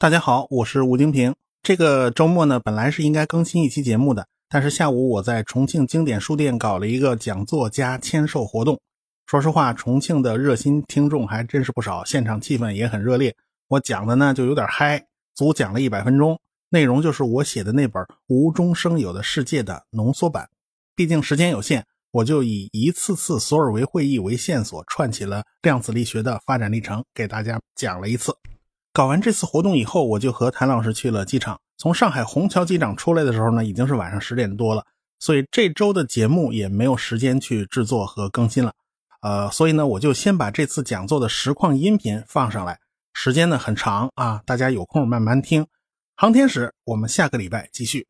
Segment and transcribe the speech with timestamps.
[0.00, 1.34] 大家好，我是吴京平。
[1.60, 8.78] 这个周末呢，本来是应该更新一期节目的，但是下午我在重庆经典书店搞了一个讲座加签售活动。
[9.26, 13.34] 说实话，重庆的热心听众还真是不少，现场气氛也很热烈。
[13.66, 16.38] 我讲的呢就有点嗨，足讲了一百分钟，
[16.68, 20.48] 内容就是我写的那本《无中生有的世界》的浓缩版。
[20.94, 28.32] 毕竟时间有限，我就以一次次索尔维会议为线索，串起了量子力学的发展历程，给大家讲了一次。
[28.98, 31.56] 搞完这次活动以后，我就和谭老师去了机场。
[31.76, 34.84] 从上海虹桥机场出来的时候呢，已经是晚上十点多了，
[35.20, 38.72] 所以这周的节目也没有时间去制作和更新了。
[39.22, 42.76] 呃，所以呢，我就先把这次讲座的实况音频放上来，
[43.14, 45.64] 时间呢很长啊，大家有空慢慢听。
[46.16, 48.04] 航天史，我们下个礼拜继续。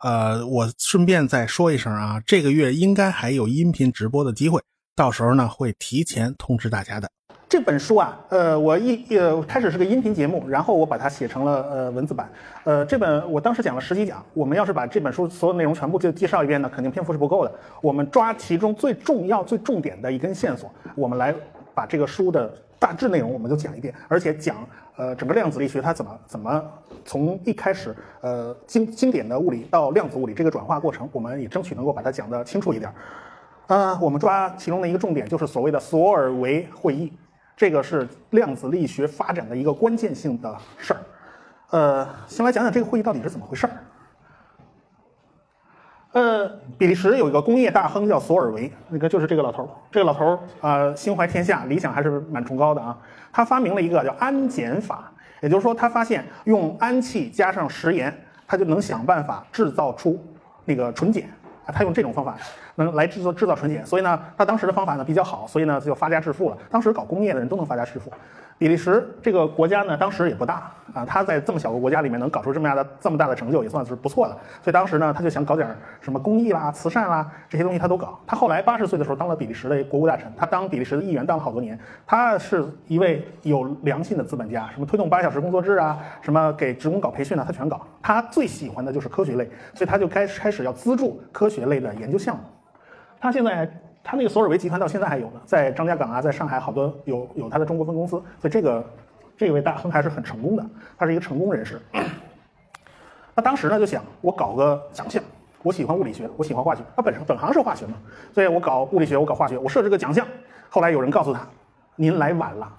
[0.00, 4.60] 呃，我顺便再说一声啊，这个月应该还有音频直播的机会，
[4.94, 7.10] 到时候呢会提前通知大家的。
[7.54, 12.28] 这本书啊，呃，我一呃开始是个音频节目，然后我把它写成了呃文字版。
[12.64, 17.52] 呃，这本我当时讲了十几讲，我们要是把这本书所有内容全部就介绍一遍呢，肯定篇幅是不够的。
[17.80, 21.32] 我们抓其中最重要、最重点的一根线索，我们来
[21.72, 24.56] 把这个书的大致内容我们就讲一遍，而且讲
[24.96, 26.60] 呃整个量子力学它怎么怎么
[27.04, 32.92] 从一开始呃经经典的物理到量子物理这个转化过程，我们也争取能够把它讲得清楚一点。
[33.68, 37.12] 呃，我们抓其中的一个重点就是所谓的索尔维会议。
[37.56, 41.00] 这个是量子力学发展的一个关键性的事儿，
[41.70, 43.72] 呃，先来讲讲这个会议到底是怎么回事儿。
[46.12, 49.68] 呃，比利时有一个工业大亨叫索尔维，那个就是这个老头儿。
[49.90, 52.96] 这个老头儿啊，心怀天下，理想还是蛮崇高的啊。
[53.32, 58.16] 他发明了一个叫氨碱法，也就是说，他发现用氨气加上食盐，
[58.46, 60.24] 他就能想办法制造出
[60.64, 61.24] 那个纯碱。
[61.66, 62.36] 啊，他用这种方法
[62.76, 66.58] 能来制作制造纯碱，所以呢，他当时的方法呢比较好，所以呢就发家致富了。
[66.70, 68.12] 当时搞工业的人都能发家致富。
[68.56, 74.34] 比利时这个国家呢，当时也不大啊，他在这么小个国家里面能搞出这么大的这么大的成就，也算是不错的。
[74.62, 75.68] 所以当时呢，他就想搞点
[76.00, 78.18] 什么公益啦、慈善啦这些东西，他都搞。
[78.26, 81.78] 他后来八十岁的时候当了比利时的国务大臣，他当比利时的议员当了好多年。
[82.06, 87.84] 他是一位有良心的资本家，什么推动八小时工作制啊，什么给职工搞培训啊，他全搞。
[88.00, 92.42] 他最喜欢的就是科学类，所以他就开开始要资助科学类的研究项目。
[93.20, 93.68] 他现在。
[94.06, 98.84] 他那个索尔维集团到现在还有呢，在张家港啊，在上海好多有有他的中国分公司，所以这个
[99.34, 100.66] 这位大亨还是很成功的，
[100.98, 101.80] 他是一个成功人士。
[103.34, 105.22] 他当时呢就想，我搞个奖项，
[105.62, 107.94] 我喜欢物理学，我喜欢化学，他本身本行是化学嘛，
[108.30, 110.26] 所以我搞物理学，我搞化学，我设置个奖项。
[110.68, 111.40] 后来有人告诉他，
[111.96, 112.70] 您来晚了，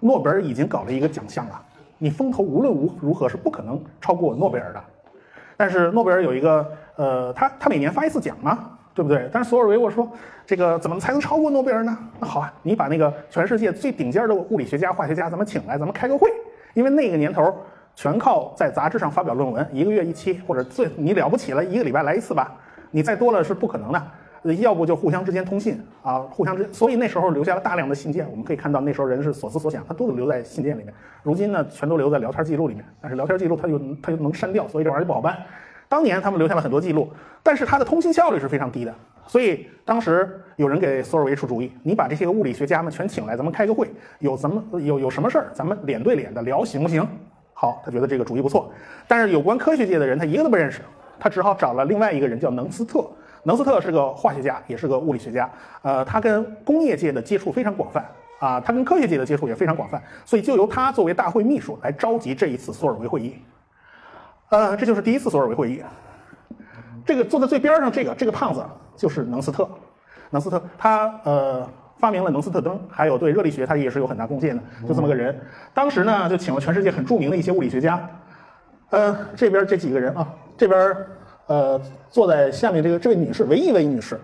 [0.00, 1.60] 诺贝尔已经搞了一个奖项了，
[1.96, 4.84] 你风头无论如如何是不可能超过诺贝尔的。
[5.56, 8.71] 但是诺贝尔有一个，呃，他他每年发一次奖嘛。
[8.94, 9.28] 对不对？
[9.32, 10.10] 但是索尔维我说，
[10.46, 11.96] 这个怎么才能超过诺贝尔呢？
[12.20, 16.30] 那好啊，你把那个全世界最顶尖的物理学家、化学家咱们请来，咱们开个会。
[16.74, 17.54] 因为那个年头
[17.94, 22.52] 全靠在杂志上发表论文，一个月一期，或者最你了不起了，一个礼拜来一次吧。
[22.90, 24.02] 你再多了是不可能的。
[24.58, 28.28] 要不就互相之间通信啊，互相之，所以那时候留下了大量的信件。
[28.28, 30.92] 我们可以看到那时候人是所思所想，他都留在信件里面。
[31.22, 32.84] 如今呢，全都留在聊天记录里面。
[33.00, 35.38] 但是聊天记录他又他又能删掉，所以这玩意儿不好办。
[35.92, 38.94] 当年他们留下了很多记录，但是他的通信效率是非常低的，
[39.26, 47.06] 所以当时有人给索尔维出主意，你把这些个物理学家们全请来，咱们开个会，有怎么有有什么事儿，咱们脸对脸的聊，行不行？
[47.52, 48.72] 好，他觉得这个主意不错，
[49.06, 50.80] 但是有关科学界的人他一个都不认识，
[51.20, 53.06] 他只好找了另外一个人叫能斯特，
[53.42, 55.50] 能斯特是个化学家，也是个物理学家，
[55.82, 58.02] 呃，他跟工业界的接触非常广泛
[58.38, 63.36] 啊，他跟科学界的接触也非常广泛，所以就由他作为大会秘书来召集这一次索尔维会议。
[64.52, 65.82] 呃，这就是第一次索尔维会议。
[67.06, 68.62] 这个坐在最边上这个这个胖子
[68.94, 69.66] 就是能斯特，
[70.28, 71.66] 能斯特他呃
[71.98, 75.34] 发明了能斯特灯，还有对热力学他也是有很大贡献的，就这么个人。
[75.72, 78.06] 当时呢就请了全世界很著名的一些物理学家，
[78.90, 80.96] 呃这边这几个人啊，这边
[81.46, 81.80] 呃
[82.10, 84.20] 坐在下面这个这位女士，唯一一位女士，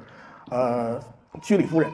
[0.50, 1.00] 呃
[1.40, 1.90] 居里夫人，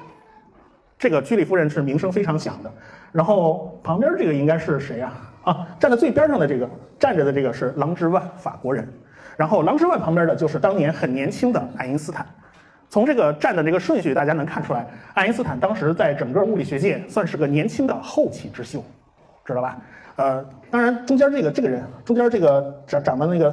[0.98, 2.72] 这个居里夫人是名声非常响的。
[3.12, 5.12] 然后旁边这个应该是谁呀？
[5.44, 6.68] 啊站在最边上的这个
[6.98, 8.86] 站着的这个是郎之万，法国人。
[9.36, 12.26] 然后郎之万旁边的就是当年很年轻的爱因斯坦。
[12.88, 18.84] 从这个站的这个顺序，大家能看出来，爱因斯坦当时在整个物理学界算是个年轻的后起之秀，
[19.44, 19.78] 知道吧？
[20.14, 23.52] 呃，当然中间这个这个人，中间这个长长得那个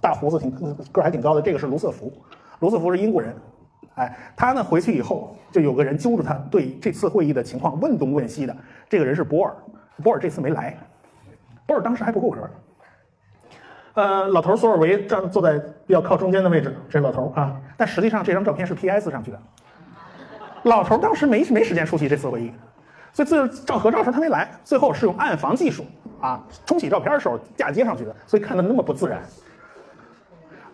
[0.00, 0.50] 大胡子挺
[0.92, 2.12] 个儿还挺高的，这个是卢瑟福。
[2.60, 3.34] 卢瑟福是英国人，
[3.96, 8.56] 哎，他呢回去以后就有个人揪着他对这次会议的情况问东问西的，
[8.88, 9.52] 这个人是博尔，
[10.04, 10.78] 博尔这次没来。
[11.66, 12.48] 波尔当时还不够格，
[13.94, 19.40] 呃，老头索尔维站坐在比较靠中间的位置，这老头啊，但实际上这张照片是 PS 上去的。
[20.62, 22.52] 老头当时没没时间出席这次会议，
[23.12, 24.50] 所以自照合照时候他没来。
[24.64, 25.84] 最后是用暗房技术
[26.20, 29.22] 啊，冲洗照片的时候嫁接上去的，所以看的那么不自然。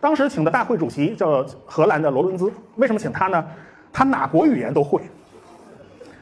[0.01, 3.47] 当时请的大会主席叫荷兰的罗伦兹，为什么请他呢？
[3.93, 5.01] 他哪国语言都会。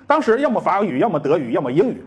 [0.06, 2.05] 当时要么法语，要么德语，要么英语。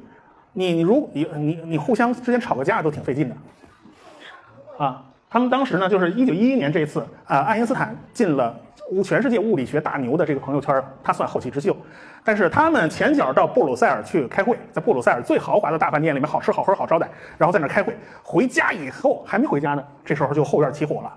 [0.54, 3.36] 你如你你你互相之间吵个架都挺费劲的。
[4.78, 8.56] 啊，他们当时呢，就是一九一一年这次啊，爱因斯坦进了
[9.04, 11.76] 全世界物理学大牛的这个朋友圈，他算后起之秀。
[12.24, 17.94] 但是他们前脚到布鲁塞尔去开会，在布鲁塞尔最豪华的大饭店里面，好吃好喝好招待，然后在那开会。
[18.24, 21.14] 回家以后还没回家呢，这时候就后院起火了，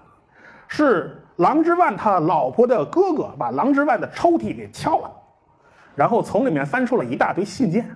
[0.67, 5.11] 是郎之万他老婆的哥哥把郎之万的抽屉给敲了，
[5.95, 7.89] 然后从里面翻出了一大堆信件，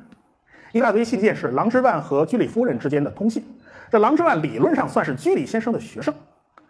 [0.73, 3.45] 一大堆信件是郎之万和居里夫人之间的通信。
[3.91, 6.15] 这郎之万理论上算是居里先生的学生，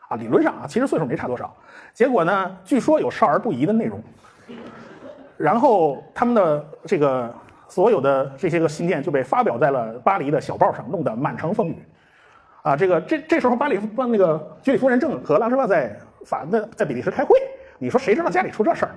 [0.08, 1.55] 啊，理论上啊，其实岁数没差多少。
[1.93, 4.02] 结果呢，据说有少儿不宜的内容。
[5.37, 7.35] 然后他们的这个
[7.69, 11.82] 所有的这些个信件就被发表在了巴黎的小报上，弄得满城风雨。
[12.62, 15.96] 啊，这个这这时候巴黎那个居里夫人正和郎之万在
[16.26, 17.38] 法在在比利时开会，
[17.79, 18.91] 你说谁知道家里出这事儿？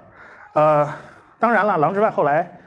[0.54, 0.94] 呃，
[1.40, 2.60] 当然了，郎之万后来，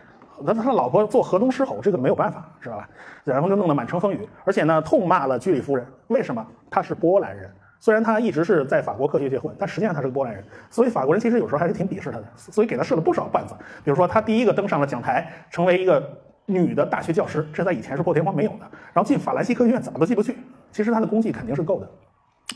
[0.42, 2.88] 那他老婆做河东狮吼，这个没有办法，知道吧？
[3.24, 6.46] 然后就弄得满城风雨，而且呢，痛骂了居里夫人，为什么？
[6.70, 7.50] 她是波兰人。
[7.78, 13.54] 虽然他一直是在法国科学界混，但实际上他是个波兰人，所以法国人其实有时候还是挺鄙视他的，所以给他设了不少绊子。
[13.84, 16.02] 比如说，他第一个登上了讲台，成为一个
[16.46, 18.60] 女的大学教师，这在以前是破天荒没有的。
[18.94, 20.36] 然后进法兰西科学院怎么都进不去，
[20.72, 21.88] 其实他的功绩肯定是够的。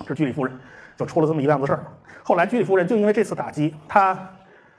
[0.07, 0.59] 这居里夫人
[0.97, 1.85] 就出了这么一档子事儿。
[2.25, 4.19] 后来居里夫人就因为这次打击，她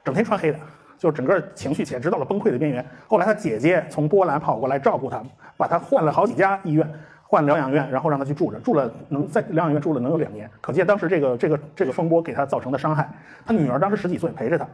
[0.03, 0.59] 整天穿黑的，
[1.01, 2.85] 就整个情绪简直到了崩溃的边缘。
[3.07, 5.19] 后来他姐姐从波兰跑过来照顾他，
[5.57, 6.87] 把他换了好几家医院。
[7.23, 13.09] 换疗养院，然后让他去住着，住了能在疗养院住了能有两年，可见当时这个这个这个风波给他造成的伤害。
[13.45, 14.67] 他女儿当时十几岁，陪着他。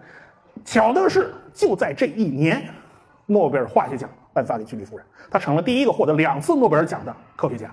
[0.65, 2.67] 巧的是，就在这一年，
[3.27, 7.71] 诺贝尔化学奖颁发给居里夫人，她成了第一个获得两次诺贝尔奖的科学家，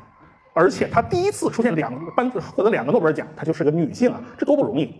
[0.53, 4.95] 而且她第一次出现两颁获得两个诺贝尔奖，她就是个女性啊，这多不容易。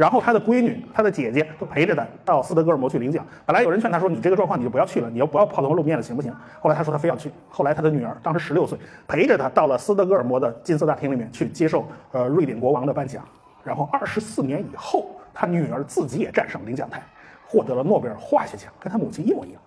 [0.00, 3.22] 然后他的闺女、他的姐姐都陪着他到斯德哥尔摩去领奖。
[3.44, 7.30] 本来有人劝他说：“你这个状况你就不要去了，你要不要抛头露面了，行不行？”后来他说他非要去。
[7.50, 13.22] 后来他的女儿当时十六岁，陪着他到了斯德哥尔摩的金色大厅里面去接受呃瑞典国王的颁奖。
[13.62, 15.04] 然后二十四年以后，
[15.34, 17.02] 他女儿自己也站上领奖台，
[17.46, 19.60] 获得了诺贝尔化学奖，跟他母亲一模一样。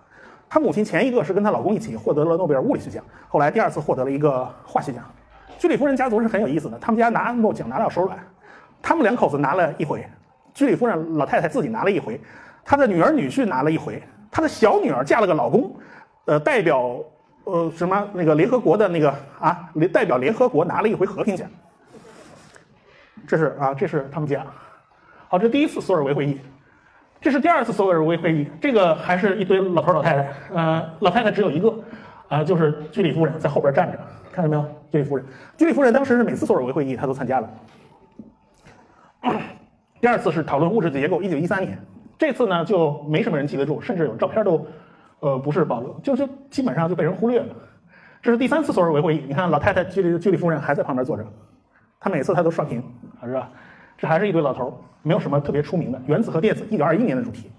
[0.48, 5.04] 他母亲前一个是跟她老公一起获得了诺贝尔物理学奖，后来第二次获得了一个化学奖。
[5.58, 8.18] 居里夫人家族是很有意思的，他们家拿诺奖拿到手软，
[8.82, 10.04] 他们两口子拿了一回。
[10.54, 12.18] 居里夫人老太太自己拿了一回，
[12.64, 15.76] 她的女儿女婿拿了一回，她的小女儿嫁了个老公，
[16.26, 16.98] 呃，代表
[17.42, 21.46] 呃什么那个联合国的那个啊，代表联合国拿了一回和平奖。
[23.26, 24.46] 这是啊，这是他们家。
[25.28, 26.38] 好，这第一次索尔维会议，
[27.20, 31.74] 这是第二次索尔维会议，这个还是一堆老头老太太，呃，老太太只有一个，
[32.28, 33.98] 啊，就是居里夫人在后边站着，
[34.30, 34.64] 看到没有？
[34.92, 37.50] 居里夫人，居里夫人当时是每次索尔维会议她都参加了。
[40.04, 41.78] 第二次是讨论物质结构，一九一三年。
[42.18, 44.66] 这次呢就没什么人记得住，甚至有照片都，
[45.20, 47.46] 呃，不是保留，就就基本上就被人忽略了。
[48.20, 51.24] 这是第三次索尔维会议，你看老太太居里居里夫人还在旁边坐着，
[51.98, 52.84] 她每次她都刷屏，
[53.24, 53.48] 是吧？
[53.96, 55.98] 这还是一堆老头，没有什么特别出名的。
[56.04, 57.50] 原子和电子，一九二一年的主题。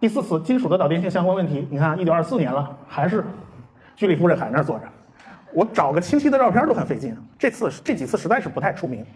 [0.00, 3.22] 第四次金属的导电性相关问题，你看一九二四年了，还是
[3.94, 4.86] 居里夫人还在那坐着。
[5.54, 7.16] 我找个清晰的照片都很费劲。
[7.38, 9.06] 这次这几次实在是不太出名。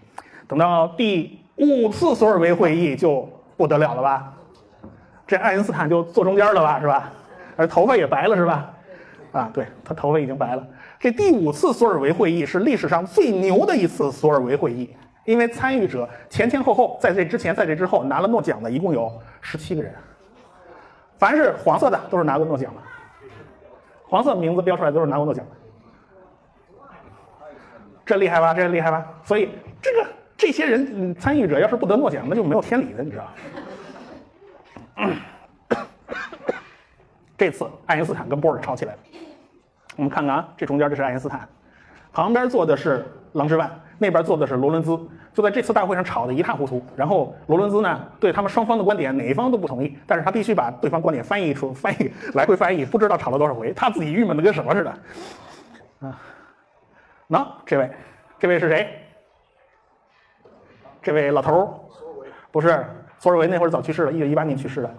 [0.47, 1.41] 等到第。
[1.57, 4.33] 五次索尔维会议就不得了了吧？
[5.27, 7.11] 这爱因斯坦就坐中间了吧，是吧？
[7.57, 8.71] 而头发也白了，是吧？
[9.33, 10.67] 啊，对他头发已经白了。
[10.99, 14.95] 这第五次索尔维会议是历史上最牛的一次索尔维会议，
[15.25, 19.11] 因为参与者前前后后在这之前在这之后拿了诺奖的一共有
[19.41, 19.95] 十七个人，
[21.19, 22.81] 凡是黄色的都是拿过诺奖的，
[24.07, 26.87] 黄色名字标出来都是拿过诺奖的，
[28.05, 28.55] 这厉害吧？
[28.55, 29.05] 这厉害吧？
[29.25, 29.51] 所以
[29.83, 30.16] 这个。
[30.37, 33.25] 这些人参与者要是不得诺奖，那就没有天理了，你知道
[37.39, 38.99] 这次爱因斯坦跟波尔吵起来了。
[39.97, 41.49] 我们看看啊，这中间这是爱因斯坦，
[42.13, 44.99] 旁边坐的是郎之万，那边坐的是罗伦兹。
[45.35, 46.83] 就在这次大会上吵得一塌糊涂。
[46.97, 54.91] 然后罗伦兹呢，对他们双方的观点哪一方都不同意，但是他必须把对方观点翻译出，翻译来回翻译，不知道吵了多少回，他自己郁闷的跟什么似的。
[56.01, 56.19] 啊，
[57.27, 57.91] 那这位，
[58.39, 59.06] 这位是谁？
[61.07, 61.69] 这位老头儿，
[62.51, 62.85] 不是
[63.21, 64.93] 索尔维那会儿早去世了，一九一八年去世的，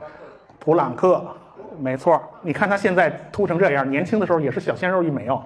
[0.57, 1.21] 普朗克，
[1.77, 5.43] 没错你看他现在秃成这样，年轻的时候也是小鲜肉一枚哦，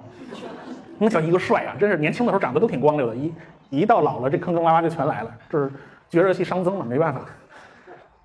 [0.98, 1.74] 那叫一个帅啊！
[1.80, 3.34] 真是年轻的时候长得都挺光溜的，一
[3.70, 5.68] 一到老了，这坑坑洼洼就全来了，这是
[6.08, 7.22] 绝热系熵增嘛，没办法。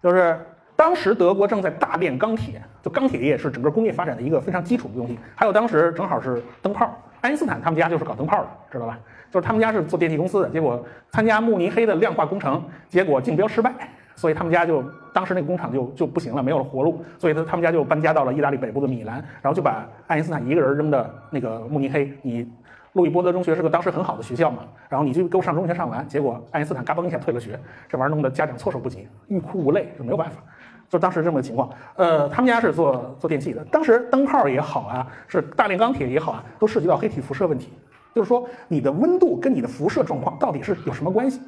[0.03, 0.39] 就是
[0.75, 5.17] 当时德国正在大炼钢铁，钢铁业是整个工业发展的一个非常基础的东西。
[5.36, 6.89] 还有当时正好是灯泡，
[7.22, 9.00] 爱因斯坦他们家就是搞灯泡的，知道吧？
[9.32, 13.74] 就是他们家是做电器公司的，结果参加慕尼黑的量化工程，结果竞标失败，
[14.15, 22.50] 所以他们家就当时那个工厂就就不行了，没有了活路，所以他他们家就搬家到了意大利北部的米兰，然后就把爱因斯坦一个人扔的那个慕尼黑，你。
[22.94, 30.41] 路易波德中学是个当时很好的学校嘛，然后你就给我上中学上完，结果爱因斯坦嘎嘣一下退了学，这玩意儿弄得家长措手不及，欲哭无泪，就没有办法，
[30.89, 31.70] 就当时这么个情况。
[31.96, 37.70] 呃，他们家是做做电器的，当时灯泡也好啊，是大炼钢铁也好啊，都涉及到黑体辐射问题，
[38.13, 41.39] 就是说你的温度跟你的辐射状况到底是有什么关系？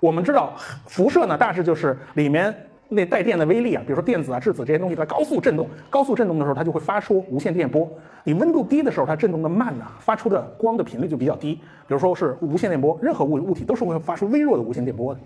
[0.00, 0.52] 我们知道
[0.86, 2.54] 辐射呢，大致就是里面。
[2.90, 7.86] 那带电的微粒啊，比如说电子啊、质子这些东西，在高速振动、高速振动的时候，它就会发出无线电波。
[8.24, 11.56] 你温度低的时候，它振动的慢呢，发出的光的频率就比较低。
[11.56, 15.20] 比如说是无线电波，任何物物体都是会发出微弱的无线电波的。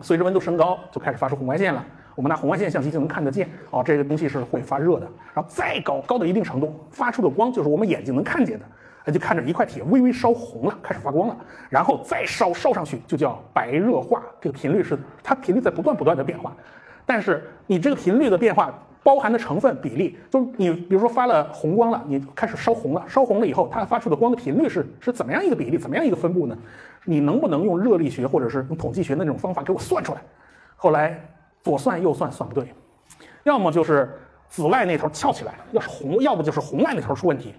[0.00, 1.84] 随着温度升高，就开始发出红外线了。
[2.14, 5.08] 我们拿红外线相机就能看得见，哦，这个东西是会发热的。
[5.34, 8.64] 然后再高，高到一定程度，发出的光就是我们眼睛能看见的，
[9.04, 11.36] 那就看着一块铁微微烧红了，开始发光了。
[11.70, 14.22] 然后再烧烧上去，就叫白热化。
[14.40, 16.54] 这个频率是它频率在不断不断的变化。
[17.06, 26.56] 但是你这个频率的变化包含的成分比例，就是你比如说发了红光了，你开始烧红了，烧红了以后，它发出的光的频率是是怎么样一个比例，怎么样一个分布呢？
[27.04, 30.20] 你能不能用热力学或者是用统计学的那种方法给我算出来？
[30.76, 31.20] 后来
[31.62, 32.72] 左算右算算不对，
[33.44, 34.10] 要么就是
[34.48, 37.54] 紫外那头翘起来，要是红，要不就是红外那头出问题。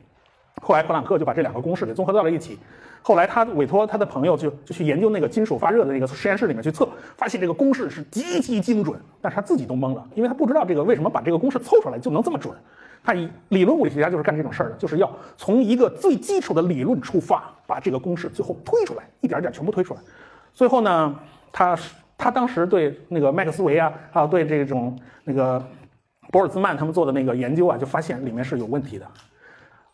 [0.62, 2.58] 后来普朗克就把这两个公式给综合到了一起。
[3.02, 12.56] 后来他委托他的朋友就就去研究那个金属发热的那个实验室里面去测，发现这个公式是极其精准，但是他自己都懵了，因为他不知道这个为什么把这个公式凑出来就能这么准。
[13.04, 20.00] 他以理论物理学家就是干这种事儿的，就是要从一个最基础的理论出发，把这个公式最后推出来，一点一点全部推出来。
[20.54, 21.14] 最后呢，
[21.52, 21.78] 他
[22.24, 25.62] 他当时对那个麦克斯韦啊，还有对这种那个
[26.32, 29.06] 博尔兹曼他们做的那个研究啊，就发现里面是有问题的。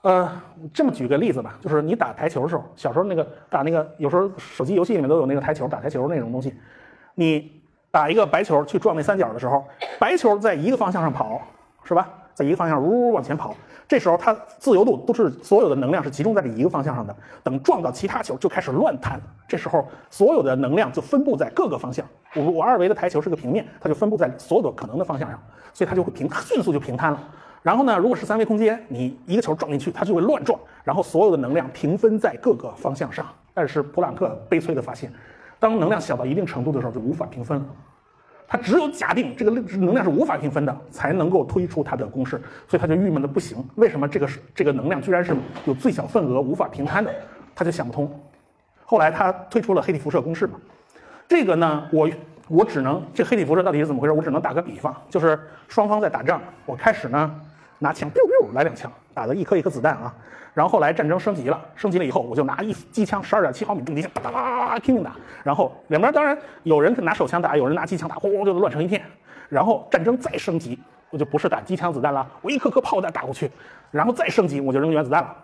[0.04, 0.32] 呃，
[0.72, 6.54] 这么举个例子吧，就是你打台球的时候，小时候那个打那个，有时候手机游戏里面都有那个台球，打台球那种东西。
[7.16, 7.52] 你
[7.90, 9.66] 打一个白球去撞那三角的时候，
[9.98, 11.42] 白球在一个方向上跑，
[11.84, 12.08] 是吧？
[12.40, 13.54] 在一个方向呜呜往前跑，
[13.86, 17.14] 这时候它自由度都是所有的能量是集中在这一个方向上的。
[17.44, 22.06] 等撞到其他球就开始乱弹，这时候所有的能量就分布在各个方向。
[22.34, 25.38] 我我二维的台球是个平面，它就分布在所有的可能的方向上，
[25.74, 27.22] 所以它就会平迅速就平摊了。
[27.62, 33.26] 然后呢，如果是三维空间，你一个球撞进去，它就会乱撞，然后所有的能量平分在各个方向上。
[33.54, 35.12] 但是普朗克悲催的发现，
[35.60, 37.66] 当能量小到一定程度的时候，就无法平分了。
[38.50, 43.64] 他只有假定这个能量是无法平分的，才能够推出他的公式，所以他就郁闷的不行。
[43.76, 45.34] 为什么这个是这个能量居然是
[45.66, 47.14] 有最小份额无法平摊的？
[47.56, 48.12] 他就想不通。
[48.84, 50.60] 后来他推出了黑体辐射公式嘛。
[51.28, 52.10] 这个呢，我。
[52.52, 54.12] 我只能这黑体辐射到底是怎么回事？
[54.12, 57.32] 我只能打个比方，就是双方在打仗，我开始呢
[57.80, 60.14] 拿枪，biu biu 来两枪，打的一颗一颗子弹啊。
[60.54, 65.16] 然后来战争升级了，升级了以后，我就拿一机枪，十二点七毫米重机枪，哒哒哒拼命打。
[65.44, 69.02] 然后两边当然有人拿手枪打，有人拿机枪打，轰轰就乱成一片。
[69.48, 70.78] 然后战争再升级，
[71.10, 73.50] 我就不是打机枪子弹了，我一颗颗炮弹打过去，
[73.92, 75.36] 然后再升级，我就扔原子弹了。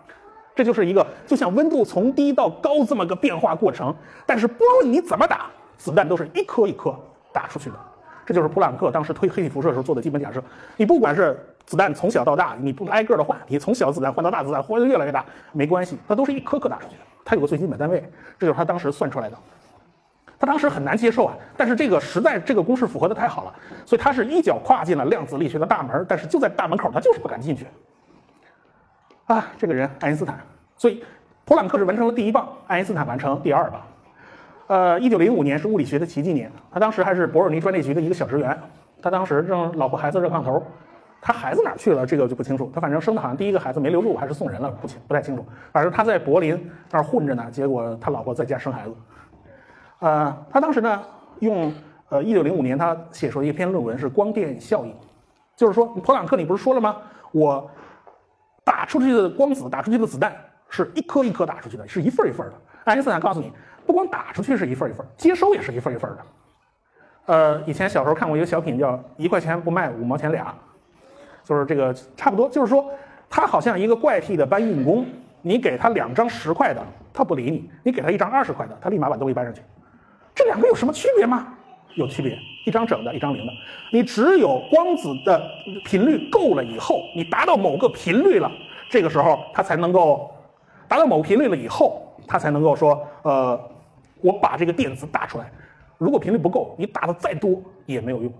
[0.54, 3.94] 这就是一个就像温度从低到高这么个变化过程。
[4.24, 5.46] 但是不论你怎么打。
[5.78, 6.98] 子弹都是一颗一颗
[7.34, 7.76] 打出去的，
[8.24, 10.42] 这就是普朗克当时推黑体辐射时候做的基本假设。
[10.78, 17.00] 你不管是子弹从小到大，你不挨个的换，你从小子弹换到大子弹，换的越来越大，没关系，它都是一颗颗打出去的。
[17.24, 18.00] 它有个最基本单位，
[18.38, 19.36] 这就是他当时算出来的。
[20.38, 23.54] 他当时很难接受啊，但是这个实在这个公式符合的太好了，
[23.84, 27.66] 所以他是一脚跨进了量子力学的大门，但是就在大门口，他就是不敢进去。
[29.24, 30.38] 啊，这个人爱因斯坦，
[30.76, 31.02] 所以
[31.44, 33.80] 普朗克是完成了第一棒，爱因斯坦完成第二棒。
[34.68, 38.56] 呃，一九零五年是物理学的奇迹年，他当时还是伯尔尼专利局的一个小职员，
[39.00, 40.62] 他当时正老婆孩子热炕头，
[41.20, 42.06] 他孩子哪去了？
[42.06, 42.70] 这个就不清楚。
[42.74, 45.44] 他反正生的好像第一个孩子没留住，还是送人了，不清不太清楚。
[45.72, 48.94] 反正他在柏林那儿混着呢，结果他老婆在家生孩子。
[49.98, 51.02] 呃，他当时呢
[51.40, 51.72] 用
[52.08, 54.94] 呃一九零五年他写出一篇论文是光电效应，
[55.56, 56.96] 就是说普朗克你不是说了吗？
[57.32, 57.70] 我
[58.64, 60.36] 打出去的光子打出去的子弹
[60.68, 62.54] 是一颗一颗打出去的，是一份一份的。
[62.84, 63.52] 爱因斯坦告诉你。
[63.86, 66.18] 不光打出去是一份一份，接收也是一份一份的。
[67.26, 70.52] 呃，以前小时候看过一个小品，叫“一块钱不卖，五毛钱俩”，
[71.46, 72.46] 就是这个差不多。
[72.50, 72.84] 就是说，
[73.30, 75.06] 他好像一个怪癖的搬运工，
[75.40, 76.82] 你给他两张十块的，
[77.14, 79.62] 他不理你；你给他一张二十块的，他立马把东西搬上去。
[80.34, 81.54] 这两个有什么区别吗？
[81.94, 82.36] 有区别，
[82.66, 83.52] 一张整的，一张零的。
[83.92, 85.40] 你只有光子的
[85.84, 88.50] 频率够了以后，你达到某个频率了，
[88.90, 90.30] 这个时候它才能够
[90.88, 93.58] 达到某个频率了以后，它才能够说，呃。
[94.22, 95.52] 我把这个电子打出来，
[95.98, 98.32] 如果频率不够，你打的再多也没有用。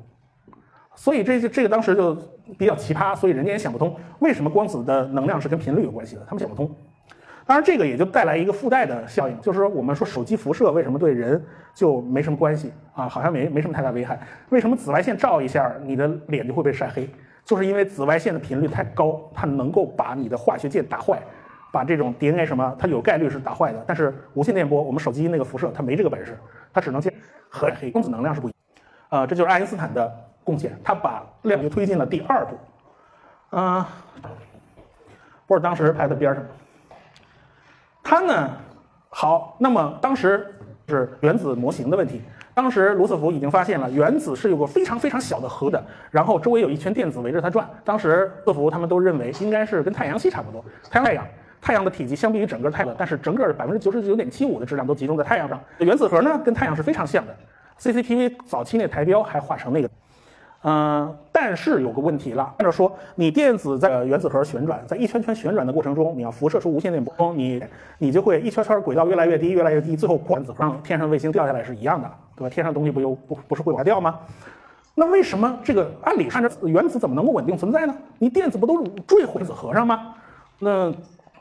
[0.97, 2.17] 所以这这个当时就
[2.59, 6.69] 比较奇葩，所以人家也想不通为什么光子的能量是跟频率有关系的，他们想不通。
[7.47, 11.41] 当然，这个也就带来一个附带的效应，就是说我们说手机辐射为什么对人
[11.73, 13.09] 就没什么关系啊？
[13.09, 14.19] 好像没没什么太大危害。
[14.49, 17.09] 为什么紫外线照一下你的脸就会被晒黑？
[17.45, 21.23] 就是因为紫外线的频率太高，它能够把你的化学键打坏，
[21.73, 23.85] 把这种 DNA 什么，它有概率是打坏的。
[23.87, 26.37] 但是无线电波，我们手机那个辐射它没这个本事，
[26.73, 27.15] 它只能见
[27.49, 27.93] 很黑。
[27.93, 28.57] 光子能量是不一样。
[29.11, 30.13] 呃，这就是爱因斯坦的
[30.47, 32.57] 贡献，他把量就推进了第二步。
[33.51, 33.85] 嗯，
[35.47, 36.43] 波尔当时排在边上。
[38.03, 38.51] 他呢，
[39.11, 40.55] 好，那么当时
[40.89, 42.23] 是原子模型的问题。
[42.55, 47.69] 当时卢瑟福已经发现了原子是有个非常非常小的核的，然后周围有一圈电子围着它转。
[47.85, 50.65] 当时卢瑟福他们都认为应该是跟太阳系差不多。
[50.89, 51.27] 太阳太阳
[51.61, 55.61] 太阳的体积相比于整个太阳，但是整个百分之九十九点七五的质量都集中在太阳上。
[55.79, 57.37] 原子核呢，跟太阳是非常像的。
[57.79, 59.91] CCTV 早期那台标还画成那个。
[60.69, 62.53] 嗯，但是有个问题了。
[62.59, 67.63] 按照说，你电子在原子核旋转，在一圈圈旋转的过程中，你要辐射出无线电波，你
[67.99, 72.51] 你就会一圈圈轨道越来越低，越来越低，最后原子核上天上卫星掉下来是一样的，对吧？
[72.53, 74.19] 天上东西不又不不是会往下掉吗？
[74.97, 77.95] 那为什么这个按理看着原子怎么能够稳定存在呢？
[78.19, 80.17] 你电子不都坠回原子核上吗？
[80.59, 80.93] 那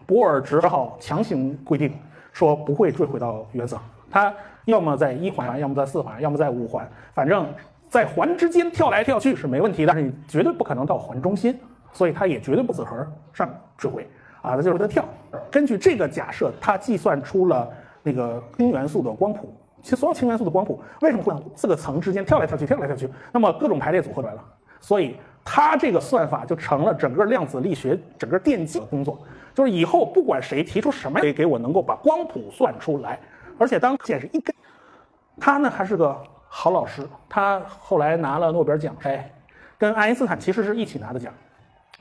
[0.06, 1.92] 波尔只好强行规定
[2.32, 4.32] 说不会坠回到原子核，它
[4.66, 7.48] 要么在一环，要么在四环，要么在五环，反正。
[7.96, 11.58] 在环之间跳来跳去是没问题的，但是你绝对不可能到环中心，
[11.94, 14.06] 所以它也绝对不子核上坠毁
[14.42, 15.06] 啊，它就是在跳。
[15.50, 17.72] 根据这个假设，它计算出了
[18.04, 19.50] 那个氢元素的光谱。
[19.82, 23.10] 其实所有氢元素的光谱为什么会四个层之间跳来跳去、跳来跳去？
[23.32, 24.44] 那么各种排列组合出来了，
[24.82, 29.18] 所以它这个算法就成了整个量子力学、整个电机的工作。
[29.54, 33.18] 就是以后不管谁提出什么，可以给我能够把光谱算出来，
[33.58, 34.54] 而且当显示一根，
[35.40, 36.22] 它呢还是个。
[36.58, 39.30] 好老师，他后来拿了诺贝尔奖，哎，
[39.78, 41.32] 跟爱因斯坦其实是一起拿的奖，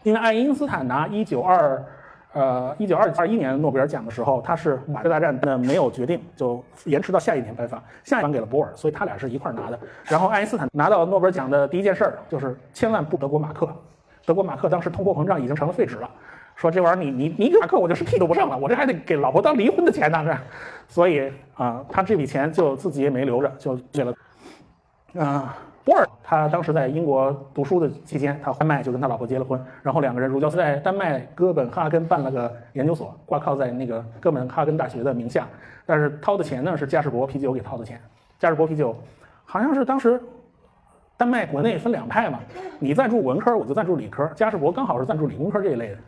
[0.04, 1.84] 因为爱因斯坦拿一九二，
[2.32, 9.78] 呃一九二二一年诺贝尔奖的时候，他是马克大战呢没有决定，就延迟到下一年颁发，下一颁给了波尔，所以他俩是一块拿的。
[10.04, 13.68] 然后爱因斯坦拿到诺贝尔奖的第一件事儿就是千万不德国马克，
[14.24, 16.08] 德国马克当时通货膨胀已经成了废纸了。
[16.54, 20.38] 说这玩意儿你你你给马克我就是屁都不剩了，我这还得给老婆当离婚的钱呢这，
[20.86, 24.14] 所以啊他这笔钱就自己也没留着，就给了。
[25.18, 35.46] 啊，波尔他当时在英国读书的期间，他丹麦就跟他老婆结了婚，然后两个人如胶似在丹麦哥本哈根办了个研究所，挂靠在那个哥本哈根大学的名下，
[35.86, 38.00] 但是掏的钱呢是嘉士伯啤酒给掏的钱。
[38.40, 38.96] 嘉士伯啤酒
[39.44, 40.20] 好像是当时
[41.16, 42.40] 丹麦国内分两派嘛，
[42.80, 45.98] 你赞助文科，我就赞助理科，嘉士伯刚好是赞助理工科这一类的，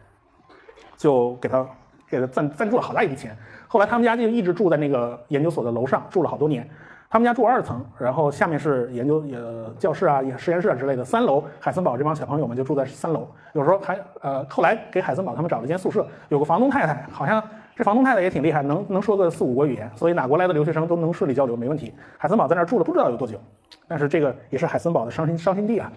[0.96, 1.64] 就给他
[2.08, 3.36] 给他赞赞助了好大一笔钱。
[3.68, 6.68] 后来他们家就一直住在那个研究所的楼上，住了好多年。
[7.08, 11.04] 他们家住二层，然后下面是研究呃教室啊、实验室啊之类的。
[11.04, 13.28] 三楼，海森堡这帮小朋友们就住在三楼。
[13.52, 17.42] 有时候还呃，后来给海森堡他们找了间宿舍，有个房东太太，好像
[17.74, 21.94] 这房东太太也挺厉害，能能说个四五国语言，所以哪国来的留学生都能顺利交流，没问题。
[22.18, 23.40] 海森堡在那儿住了不知道有多久，
[23.86, 25.90] 但是这个也是海森堡的伤心伤心地啊，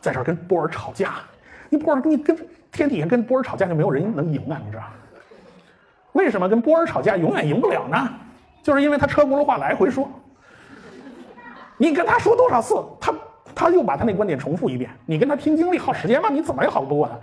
[0.00, 1.14] 在这儿跟波尔吵架。
[1.68, 2.34] 你波尔你跟
[2.72, 4.84] 天底下跟波尔吵架就没有人能赢啊，你知道？
[6.12, 8.08] 为什么跟波尔吵架永远赢不了呢？
[8.62, 10.08] 就是因为他车轱辘话来回说，
[11.76, 13.14] 你跟他说多少次，他
[13.54, 14.90] 他又把他那观点重复一遍。
[15.06, 16.28] 你跟他拼精力耗时间吗？
[16.30, 17.14] 你怎么也耗不过他。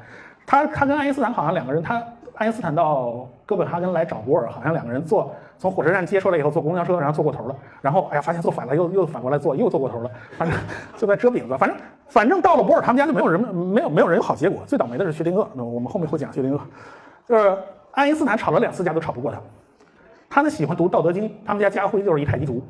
[0.46, 2.02] 他他跟爱因斯坦好像两个人，他
[2.36, 10.60] 爱因斯坦到哥本哈根来找波尔，好像两个人坐从火车站接出来以后坐公交车，然后坐过头了，然后哎呀发现坐反了，又又反过来坐，又坐过头了，反正
[10.98, 11.58] 就在遮饼子。
[11.58, 14.62] 反正反正到了波尔他们家就没有人没有没有人有好结果。
[14.68, 16.60] 最倒霉的是薛定谔，那我们后面会讲薛定谔，
[17.28, 17.58] 就是
[17.92, 19.40] 爱因斯坦吵了两次架都吵不过他。
[20.30, 22.62] 他呢喜欢读《道德经》，他们家家徽就是一太极图，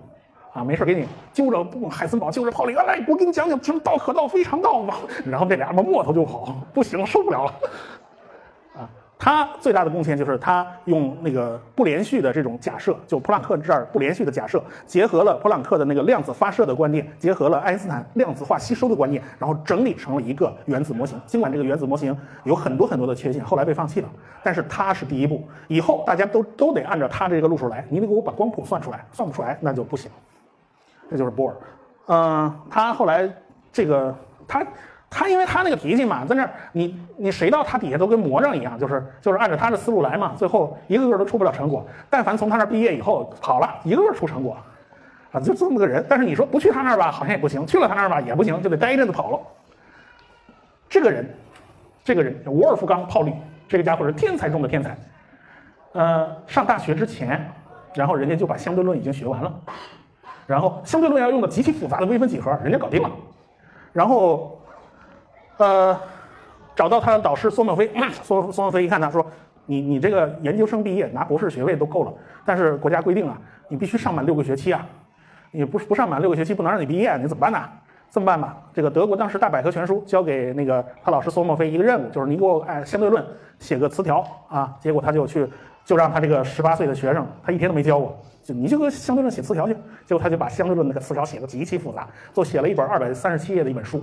[0.54, 4.96] 啊，没事给你揪着不海森堡，揪着泡利，来，我给你讲讲什么道可道非常道嘛。
[5.26, 7.54] 然后这俩人摸头就跑，不行，受不了了。
[9.26, 21.20] 他最大的贡献就是他用那个不连续的这种假设，就普朗克这儿不连续的假设，结合了普朗克的那个量子发射的观念，结合了爱因斯坦量子化吸收的观念，然后整理成了一个原子模型。
[21.26, 24.08] 尽管这个原子模型有很多很多的缺陷，后来被放弃了，
[24.44, 27.84] 但是他是第一步，以后大家都都得按照他这个路数来。
[27.90, 30.12] 你得给我把光谱算出来，算不出来那就不行。
[31.10, 31.56] 这就是波尔，
[32.10, 33.28] 嗯，他后来
[33.74, 34.16] 这个
[34.48, 34.64] 他。
[35.10, 41.86] 他因为他那个脾气嘛，在那儿你你谁到他底下都跟魔杖一样，就是就是按照他的思路来嘛，最后一个个都出不了成果。
[42.10, 44.58] 但凡从他那儿毕业以后跑了一个个出成果，
[45.32, 46.06] 啊，就这么个人。
[46.10, 49.40] 但是你说不去他那儿吧，好像也不行；去了他那儿吧，也不行，就得待一阵子跑了。
[50.90, 51.30] 这个人，
[52.04, 53.34] 这个人沃尔夫冈·泡利，
[53.68, 54.98] 这个家伙是天才中的天才。
[55.94, 57.50] 呃，上大学之前，
[57.94, 59.54] 然后人家就把相对论已经学完了，
[60.46, 63.10] 然后相对论要用的极其复杂的微分几何，人家搞定了。
[63.94, 64.55] 然后，
[65.58, 65.98] 呃，
[66.76, 67.90] 找到他的导师苏墨飞，
[68.24, 69.26] 苏苏墨飞一看他说
[69.66, 72.14] ：“你你这个研究生毕业拿博士学位都够了，
[72.44, 73.38] 但是国家规定啊，
[73.68, 74.86] 你必须上满六个学期啊，
[75.52, 77.60] 你不不上满六个学期不能让你毕业，你怎么办呢？”
[78.12, 83.26] 这么办吧，这个德国当时大百科全书交给那个他老师苏墨菲一个任务，就是你给我哎相对论
[83.60, 84.74] 写个词条啊。
[84.80, 85.46] 结果他就去，
[85.84, 89.74] 就让他这个十八岁的学生，他一天都没教过，就你就给相对论写词条去。
[90.06, 94.02] 结果他就把相对论那个词条写的极其复杂，就写了一本二百三十七页的一本书。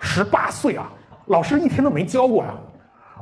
[0.00, 0.90] 十八岁啊，
[1.26, 2.54] 老师一天都没教过呀，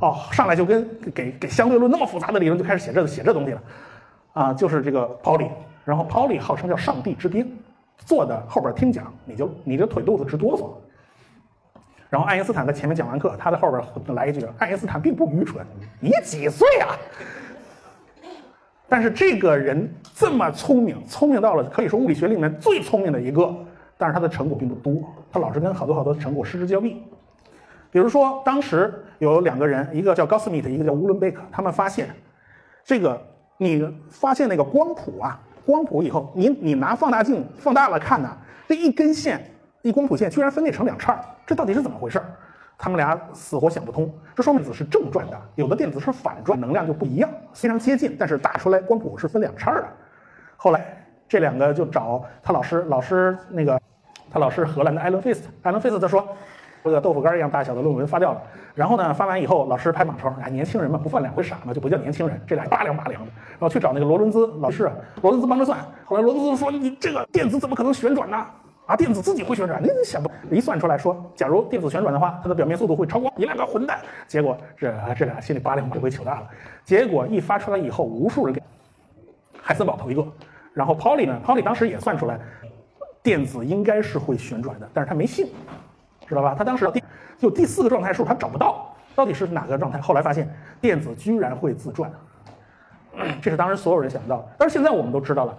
[0.01, 3.63] 哦，上来就跟给给相对论那么复杂的理论就开始写这写这东西了，
[4.33, 5.51] 啊，就是这个 Pauli，
[5.85, 7.47] 然后 Pauli 号称叫上帝之鞭。
[8.07, 10.71] 坐在后边听讲，你就你的腿肚子直哆嗦。
[12.09, 15.67] 然后爱因斯坦在前面讲完课，他在后边来一句：“爱因斯坦并不愚蠢，
[16.01, 16.97] 你几岁啊？”
[18.89, 23.55] 但是这个人这么聪明，聪明到了可以说物理学里面最聪明的一个，
[23.99, 27.03] 但是他的成果并不多，他老是跟好多好多成果失之交臂。
[27.91, 32.09] 比如说，当时有两个人，一个叫高斯米特，一个叫乌伦贝克，他们发现
[32.85, 33.21] 这个
[33.57, 35.39] 你发现那个光谱啊。
[35.67, 38.35] 光谱以后，你你拿放大镜放大了看呢，
[38.67, 39.39] 这一根线，
[39.83, 42.23] 一光谱线居然分裂成两叉，这到底是怎么回事？
[42.79, 44.11] 他们俩死活想不通。
[44.35, 49.85] 这说明子是正转的，有的电子是反转，能量就不一样，非常接近，但是打出来光谱是分两叉的。
[50.57, 53.81] 后来这两个就找他老师，老师那个
[54.31, 56.27] 他老师荷兰的艾伦费斯，艾伦费斯特说。
[56.85, 58.41] 这个豆腐干一样大小的论文发掉了，
[58.75, 62.41] 然后呢，发完以后，老师拍马超，哎，年轻人嘛，不犯两回傻嘛，就不叫年轻人。
[62.47, 65.79] 这俩拔凉拔凉的，然后去找那个罗伦兹老师，罗伦兹帮着算。
[66.07, 68.47] 后来罗伦兹说：“你这个电子怎么可能旋转呢？
[68.87, 70.31] 啊，电子自己会旋转，你想不？
[70.51, 73.31] 一算出来说，假如电子旋转的话，它的表面速度会超光。
[73.37, 73.99] 你两个混蛋！
[74.27, 76.49] 结果这这俩心里拔凉，这回糗大了。
[76.85, 78.63] 结果一发出来以后，无数人给
[79.61, 80.25] 海森堡头一个。
[80.79, 82.39] 然后 Pauli 呢，Pauli 当时也算出来，
[83.21, 85.49] 电子应该是会旋转的，但是他没信。
[86.29, 86.55] 知道吧？
[86.59, 87.03] 他当时第
[87.39, 89.99] 就第四个状态数他找不到，到底是哪个状态？
[89.99, 90.47] 后来发现
[90.79, 92.13] 电子居然会自转，
[93.41, 94.47] 这是当时所有人想不到。
[94.59, 95.57] 但是现在我们都知道了，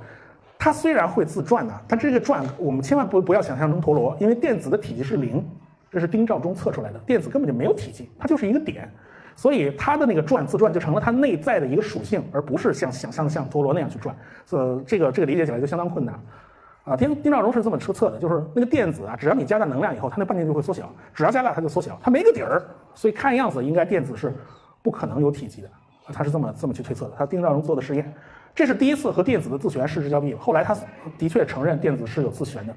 [0.60, 5.44] 它虽然会自转呢，但这个转我们千万不不要想象成陀螺，因为电子的体积是零，
[5.90, 8.88] 这是丁肇中测出来的，电子根本就没有体积，它就是一个点，
[9.40, 14.14] 所以它的那个转自转就成了它内在的一个属性，而不是像想象像陀螺那样去转。
[14.50, 16.14] 呃，这个这个理解起来就相当困难。
[16.84, 22.62] 啊，丁丁肇中是这么测测的，就是那个电子啊，只要你加大能量以后，它那半径就会缩小，只要加大它就缩小，它没个底儿，
[22.94, 24.34] 所以看样子应该电子是
[24.82, 25.70] 不可能有体积的，
[26.12, 27.12] 他是这么这么去推测的。
[27.18, 28.14] 他丁肇中做的实验，
[28.54, 30.34] 这是第一次和电子的自旋失之交臂。
[30.34, 30.76] 后来他
[31.18, 32.74] 的确承认电子是有自旋的。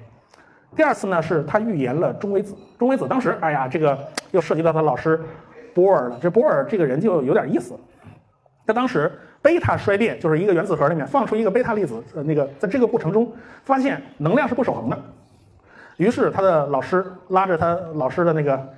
[0.77, 2.55] 第二次呢，是他预言了中微子。
[2.79, 3.99] 中微子当时，哎呀，这个
[4.31, 5.21] 又涉及到他老师
[5.75, 6.19] 波尔了。
[6.21, 7.75] 这波尔这个人就有点意思，
[8.67, 9.11] 他当时。
[9.43, 13.29] 贝塔衰变就是一个原子核里面放出一个贝塔粒子，呃，那个在这个过程中
[13.65, 14.97] 发现能量是不守恒的，
[15.97, 18.69] 于是他的老师拉着他老师的那个，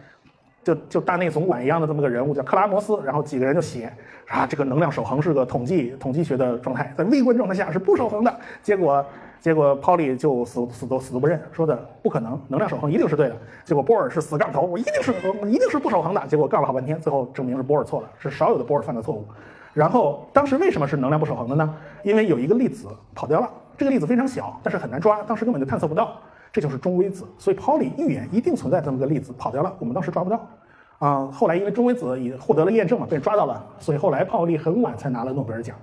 [0.63, 3.93] 就就大内总管一样的这么个人物叫克拉摩斯，然后几个人就写
[4.27, 8.35] 啊，这个能量守恒是个统计统计学的状态，在微观状态下是不守恒的。
[8.63, 9.05] 结果
[9.45, 13.37] 结果 Pauli 就死死都死都不认，说的不可能，能量守恒一定是对的。
[13.63, 15.13] 结果波尔是死杠头，我一定是
[15.47, 16.27] 一定是不守恒的。
[16.27, 19.23] 结果杠了好半天，最后证明是波尔错了，是少有的波尔犯的错误。
[19.75, 21.77] 然后当时为什么是能量不守恒的呢？
[22.03, 26.17] 因为有一个粒子跑掉了，这个粒子非常小，但是很难抓，当时根本就探测不到，
[26.51, 27.27] 这就是中微子。
[27.37, 30.41] 所以 Pauli 预言一定存在这么个粒子跑掉了，我们当时抓不到。
[31.01, 35.77] 啊，后来因为中微子也获得了验证嘛，被抓到了，所以后来泡利很晚才拿了诺贝尔奖。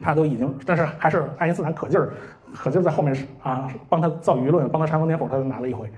[0.00, 2.12] 他都已经，但是还是爱因斯坦可劲儿，
[2.54, 5.90] 可劲在后面啊，帮他造舆论，帮他煽风点火，他就拿了一回。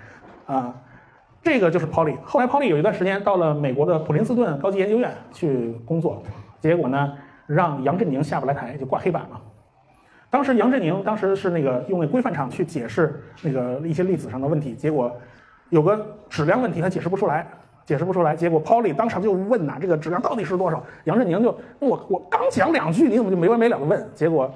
[0.47, 0.75] 啊，
[1.43, 2.17] 这个就是 Pauli。
[2.25, 6.23] 后来 Pauli 有一段时间到了美国的普林斯顿高级研究院去工作。
[6.61, 7.13] 结果呢，
[7.47, 9.41] 让杨振宁下不来台，就挂黑板了。
[10.31, 15.15] 当时杨振宁当时是那个用那规范场去解释那个一些粒子上的问题，结果
[15.69, 17.47] 有个质量问题他解释不出来，
[17.85, 18.35] 解释不出来。
[18.35, 20.83] 结果 Pauli 当场就问呐，这个质量到底是多少？
[21.05, 24.09] 杨振宁就我我刚讲两句，你怎么就没完没了的问？
[24.15, 24.53] 结果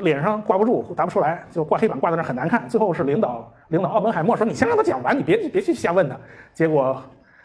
[0.00, 2.68] 脸上挂不住，答不出来，就挂黑板挂在那很难看。
[2.68, 6.16] 最后是领导领导奥本海默说：“你先让他讲完，你别别去瞎问他。”
[6.54, 7.02] 结果。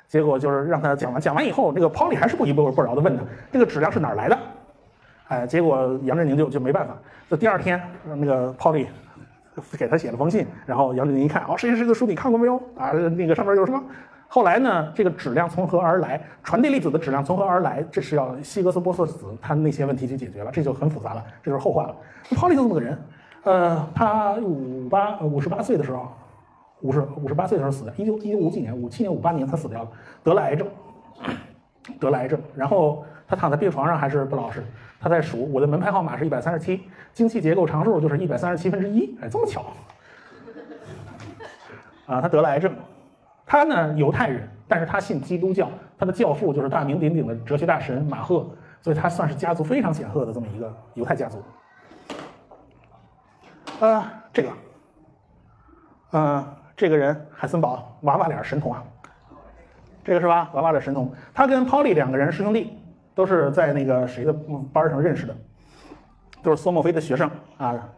[0.09, 4.39] 结果就是让他讲完，讲完以后，那个 Pauli 还是不依不不饶的问他，这个质量是哪儿来的？
[5.27, 6.95] 哎，结果杨振宁就就没办法。
[7.29, 7.77] 这第二天，
[8.15, 8.85] 那个 Pauli
[9.77, 12.55] 给他写了封信，然后杨振宁一看，哦，谁谁谁的书你看过没有？
[12.77, 13.83] 啊，那个上面有什么？
[14.27, 16.21] 后来呢，这个质量从何而来？
[16.43, 17.83] 传递粒子的质量从何而来？
[17.91, 21.95] 这是要希格斯玻色子他那些问题去解决了，这就很复杂了，这就是后话了。
[22.31, 22.97] Pauli 就这么个人，
[23.43, 26.07] 呃，他五八五十八岁的时候。
[26.81, 29.89] 五十五十八岁的时候死的，一九一九五几年，五七年五八年他死掉了，
[30.23, 30.67] 得了癌症，
[31.99, 34.63] 得了癌症，然后他躺在病床上还是不老实，
[35.01, 39.65] 他在数我的门牌号码是一百三十七，精细结构常数就是一百三十七分之一，哎，这么巧，
[42.05, 42.71] 啊，他得了癌症，
[43.47, 48.45] 他呢犹太人，但是他信基督教，他的教父就是大名鼎鼎的哲学大神马赫，
[48.81, 51.41] 所以他算是家族非常显赫的这么一个犹太家族。
[53.79, 54.49] 呃，这个，
[56.11, 58.83] 呃，这个人海森堡娃娃脸神童啊，
[60.03, 60.49] 这个是吧？
[60.53, 62.77] 娃娃脸神童，他跟 Polly 两个人师兄弟，
[63.15, 64.33] 都是在那个谁的
[64.73, 65.33] 班上认识的，
[66.43, 67.89] 都是索莫菲的学生啊。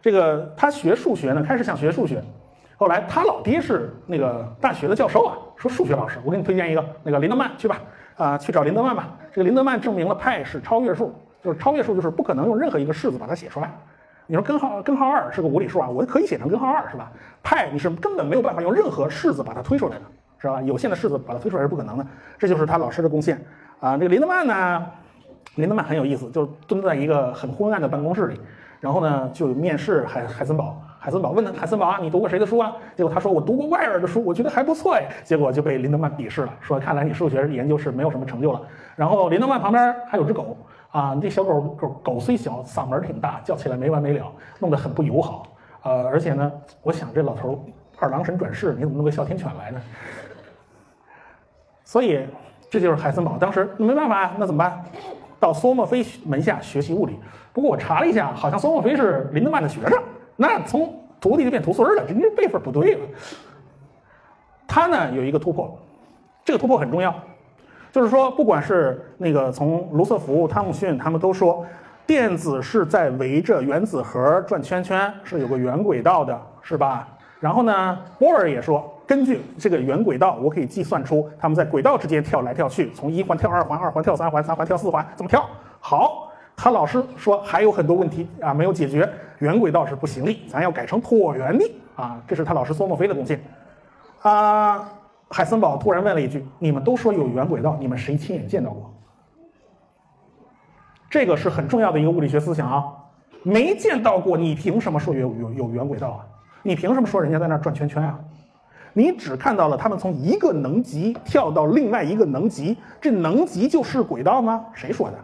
[0.00, 2.24] 这个他学数学呢，开始想学数学。
[2.80, 7.78] 后来他老爹是那个大学的教授啊，说数学老师，我给你推荐一个那个林德曼去吧，
[8.16, 9.18] 啊，去找林德曼吧。
[9.30, 11.14] 这个林德曼证明了派是超越数，
[11.44, 13.70] 就是超越数就是不可能用任何一个式子把它写出来。
[14.26, 17.12] 你说根号根号二是个无理数啊，我可以写成根号二是吧？
[17.42, 20.02] 派你是根本没有办法用任何式子把它推出来的，
[20.38, 20.62] 是吧？
[20.62, 22.06] 有限的式子把它推出来是不可能的，
[22.38, 23.38] 这就是他老师的贡献
[23.78, 23.98] 啊。
[23.98, 24.86] 这个林德曼呢，
[25.56, 28.40] 林德曼很有意思，就蹲在一个很昏暗的办公室里，
[28.80, 30.80] 然后呢就面试海海森堡。
[31.02, 38.60] 海森堡问他：“海森堡啊，你读过谁的书啊？”结果他说：“我读过外尔的书，我觉得还不错哎。”结果就被林德曼鄙视了，说：“看来你数学研究是没有什么成就了。”
[38.96, 40.54] 然后林德曼旁边还有只狗
[40.90, 45.46] 啊，这小狗狗狗虽小，嗓门挺大，叫起来没完没了，弄得很不友好。
[45.84, 47.64] 呃，而且呢，我想这老头
[47.98, 49.80] 二郎神转世，你怎么弄个哮天犬来呢？
[51.82, 52.26] 所以
[52.68, 54.84] 这就是海森堡当时没办法，那怎么办？
[55.40, 57.18] 到索莫菲门下学习物理。
[57.54, 59.98] 不过我查了一下，好像索莫菲是林德曼的学生。
[60.42, 63.00] 那从徒弟就变徒孙了，这这辈分不对了。
[64.66, 65.78] 他呢有一个突破，
[66.42, 67.14] 这个突破很重要，
[67.92, 71.66] 就是说，不管是那个从卢瑟福、汤姆逊，他们都说，
[72.06, 77.06] 电子是在围着原子核转圈圈，是有个圆轨道的，是吧？
[77.38, 85.44] 然后呢，波尔也说，根据这个圆轨道，我可以计算出他们在轨道之间跳来跳去，从一环跳二环，二环跳三环，三环跳四环，怎么跳？
[85.80, 86.29] 好。
[86.62, 91.64] 他老师说还有很多问题啊没有解决，圆轨道是不行的，咱要改成椭圆的
[91.96, 93.40] 啊，这是他老师梭莫菲的贡献。
[94.20, 94.86] 啊，
[95.30, 98.92] 海森堡突然问了一句：“你们都说有圆轨道，你们谁亲眼见到过？”
[101.08, 102.84] 这个是很重要的一个物理学思想啊，
[103.42, 106.26] 没见到过，你凭什么说有有有圆轨道啊？
[106.62, 108.20] 你凭什么说人家在那转圈圈啊？
[108.92, 114.66] 你只看到了他们从一个能级跳到另外一个能级，这能级就是轨道吗？
[114.74, 115.16] 谁说的？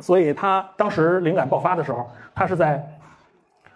[0.00, 2.82] 所以他当时灵感爆发的时候，他是在，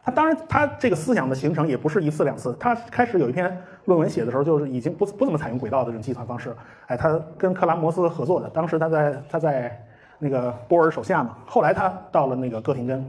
[0.02, 2.56] 他当然他这个思想的形成也不是一次两次。
[2.58, 6.56] 他开始有一篇论文写的时候，就是已经不不怎么采用轨道的这种计算方式。
[6.86, 9.78] 哎，他跟克拉摩斯合作的，当时他在他在
[10.18, 11.36] 那个波尔手下嘛。
[11.44, 13.06] 后来他到了那个哥廷根，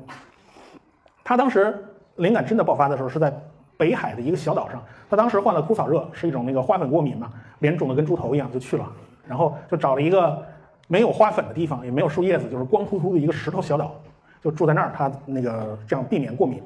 [1.23, 1.81] 他当时
[2.17, 3.33] 灵感真的爆发的时候是在
[3.77, 4.83] 北海的一个小岛上。
[5.09, 8.85] 他当时患了枯草热，是一种那个花粉过敏嘛，脸肿得跟猪头一样，就去了，
[9.25, 10.43] 然后就找了一个。
[10.88, 13.93] 没有花粉的地方，也没有树叶子，就是光秃秃的一个石头小岛，
[14.41, 14.91] 就住在那儿。
[14.95, 16.63] 他那个这样避免过敏，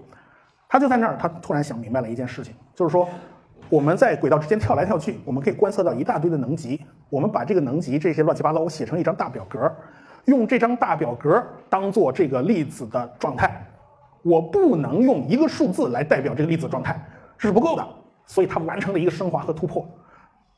[0.69, 1.17] 他就在那儿。
[1.19, 3.07] 他突然想明白了一件事情，就是说
[3.67, 6.79] 我们在轨道之间跳来跳去，我们可以观测到一大堆的能级。
[7.09, 9.69] 我们把这个能级这些乱七八糟，我写成一张大表格，
[10.25, 13.65] 用这张大表格当做这个粒子的状态。
[14.23, 17.03] 我不能用一个数字来代表这个粒子状态，
[17.39, 17.87] 这是不够的。
[18.27, 19.85] 所以他完成了一个升华和突破。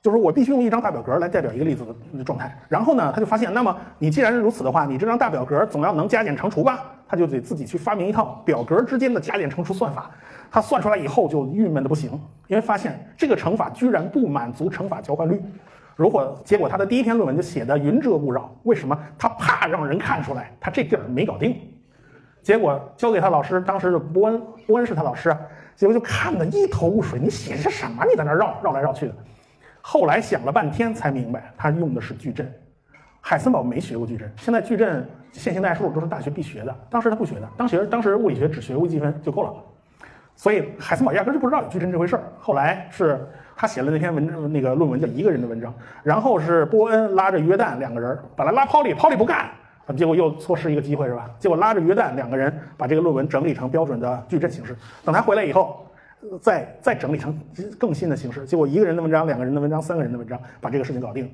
[0.03, 6.83] 就是我必须用一张大表格来代表一个粒子的状态，然后呢，他就发现，那么你既然如此的话，你这张大表格总要能加减乘除吧？
[7.07, 10.11] 他就得自己去发明一套表格之间的加减乘除算法。
[10.51, 12.11] 他算出来以后就郁闷的不行，
[12.47, 15.41] 因为发现这个乘法居然不满足乘法交换律。
[15.95, 18.97] 如果结果他的第一篇论文就写的云遮雾绕，为什么？
[19.17, 21.55] 他怕让人看出来他这地儿没搞定。
[22.41, 25.33] 结果交给他老师，当时的波恩，波恩是他老师，
[25.77, 28.03] 结果就看得一头雾水，你写的是什么？
[28.03, 29.15] 你在那绕绕来绕去的。
[29.85, 32.49] 后来想了半天才明白，他用的是矩阵。
[33.19, 36.73] 海森堡没学过矩阵，现在矩阵、线性代数都是大学必学的。
[36.89, 39.53] 当时他不学的，当时当时物理学只学微积分就够了。
[40.37, 42.23] 所以海森堡压根就不知道有矩阵这回事儿。
[42.39, 45.69] 后来是他写了那篇文那个论文叫《一个人的文章》，
[46.01, 49.49] 然后是波恩拉着约旦两个人，本来拉泡利，泡利不干，
[49.97, 51.29] 结果又错失一个机会是吧？
[51.39, 54.73] 结果拉着约旦两个人把这个论文整理成标准的矩阵形式。
[55.03, 55.85] 等他回来以后。
[56.41, 57.37] 再再整理成
[57.77, 61.31] 更新的形式，结果一个人的文章、两个人的文章、三个人的文章把这个事情搞定，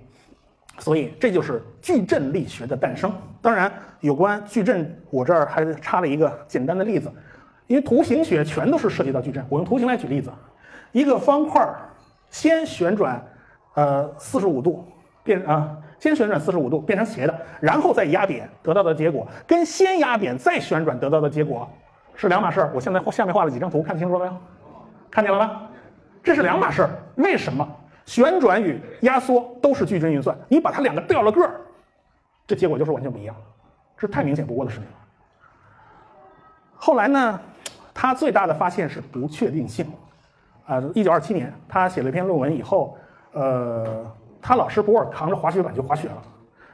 [0.80, 3.12] 所以这就是矩阵力学的诞生。
[3.42, 7.12] 当然，有关矩阵，我这儿还插了一个简单的例子，
[7.68, 9.46] 因为图形学全都是涉及到矩阵。
[9.50, 10.32] 我用图形来举例子，
[10.92, 11.68] 一个方块
[12.30, 13.24] 先旋转，
[13.76, 14.86] 呃，四十五度
[15.24, 21.70] 变啊，先旋转四十五度变成斜的，然后再压扁得到的结果，跟先压扁再旋转得到的结果
[22.16, 22.72] 是两码事儿。
[22.74, 24.34] 我现在画下面画了几张图，看清楚了没有？
[25.12, 25.62] 看见了吧？
[26.22, 26.90] 这是两码事儿。
[27.16, 27.68] 为什么
[28.06, 30.38] 旋转与压缩都是矩阵运算？
[30.48, 31.62] 你把它两个调了个儿，
[32.46, 33.36] 这结果就是完全不一样。
[33.98, 34.92] 这太明显不过的事情了。
[36.76, 37.40] 后来呢，
[37.94, 39.86] 他最大的发现是不确定性。
[40.66, 42.98] 啊，一九二七年，他写了一篇论文以后，
[43.34, 44.06] 呃，
[44.42, 46.22] 他老师波尔扛着滑雪板就滑雪了，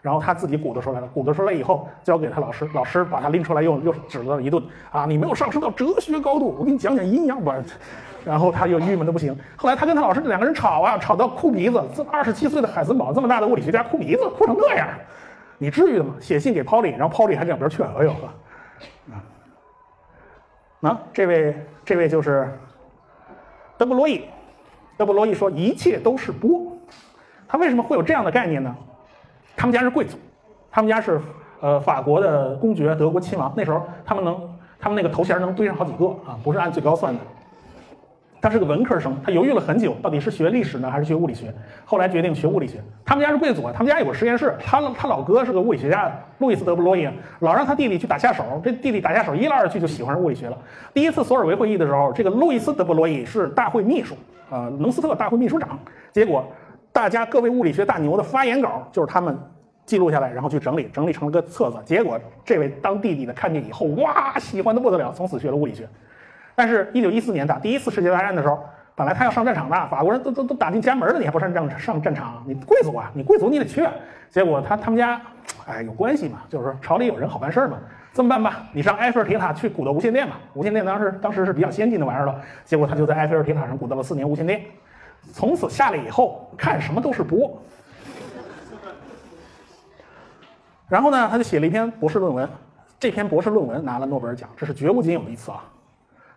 [0.06, 7.56] 然后他自己鼓捣出来了，鼓捣出来以后交给他老师，老师把他拎出来又又指了一顿啊，你没有上升到哲学高度，我给你讲讲阴阳吧，
[8.24, 9.36] 然后他又郁闷的不行。
[9.56, 14.88] 后来他跟他老师两个人吵啊，吵到哭鼻子，这二十七岁的海森堡这么大的物理学家哭鼻子，哭成那样，
[15.58, 16.14] 你至于的吗？
[16.20, 18.28] 写信给 Pauli，然后 Pauli 还两边劝，哎呦呵，
[19.12, 19.18] 啊，
[20.82, 22.48] 那这位这位就是
[23.76, 24.26] 德布罗意，
[24.98, 26.78] 德布罗意说一切都是波，
[27.48, 28.76] 他为什么会有这样的概念呢？
[29.56, 30.18] 他们家是贵族，
[30.72, 31.20] 他们家是
[31.62, 34.38] 呃法国的公爵，德国亲王，那时候他们能
[34.80, 37.20] 他们那个头衔能堆上好几个啊，不是按最高算的。
[38.42, 41.52] 他是个文科生，他犹豫了很久，到底是学历史呢还是学物理学？
[41.84, 42.80] 后来决定学物理学。
[43.04, 44.54] 他们家是贵族啊，他们家有个实验室。
[44.64, 48.44] 他他老哥是个物理学家，路易斯·德布罗伊，老让他弟弟去打下手。
[48.64, 50.56] 这弟弟打下手，一来二去就喜欢上物理学了。
[50.94, 54.16] 第一次索尔维会议的时候，这个路易斯·德布罗伊是大会秘书，
[54.52, 55.80] 呃，能斯特大会秘书长。
[56.12, 56.46] 结果，
[56.96, 59.38] 大家各位物理学大牛的发言稿就是他们
[59.86, 61.78] 记录下来，然后去整理，整理成了个册子。
[61.84, 65.86] 结果，这位当弟弟的看见以后，哇，喜欢的不得了，从此学了物理学。
[66.56, 68.58] 但是，一九一四年打第一次世界大战的时候，
[68.96, 72.42] 本来他要上战场的，法国人都都都打进家门了，你还不上战上战场？
[72.48, 73.86] 你贵族啊，你贵族你得去。
[74.30, 75.20] 结果他他们家，
[75.68, 77.78] 哎，有关系嘛，就是说朝里有人好办事嘛。
[78.14, 80.36] 这么办吧，你上埃菲尔铁塔去鼓捣无线电嘛。
[80.54, 82.40] 无线电当时当时是比较先进的玩意儿了。
[82.64, 84.62] 结果他就在埃菲尔铁塔上鼓捣了四年无线电，
[85.36, 87.62] 从此下来以后看什么都是波。
[90.88, 92.48] 然后呢，他就写了一篇博士论文，
[92.98, 95.62] 这篇博士论文拿了诺贝尔奖，这是绝无仅有的一次啊。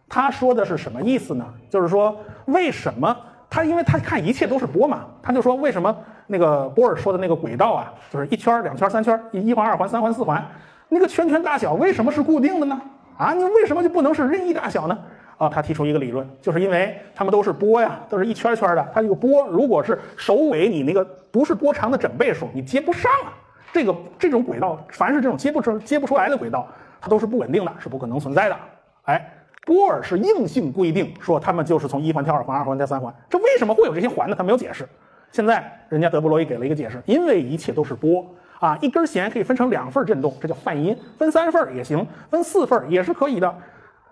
[0.09, 1.47] 他说的是什么意思呢？
[1.71, 3.17] 就是说，为什么
[3.49, 3.63] 他？
[3.63, 10.45] 因为他看一切都是波嘛，他就说为什么那个波尔说的那个轨道啊，就是一圈、两圈、三圈，一环、二环、三环、四环，
[10.89, 12.81] 那个圈圈大小为什么是固定的呢？
[13.17, 14.99] 啊，你为什么就不能是任意大小呢？
[15.39, 18.89] 啊，他提出一个理论，就是因为它们都是波呀，都是一圈圈的。
[18.93, 23.33] 它这个波如果是首尾你那个不是波长的整倍数，你接不上啊。
[23.73, 26.69] 这个这种轨道，凡是这种接不出接不出来的轨道，
[27.01, 28.57] 它都是不稳定的，是不可能存在的。
[29.05, 29.35] 哎。
[29.67, 34.35] 波尔是硬性规定说他们就是从一环跳二环，二环跳三环，这为什么会有这些环呢？
[34.35, 34.89] 他没有解释。
[35.31, 38.25] 现在人家德布罗意给了一个解释，因为一切都是波
[38.61, 43.55] 啊，一根弦可以分成两份振动，这叫泛音，分三份也行，分四份也是可以的。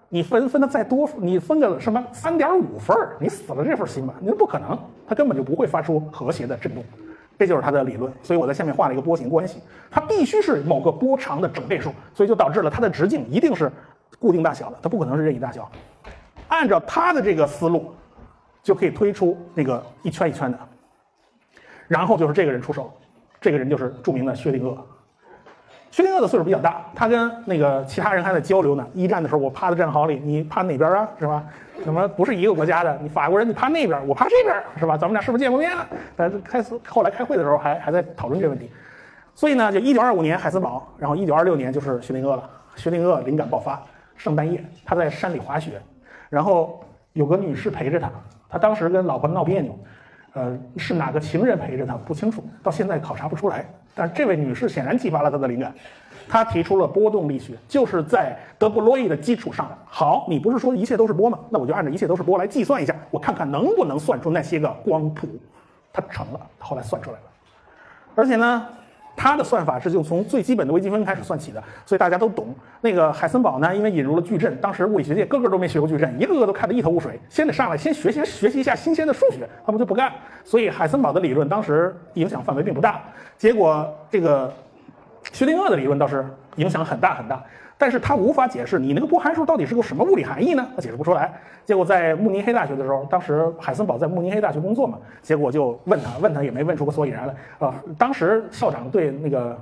[0.09, 6.85] 你分分的再多，你分个什么三点五份你死了这份心吧，那不可能，它根本就不会发出和谐的振动。
[7.39, 8.13] 这就是他的理论。
[8.23, 13.71] 所以我在下面画了一个波形关系，它必须是某个波长的整倍数，所以就导致了它的直径一定是。
[14.19, 15.71] 固定大小的，它不可能是任意大小。
[16.49, 17.93] 按照他的这个思路，
[18.63, 20.59] 就可以推出那个一圈一圈的。
[21.87, 22.91] 然后就是这个人出手，
[23.41, 24.79] 这个人就是著名的薛定谔。
[25.91, 28.87] 薛定谔的岁数比较大，他跟那个其他人还在交流呢。
[28.93, 31.09] 一战的时候，我趴在战壕里，你趴哪边啊？
[31.19, 31.43] 是吧？
[31.85, 32.99] 怎么不是一个国家的？
[33.03, 34.97] 你法国人，你趴那边，我趴这边，是吧？
[34.97, 35.87] 咱们俩是不是见过面了？
[36.17, 38.71] 但是开始后来开会的时候还还在讨论这个问题。
[39.35, 42.49] 所以呢，就一九二五年海森堡，然后一九二六年就是薛定谔了。
[42.75, 43.81] 薛定谔灵感爆发。
[44.17, 45.81] 圣诞夜，他在山里滑雪，
[46.31, 48.11] 然后有个女士陪着他。
[48.49, 49.79] 他当时跟老婆闹别扭，
[50.37, 53.67] 呃，是哪个情人陪着他不清楚，到现在考察不出来。
[53.95, 55.75] 但是这位女士显然激发了他的灵感，
[56.29, 59.67] 她提出了波动力学，就是在德布罗意的基础上。
[59.87, 61.39] 好，你不是说一切都是波吗？
[61.49, 65.27] 那我就按照一切都是波来计算一下，我看看能不能算出那些个光谱。
[65.91, 67.25] 他成了，后来算出来了，
[68.15, 68.67] 而且呢。
[69.17, 72.55] 他的算法是就从最基本的微积分开始算起的，所以大家都懂。
[72.83, 80.13] 那个海森堡呢，因为引入了矩阵，当时物理学界个个都没学过矩阵，一个个都看得一头雾水，先得上来先学习学习一下新鲜的数学，他们就不干。
[80.45, 83.01] 所以海森堡的理论当时影响范围并不大，
[83.39, 84.53] 结果这个
[85.33, 86.25] 薛定谔的理论倒是
[86.57, 87.43] 影响很大很大。
[87.79, 90.67] 但是他无法解释你那个波函数到底是个什么物理含义呢？
[90.75, 91.33] 他解释不出来。
[91.65, 97.75] 结果在慕尼黑大学的时候，当时海森堡在慕尼黑大学工作嘛，结果就问他，问他也没问出个所以然来啊。
[97.99, 99.59] 当时校长对那个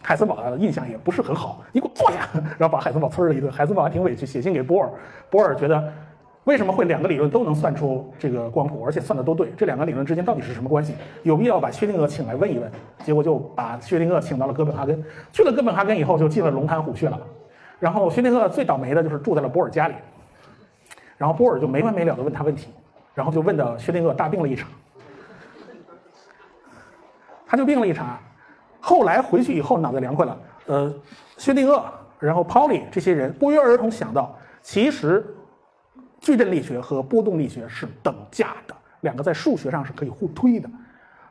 [0.00, 3.50] 海森堡的印象也不是很好，你给我坐下，然后把海森堡呲了一顿。
[3.50, 4.90] 海森堡还挺委屈，写信给波尔，
[5.28, 5.92] 波尔觉得。
[6.44, 9.52] 为什么会两个理论都能算出这个光谱，而且算的都对？
[9.56, 10.92] 这两个理论之间到底是什么关系？
[11.22, 12.68] 有必要把薛定谔请来问一问。
[13.04, 15.00] 结果就把薛定谔请到了哥本哈根。
[15.30, 17.16] 去了哥本哈根以后，就进了龙潭虎穴了。
[17.78, 19.94] 然后薛定谔最倒霉的就是住在了波尔家里。
[21.16, 22.72] 然后波尔就没完没了的问他问题，
[23.14, 24.68] 然后就问到薛定谔大病了一场。
[27.46, 28.18] 他就病了一场，
[28.80, 30.36] 后来回去以后脑袋凉快了。
[30.66, 30.92] 呃，
[31.36, 31.84] 薛定谔，
[32.18, 35.24] 然后 Pauli 这些人不约而同想到，其实。
[36.22, 40.70] 矩阵力学和波动力学是等价的，两个在数学上是可以互推的。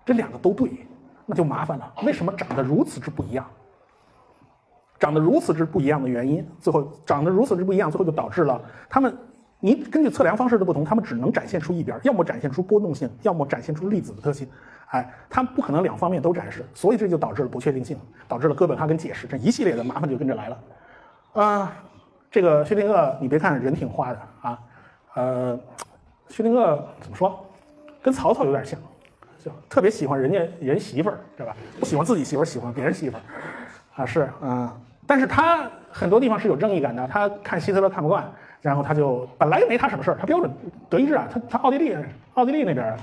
[0.06, 0.70] 这两个都对，
[1.26, 1.92] 那就麻烦了。
[2.04, 3.44] 为什么长得如此之不一样？
[5.00, 9.18] 长得如此之不一样的原因，最后长得如此之不一样，最后就导致了他们
[9.60, 14.48] 你根据测量方式的不同，他们只能展现出一边，要么展现出波动性，要么展现出粒子的特性。
[14.88, 20.60] 哎，它不可能两方面都展示，所以这就导致了不确定性，导致了哥本哈根解释这一系列的麻烦就跟着来了。
[21.34, 21.74] 啊，
[22.30, 24.60] 这个薛定谔，你别看人挺花的啊，
[25.14, 25.60] 呃，
[26.30, 27.46] 薛定谔怎么说，
[28.02, 28.80] 跟曹操有点像，
[29.44, 31.56] 就特别喜欢人家人媳妇儿，对吧？
[31.80, 33.22] 不喜欢自己媳妇儿，喜欢别人媳妇儿，
[34.02, 34.70] 啊是，嗯，
[35.06, 38.24] 但是他很多地方是有正义感的，他看希特勒看不惯，
[38.62, 40.50] 然后他就本来没他什么事儿，他标准
[40.90, 41.96] 德意志啊，他他奥地利
[42.36, 42.98] 奥地利那边。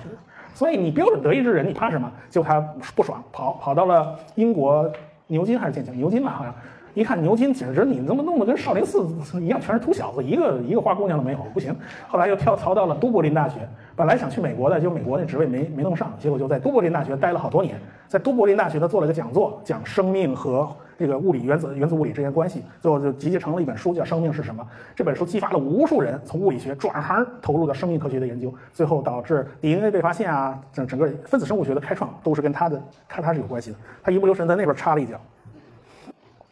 [0.54, 2.10] 所以你标准德意志人，你怕什么？
[2.30, 2.60] 就他
[2.96, 4.90] 不爽，跑跑到了英国
[5.28, 5.92] 牛津还是剑桥？
[5.92, 6.52] 牛津吧，好像。
[6.98, 9.06] 一看牛津，简直你怎么弄得跟少林寺
[9.40, 11.72] 一样，全是土小子，一个一个花姑娘都没有，不行。
[12.08, 13.60] 后来又跳槽到了都柏林大学，
[13.94, 17.80] 本来想去美国的，就美国那职位没没弄上，结果就在都柏林大学待了好多年。
[18.08, 20.68] 在都柏林大学，他做了个讲座，讲生命和。
[20.98, 24.60] 这个物理原子原子物理之间关系，最后就集结成了一本书，叫《生命是什么》。
[24.96, 33.76] 这本书激发了无数人从物理学转行投入到生命科学的研究，最后导致 DNA 被发现啊，整整个分子生物学的开创都是跟他的看他是有关系的。
[34.02, 35.20] 他一不留神在那边插了一脚，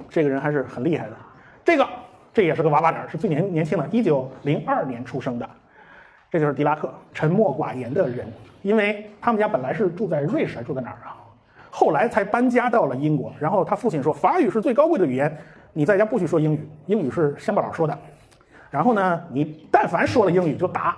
[0.08, 1.16] 这个人还是很厉害的。
[1.64, 1.86] 这个
[2.32, 5.48] 这也是个娃娃脸，是最年年轻的，一九零二年出生的。
[6.30, 8.26] 这就是狄拉克，沉默寡言的人，
[8.62, 11.16] 因为他们家本来是住在瑞士，还住在哪儿啊？
[11.70, 15.36] 后来才搬家到了英国，然后他父亲说法语是最高贵的语言，
[15.72, 17.96] 你在家不许说英语，英语是乡巴佬说的。
[18.70, 20.96] 然后呢，你但凡说了英语就打。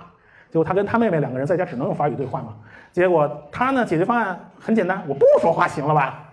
[0.49, 2.55] 结果他跟他妹妹两个人在家只能用法语对话嘛。
[2.91, 6.28] 结果他呢，解决方案很简单，我不说话行了吧？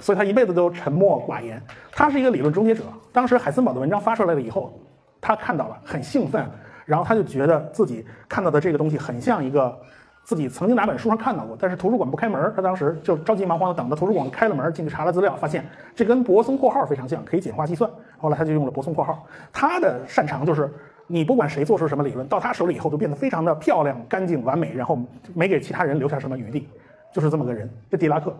[0.00, 1.62] 所以他一辈子都沉默寡言。
[1.92, 2.82] 他是一个理论终结者。
[3.12, 4.72] 当时海森堡的文章发出来了以后，
[5.20, 6.44] 他看到了很兴奋，
[6.84, 9.78] 然后他就觉得自己看到的这个东西很像一个。
[10.22, 15.64] 自己曾经哪本书上看到过，但是图书馆不开门，他当时就着急忙慌的等到图书馆开了门，进去查了资料，发现
[15.96, 17.90] 这跟泊松括号非常像，可以简化计算。
[18.18, 19.26] 后来他就用了泊松括号。
[19.50, 20.70] 他的擅长就是，
[21.06, 24.96] 你不管谁做出什么理论，到他手里以后都变得非常的漂亮、干净、完美，然后
[25.34, 26.68] 没给其他人留下什么余地，
[27.12, 27.68] 就是这么个人。
[27.90, 28.32] 这狄拉克，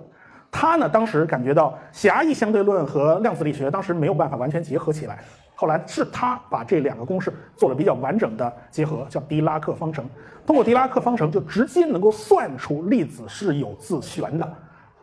[0.50, 5.18] 他呢当时感觉到狭义相对论和量子力学当时没有办法完全结合起来。
[5.54, 10.04] 后来是他把这两个公式做了比较完整的结合，叫狄拉克方程。
[10.46, 14.52] 通过狄拉克方程，就直接能够算出粒子是有自旋的。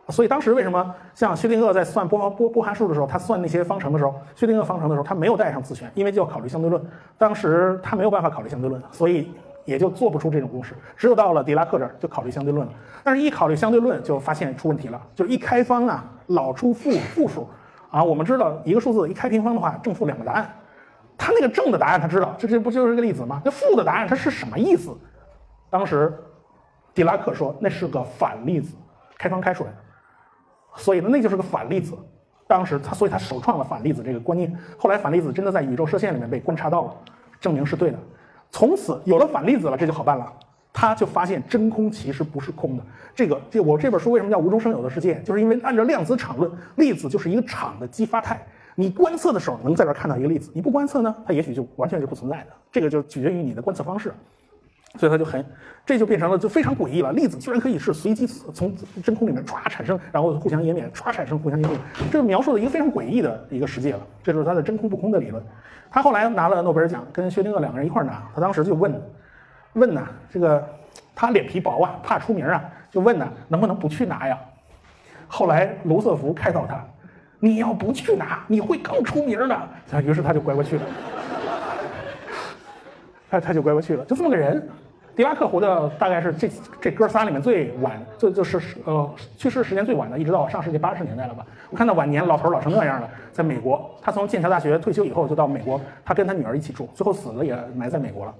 [0.08, 6.82] 所以当时为什么像薛定谔在算波波波函数的时候，他算那些方程的时候，薛定谔方程的时候，他没有带上自旋，因为就要考虑相对论。
[7.16, 9.30] 当时他没有办法考虑相对论，所以
[9.68, 10.74] 也就做不出这种公式。
[10.96, 12.72] 只有到了狄拉克这儿，就考虑相对论了。
[13.04, 17.46] 但是，一考虑相对论，就发现出问题了，就是一开方啊，老出负负数。
[17.90, 20.50] 啊，我们知道一个数字一开平方的话，正负两个答案。
[21.18, 23.42] 他那个正的答案他知道，这这不就是个粒子吗？
[23.44, 24.96] 那负的答案它是什么意思？
[25.68, 26.18] 当时，
[26.94, 28.74] 狄拉克说那是个反粒子，
[29.18, 29.76] 开方开出来的，
[30.76, 31.94] 所以呢那就是个反粒子。
[32.46, 34.50] 当时他所以他首创了反粒子这个观念。
[34.78, 36.94] 后来反粒子真的在宇宙射线里面被观察到了，
[37.38, 37.98] 证明是对的。
[38.50, 40.32] 从此有了反粒子了，这就好办了。
[40.72, 42.82] 他就发现真空其实不是空的。
[43.14, 45.20] 这个，这我这本书为什么叫无中生有的世界？
[45.22, 48.40] 就是因为按照量子场论，粒子就是一个场的激发态。
[48.76, 52.46] 你观测的时候能在这看到一个粒子，你不观测呢，它也许就完全是不存在的。
[52.70, 54.14] 这个就取决于你的观测方式。
[54.96, 55.44] 所以它就很，
[55.84, 57.12] 这就变成了就非常诡异了。
[57.12, 61.78] 粒子居然可以是随机从真空里面唰产生，然后互相湮灭，唰产生互相湮灭。
[62.10, 64.00] 这描述了一个非常诡异的一个世界了。
[64.22, 65.42] 这就是他的真空不空的理论。
[65.90, 68.22] 他后来拿了诺贝尔奖，跟薛定谔两个人一块拿。
[68.34, 68.92] 他当时就问。
[69.74, 70.66] 问呐，这个
[71.14, 74.36] 他脸皮薄啊，怕出名啊，就问呐，能不能不去拿呀？
[75.28, 76.82] 后来卢瑟福开导他，
[77.38, 80.00] 你要不去拿，你会更出名的。
[80.02, 80.82] 于是他就乖乖去了。
[83.30, 84.68] 他他就乖乖去了，就这么个人。
[85.16, 86.48] 狄拉克活的大概是这
[86.80, 91.44] 这哥仨里面最晚，就就是呃去世时间最晚的，一直到上世纪八十年代了吧。
[91.70, 98.34] 我看到晚年老头老成那样了，在美国，他从剑桥大学退休以后就到美国，他跟他女儿一起住，最后死了也埋在美国了。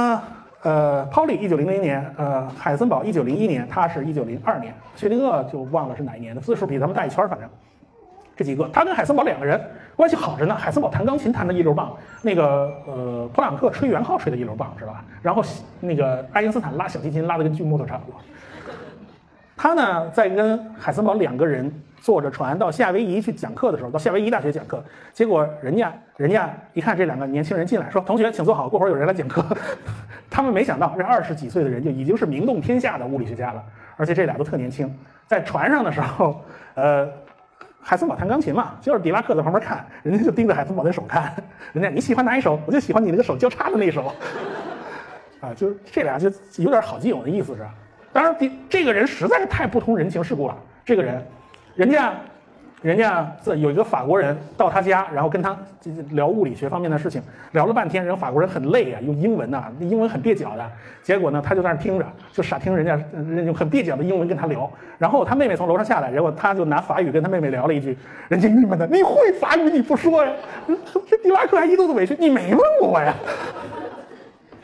[0.00, 0.22] 啊，
[0.62, 7.48] 呃，泡利一九零零年，呃，海森堡一九零一年，他是一九零二年，薛定谔就忘了是哪一年的，字数比咱们大一圈反正，
[8.36, 9.60] 这几个，他跟海森堡两个人
[9.96, 10.54] 关系好着呢。
[10.54, 15.02] 海森堡弹钢琴弹的一流棒，那个呃，普朗克吹圆号吹的一流棒，知道吧？
[15.22, 15.42] 然后
[15.80, 18.20] 那个爱因斯坦拉小提琴拉的跟锯木头差不多。
[19.56, 24.84] 他呢，在跟海森堡两个人坐着船到夏威夷去讲课的时候，到夏威夷大学讲课，
[25.14, 29.42] 结果人家人家一看这两个年轻人进来，说：“同学，请坐好，过会儿有人来讲课。
[30.28, 33.64] ”他们没想到，这二十几岁的人就已经是名动天下的物理学家了，
[33.96, 34.94] 而且这俩都特年轻。
[35.26, 36.44] 在船上的时候，
[36.74, 37.08] 呃，
[37.88, 41.32] 海森堡弹钢琴嘛，就是迪拉克在旁边看，人家就盯着海森堡的手看，
[41.72, 42.58] 人家你喜欢哪一首？
[42.66, 44.12] 我就喜欢你那个手交叉的那一首。
[45.40, 47.64] 啊，就是这俩就有点好基友的意思是？
[48.12, 50.58] 当然，这这个人实在是太不通人情世故了。
[50.84, 51.24] 这个人，
[51.76, 52.12] 人家
[52.82, 55.56] 人家这有一个法国人到他家，然后跟他
[56.10, 57.20] 聊物理学方面的事情，
[57.52, 60.70] 聊了半天，人法国人很累啊，用英文呐、英文很蹩脚的。
[61.02, 64.70] 结果呢，他就在那听着，就傻听人家人家用很蹩脚的英文跟他聊。
[64.98, 67.96] 然后他妹妹从楼上下来，结果他就拿法语跟他妹妹聊了一句，
[68.28, 70.30] 人家郁闷的，你会法语你不说呀？
[71.08, 73.14] 这狄拉克还一肚子委屈，你没问我呀。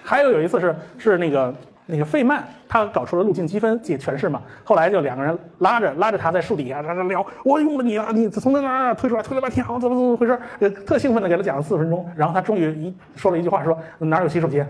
[0.02, 1.52] 还有有一次是是那个。
[1.92, 10.40] 那个费曼，他搞出了路径积分解诠释嘛，后来就两个人拉着拉着他在树底下在那聊，我用了你了，你从那哪推出来，推了半天，好，怎么怎么回事？
[10.60, 14.66] 呃，特兴奋的给他讲了四十分钟，然后他终于一说了一句话，说哪有洗手间？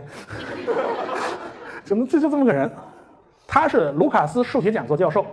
[1.84, 2.68] 怎么这就这么个人？
[3.46, 5.24] 他是卢卡斯数学讲座教授。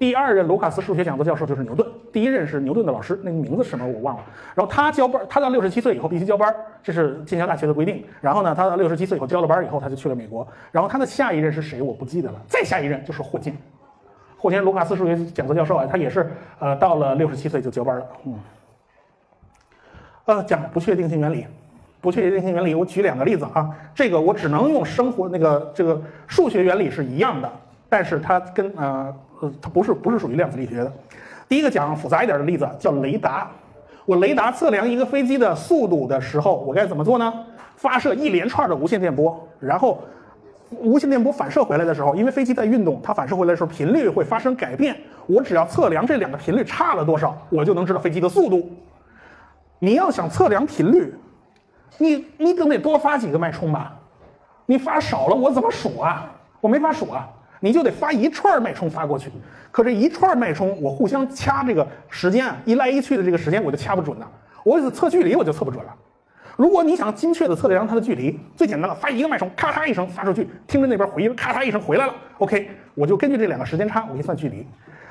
[0.00, 4.22] 第二任卢卡斯数学讲座教授就是牛顿，第一任是牛顿的老师，那个名字什么我忘了。
[4.54, 8.02] 然后他交班，他到六十七岁以后必须交班，这是剑桥大学的规定。
[8.18, 10.48] 然后呢，他到六十七岁以后交了班以后，他就去了美国。
[10.72, 13.54] 然后他的下一任是谁我不记得了，再下一任就是霍金。
[14.38, 18.06] 霍金卢卡斯数学讲座教授啊，他也是呃到了六十七岁就交班了。
[18.24, 18.40] 嗯，
[20.24, 21.44] 呃，讲不确定性原理，
[22.00, 27.52] 不确定性原理，我举两个例子啊，这个我只能用生活那个这个数学原理是一样的，
[27.90, 29.14] 但是它跟呃。
[29.40, 30.92] 呃，它不是不是属于量子力学的。
[31.48, 33.50] 第一个讲复杂一点的例子叫雷达。
[34.06, 37.32] 我雷达测量一个飞机的速度的时候，我该怎么做呢？
[37.76, 40.02] 发射一连串的无线电波，然后
[40.70, 44.96] 无线电波反射回来的时候，因为飞机在运动，它反射回来的时候频率会发生改变。
[45.26, 48.70] 我只要测量这两个频率差了多少，我就能知道飞机的速度。
[49.78, 51.14] 你要想测量频率，
[51.98, 53.96] 你你总得多发几个脉冲吧？
[54.66, 56.30] 你发少了，我怎么数啊？
[56.60, 57.28] 我没法数啊。
[57.60, 59.30] 你就得发一串脉冲发过去，
[59.70, 64.28] 可这一串脉冲我互相掐这个时间啊，一来一去的这个时间我就掐不准了。
[64.64, 65.94] 我测距离我就测不准了。
[66.56, 72.14] 如果你想精确的测量它的距离，最简单的发一个脉冲，咔嚓一声发出去，听着那边回音，咔嚓一声回来了。
[72.38, 74.66] OK，我就根据这两个时间差，我一算距离。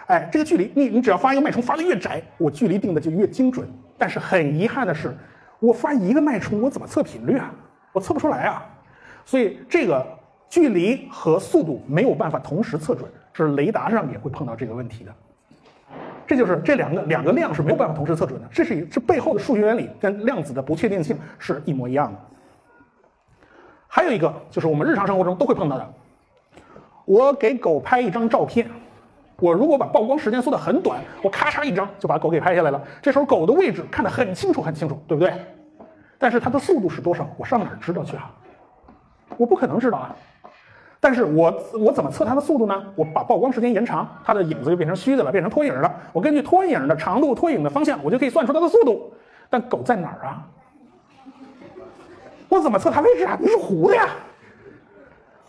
[0.08, 3.68] 哎，这个距离你你只要发一个脉冲发的越窄，我距离定的就越精准。
[3.98, 5.16] 但是很遗憾的是，
[5.60, 7.52] 我发一个脉冲我怎么测频率啊？
[7.94, 8.66] 我测不出来啊。
[9.24, 10.19] 所以这个。
[10.50, 15.14] 距离和速度没有办法同时测准，是雷达上也会碰到这个问题的。
[16.26, 18.48] 这就是这两个两个量是没有办法同时测准的。
[18.52, 22.20] 这是一这背后的数学原理跟量子的不确定性是一模一样的。
[23.88, 25.94] 还有一个就是我们日常生活中都会碰到的，
[27.06, 28.70] 我给狗拍一张照片，
[29.38, 32.80] 我如果把曝光时间缩得很短，我咔嚓一张就把狗给拍下来了。
[33.02, 35.34] 这时候狗的位置看得很清楚很清楚，对不对？
[36.20, 37.28] 但是它的速度是多少？
[37.38, 38.32] 我上哪儿知道去啊？
[39.38, 40.16] 我不可能知道啊。
[41.02, 42.84] 但是我我怎么测它的速度呢？
[42.96, 45.94] 我把曝光时间延长，它的影子就变成虚的了，变成拖影了。
[46.12, 49.12] 我根据拖影的长度、拖影的方向，我就可以算出它的速度。
[49.50, 50.46] 但狗在哪儿啊？
[52.50, 53.38] 我怎么测它位置啊？
[53.40, 54.10] 你是糊的呀。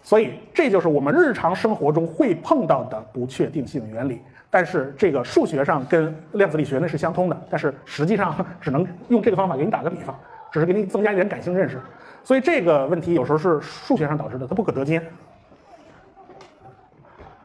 [0.03, 4.21] 所以这就是我们日常生活中会碰到的不确定性原理。
[4.49, 10.17] 但是这个数学上跟量子力学那是相通的，但是实际上只能用这个方法给你打个比方，
[10.53, 11.81] 只是给你增加一点感性认识。
[12.23, 15.03] 所以这个问题有时候是数学上导致的，它不可得兼。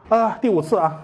[0.10, 1.02] 啊，第五次啊，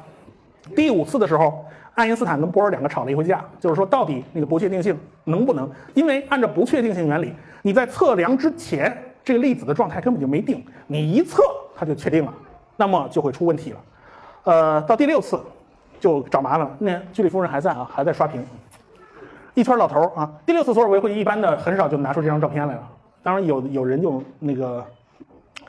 [0.75, 5.67] 第五次的时候，爱因斯坦跟波尔两个吵了一回架，就是说到底那个不确定性能不能？
[5.95, 7.33] 因为按照不确定性原理，
[7.63, 11.41] 你在测量之前，这个粒子的状态根本就没定，你一测
[11.75, 12.33] 它就确定了，
[12.77, 13.77] 那么就会出问题了。
[14.43, 15.41] 呃，到第六次
[15.99, 16.71] 就找麻烦了。
[16.77, 18.45] 那居里夫人还在啊，还在刷屏，
[19.55, 20.31] 一圈老头啊。
[20.45, 22.87] 第六次索尔维会议一般的很少就拿出这张照片来了，
[23.23, 24.85] 当然有有人就那个。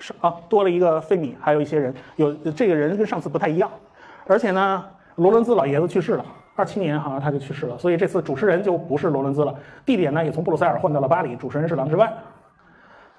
[0.03, 3.71] 是啊，多了一个费米，还有一些人，有这个人跟上次不太一样，
[4.27, 4.85] 而且呢，
[5.15, 6.27] 罗伦兹老爷子去世了，
[6.57, 9.55] 二七年好像他就去世了，所以这次主持人就不是罗伦兹了，
[9.87, 12.13] 地点呢也从布鲁塞尔换到了巴黎，主持人是郎之万。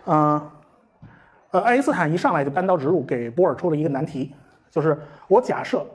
[0.07, 0.41] 嗯，
[1.51, 4.35] 呃，爱因斯坦一上来就单刀直入给波尔出了一个难题，
[4.69, 5.85] 就是我假设，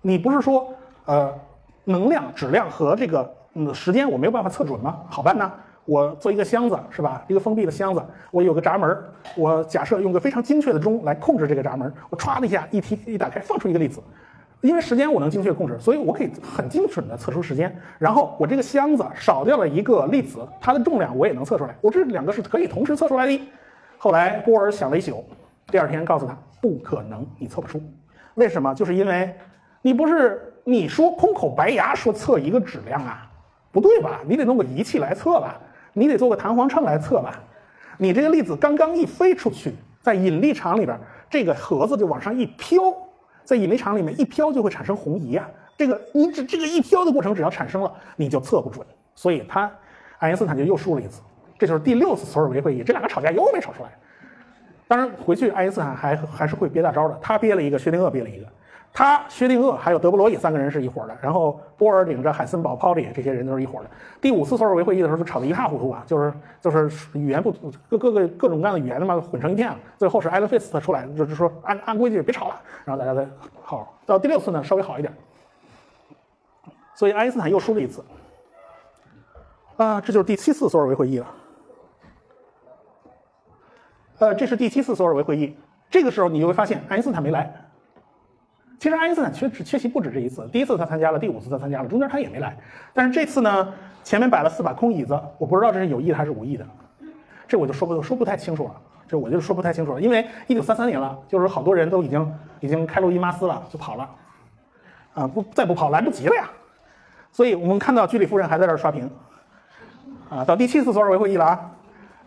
[0.00, 0.72] 你不是说
[1.06, 1.34] 呃
[1.82, 5.00] 能量、质量和这个嗯时间我没有办法测准吗？
[5.08, 5.50] 好办呢。
[5.90, 7.24] 我做一个箱子是吧？
[7.26, 8.96] 一个封闭的箱子，我有个闸门，
[9.34, 14.00] 我假设用个非常精确的钟来控制这个闸门，我歘的一下一提一打开，放出一个粒子。
[14.60, 17.76] 因为时间我能精确控制，所以我可以很精准的测出时间。
[17.98, 21.74] 然后我这个箱子少掉了一个粒子，它的重量我也能测出来。
[21.80, 23.40] 我这两个是可以同时测出来的。
[23.98, 25.24] 后来波尔想了一宿，
[25.72, 27.82] 第二天告诉他不可能，你测不出。
[28.34, 28.72] 为什么？
[28.74, 29.34] 就是因为
[29.82, 33.28] 你不是你说空口白牙说测一个质量啊，
[33.72, 34.20] 不对吧？
[34.24, 35.60] 你得弄个仪器来测吧。
[35.92, 37.40] 你得做个弹簧秤来测吧，
[37.98, 42.80] 你这个粒子刚刚一飞出去，在引力场里边，这个盒子就往上一飘，
[43.44, 45.48] 在引力场里面一飘就会产生红移啊。
[45.76, 48.86] 这个你只这个一飘的过程只要产生了，你就测不准。
[49.14, 49.70] 所以他，
[50.18, 51.20] 爱因斯坦就又输了一次。
[51.58, 53.90] 这就是第六次索尔维会议，这两个吵架又没吵出来。
[54.88, 58.46] 当然回去爱因斯坦还还是会憋大招的，他憋了一个，薛定谔憋了一个。
[58.92, 63.90] 他、薛定谔还有德布罗意三个人是一伙的，然后波尔领着海森堡、泡利这些人都是一伙的。
[64.20, 67.52] 第五次索尔维会议的时候就吵得一塌糊涂啊，就是就是语言不
[67.88, 69.78] 各各个各种各样的语言他妈混成一片了。
[69.96, 73.26] 最后是艾伦费斯特出来，就是说按按规矩别吵了，然后大家再
[73.62, 73.96] 好。
[74.04, 75.14] 到第六次呢稍微好一点，
[76.94, 78.04] 所以爱因斯坦又输了一次。
[79.76, 81.26] 啊，这就是第七次索尔维会议了。
[84.18, 85.56] 呃，这是第七次索尔维会议，
[85.88, 87.69] 这个时候你就会发现爱因斯坦没来。
[88.80, 92.56] 其实爱因斯坦缺缺席不止这一次，第一次他参加了，第五次他参加了，中间他也没来。
[92.94, 96.66] 但是这次呢，前面摆了四把空椅子，我不知道这是有意的还是无意的，
[97.46, 98.74] 这我就说不说不太清楚了。
[99.06, 104.08] 这我就说不太清楚了，因为一九三三年了，就是好多人都已经已经开路易马斯了，就跑了，
[105.12, 106.48] 啊不再不跑来不及了呀。
[107.32, 109.10] 所以我们看到居里夫人还在这儿刷屏，
[110.30, 111.70] 啊，到第七次索尔维会议了啊。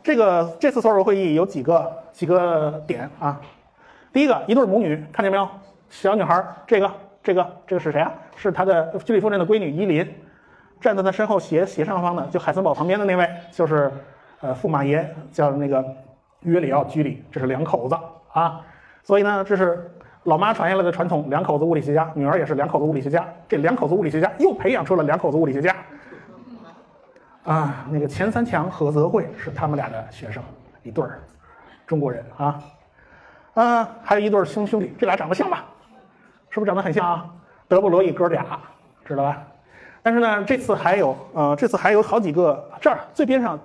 [0.03, 3.41] 这个这次索尔维会议有几个几个点啊？
[4.11, 5.49] 第一个，一对母女，看见没有？
[5.93, 6.91] 小女孩，这个，
[7.21, 8.11] 这个，这个是谁啊？
[8.35, 10.11] 是他的居里夫人的闺女伊琳，
[10.81, 13.91] 站在他身后斜斜上方的，就海森堡旁边的那位，就是
[14.41, 15.85] 呃驸马爷，叫那个
[16.41, 17.95] 约里奥居里，这是两口子
[18.31, 18.59] 啊。
[19.03, 19.91] 所以呢，这是
[20.23, 23.23] 老妈传下来的传统，两口子物理学家，女儿也是两口子物理学家。
[23.47, 25.75] 这两口子物理学家又培养出了两口子物理学家
[27.43, 27.85] 啊。
[27.91, 30.41] 那个钱三强、何泽慧是他们俩的学生，
[30.81, 31.21] 一对儿
[31.85, 32.59] 中国人啊。
[33.53, 35.63] 啊，还有一对兄兄弟，这俩长得像吧？
[36.53, 37.25] 是不是长得很像啊？
[37.67, 38.45] 德布罗意哥俩，
[39.03, 39.41] 知道吧？
[40.03, 42.63] 但是呢，这次还有，呃，这次还有好几个。
[42.79, 43.59] 这儿最边上，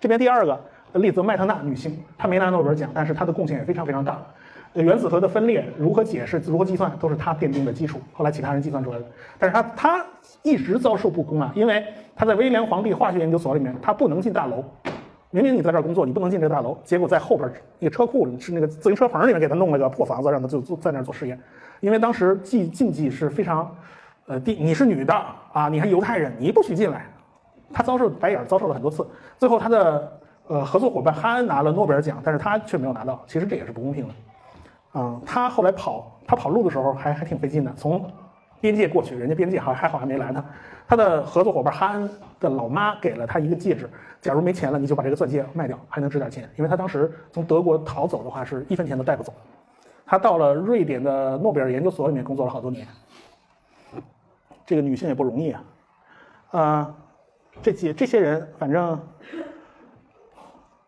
[0.00, 0.58] 这边第二个
[0.94, 4.18] 例子麦特纳女性，她没拿诺贝尔奖，但是她的贡献也非常非常大。
[4.72, 8.00] 原子核的分裂如何解释、如何计算，都是她奠定的基础。
[8.14, 9.04] 后来其他人计算出来的。
[9.38, 10.06] 但是她她
[10.42, 11.84] 一直遭受不公啊，因为
[12.16, 14.64] 她在威廉皇帝化学研究所里面，她不能进大楼。
[15.30, 16.76] 明明你在这儿工作，你不能进这个大楼。
[16.84, 21.38] 结果在后边那个车库，是那个自行车棚里面给他弄了个破房子，让他就做在那儿做实验。
[21.80, 23.74] 因为当时禁禁忌是非常，
[24.26, 25.14] 呃，第你是女的
[25.52, 27.06] 啊，你还犹太人，你不许进来。
[27.72, 29.06] 他遭受白眼，遭受了很多次。
[29.38, 30.12] 最后他的
[30.48, 33.22] 呃合作伙伴哈恩拿了诺贝尔奖，但是他却没有拿到。
[33.28, 34.14] 其实这也是不公平的。
[34.94, 38.04] 嗯，他后来跑，他跑路的时候还还挺费劲的，从
[38.60, 40.44] 边界过去，人家边界还还好还没拦他。
[40.86, 43.88] 他的合作伙伴哈恩的老妈给了他一个戒指，
[44.20, 46.50] 假如没钱了，你就把这个钻戒卖掉，还能值点钱。
[46.56, 49.32] 因为他当时从德国逃走的话，是一分钱都带不走。
[50.04, 52.86] 他到了瑞典的诺贝尔研究所里面工作了好多年，
[54.66, 55.62] 这个女性也不容易啊，
[56.50, 56.94] 啊，
[57.62, 59.00] 这几这些人反正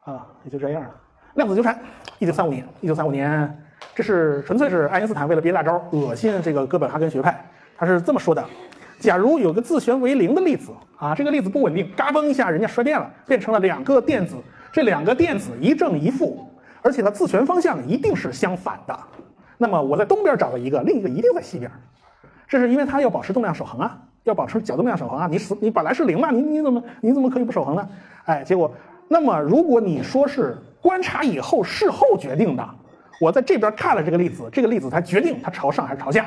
[0.00, 0.90] 啊也就这样了。
[1.34, 1.78] 量子纠缠，
[2.18, 3.64] 一九三五年，一九三五年，
[3.94, 7.46] 这是纯粹是爱因斯坦为了憋大招，恶心这个哥本哈根学派。
[7.82, 8.44] 他是这么说的：
[9.00, 14.36] 假如有个自旋为零的粒子啊，这个粒子不稳定，嘎嘣一下人家衰变了，变成了两个电子，
[14.70, 16.48] 这两个电子一正一负。
[16.80, 18.96] 而且它自旋方向一定是相反的，
[19.58, 21.68] 那么我在东边找了一个，另一个一定在西边，
[22.46, 25.26] 这是因为它要保持动量守恒啊，要保持角动量守恒啊。
[25.28, 27.88] 你死你本来是零嘛，你你怎么你怎么可以不守恒呢？
[28.26, 28.72] 哎，结果
[29.08, 32.64] 那么如果你说是观察以后事后决定的，
[33.20, 36.26] 我在这边看了这个粒子，这个粒子才决定它朝上还是朝下，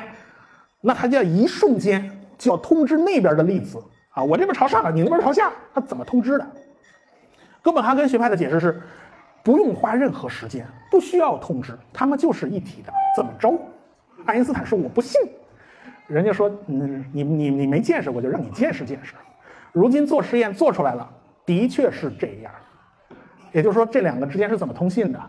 [0.80, 6.46] 那它就要一瞬间就要通知那边的粒子啊，我这边朝上了，你那边朝下，它怎么通知的？
[7.62, 8.80] 哥本哈根学派的解释是。
[9.42, 12.92] 不用花任何时间，不需要通知，他们就是一体的。
[13.16, 13.56] 怎么着？
[14.24, 15.20] 爱因斯坦说我不信，
[16.08, 19.14] 人家说，嗯，你你你没见识，我就让你见识见识。
[19.70, 21.08] 如今做实验做出来了，
[21.44, 22.52] 的确是这样。
[23.52, 25.20] 也就是说，这两个之间是怎么通信的？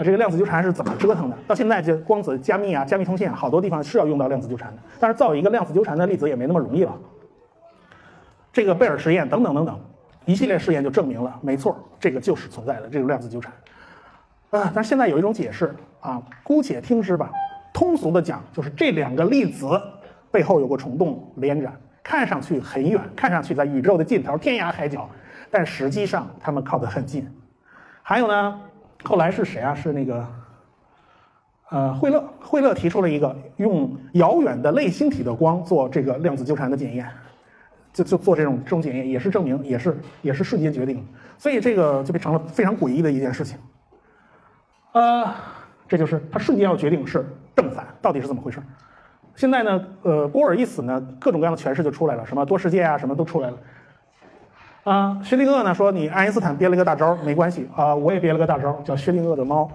[0.00, 1.36] 啊，这个量子纠缠是怎么折腾的？
[1.46, 4.82] 到现在，这光子加密啊，加密通信啊，好多地方是要用到量子纠缠的。
[4.98, 6.96] 但是造一个量子纠缠的粒子也没那么容易了。
[8.50, 9.78] 这个贝尔实验等等等等。
[10.26, 13.52] 一系列试验就证明了，没错，这个就是存在的这个量子纠缠，
[14.50, 17.30] 啊，但是现在有一种解释啊，姑且听之吧。
[17.72, 19.66] 通俗的讲，就是这两个粒子
[20.30, 21.72] 背后有个虫洞连着，
[22.02, 25.08] 看上去很远，看上去在宇宙的尽头，天涯海角，
[25.50, 27.26] 但实际上它们靠得很近。
[28.02, 28.60] 还有呢，
[29.04, 29.74] 后来是谁啊？
[29.74, 30.26] 是那个，
[31.70, 37.08] 呃，惠勒，惠勒提出了一个用遥远的类星体的光做这个量子纠缠的检验。
[37.92, 41.04] 就就做这种这种检验，也是证明，也是也是瞬间决定，
[41.36, 43.58] 所以这个就变成了非常诡异的一件事情。
[44.92, 45.34] 呃，
[45.88, 47.26] 这就是他瞬间要决定是
[47.56, 48.62] 正反，到底是怎么回事？
[49.34, 53.56] 现在呢，呃，波尔一死呢，各种各样的诠释就出来了，什么多世界啊，什么都出来了。
[54.84, 59.70] 啊，薛定谔呢说你爱因斯坦憋了个大招，没关系啊，我也憋了个大招，叫薛定谔的猫。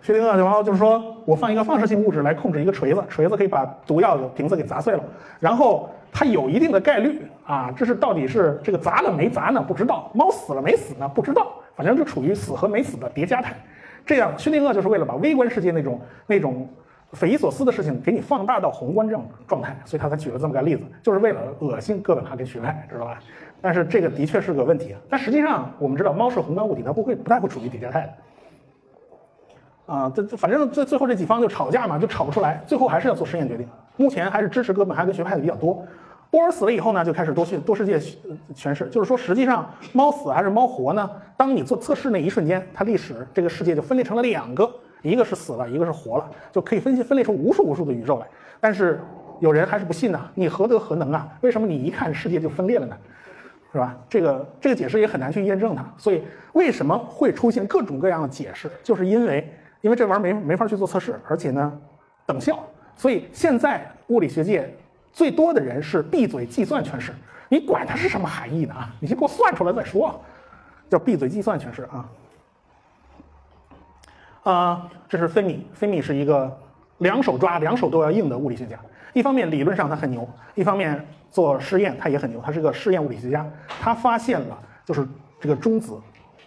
[0.00, 5.02] 薛定谔的猫就是说我放一个放射性物质来控制一个锤子，锤子可以把毒药的瓶子给砸碎了，
[5.40, 5.88] 然后。
[6.10, 9.62] 它有一定的概率啊，这是到底是这个砸了没砸呢？
[9.62, 10.10] 不知道。
[10.14, 11.06] 猫死了没死呢？
[11.06, 11.48] 不知道。
[11.76, 13.54] 反正就处于死和没死的叠加态。
[14.06, 16.66] 这样，薛定谔就是为了把微观世界那种那种
[17.12, 23.18] 匪夷所思的事情给你放大到宏观这种状态，所以他才举了这么个例子，就是为了恶心哥本哈根学派，知道吧？
[23.60, 25.00] 但是这个的确是个问题啊。
[25.08, 28.02] 但实际上我们知道，猫是宏观物体，它不会不太会处于叠加态
[29.86, 29.94] 的。
[29.94, 33.66] 啊，这这反正最最后这几方就吵架嘛，就吵不出来，最后还是要做实验决定。
[33.96, 35.82] 目前还是支持哥本哈根学派的比较多。
[36.30, 37.98] 波尔死了以后呢，就开始多去多世界
[38.54, 41.10] 诠释，就是说实际上猫死还是猫活呢？
[41.38, 44.70] 当你做测试那一瞬间，它历史这个世界就分裂成了两个，
[45.02, 48.26] 一个是死了，一个是活了，就可以分析分裂出无数无数的宇宙来。
[48.60, 49.00] 但是
[49.40, 51.28] 有人还是不信呢，你何德何能啊？
[51.40, 52.96] 为什么你一看世界就分裂了呢？
[53.72, 53.96] 是吧？
[54.08, 55.84] 这个这个解释也很难去验证它。
[55.96, 56.22] 所以
[56.52, 58.70] 为什么会出现各种各样的解释？
[58.82, 61.72] 就是因为因为这玩意儿没没法去做测试，而且呢
[62.26, 62.58] 等效。
[62.96, 64.68] 所以现在物理学界。
[65.10, 67.12] 最多的人是闭嘴计算诠释，
[67.48, 68.94] 你管它是什么含义呢啊？
[69.00, 70.20] 你先给我算出来再说，
[70.88, 72.08] 叫闭嘴计算诠释啊。
[74.50, 76.50] 啊，这是费米，费米是一个
[76.98, 78.78] 两手抓、两手都要硬的物理学家。
[79.12, 83.46] 一方面理论上他很牛，一方面做实验他也很牛，他是个试验物理学家。
[83.68, 85.06] 他发现了就是
[85.38, 85.98] 这个中子。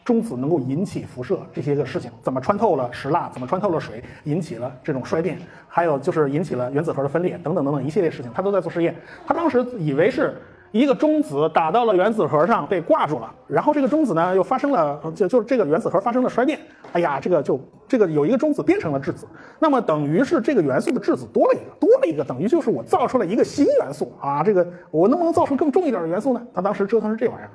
[0.04, 5.38] 中子能够引起辐射这些个事情，怎么穿透了石蜡，怎么穿透了水，引起了这种衰变，
[5.68, 8.96] 还有就是引起了原子核的分裂等等等等一系列事情，他都在做实验。
[9.28, 10.42] 他当时以为是
[10.72, 16.58] 一个中子打到了原子核上被挂住了，然后这个中子呢又发生了，就就是这个原子核发生了衰变。
[16.94, 19.28] 哎呀，这个就这个有一个中子变成了质子，
[19.60, 24.42] 那么等于是这个元素的质子多了一个，多了一个，等于就是我造出了一个新元素啊。
[24.42, 26.42] 这个我能不能造出更重一点的元素呢？
[26.54, 27.50] 他当时折腾是这玩意儿。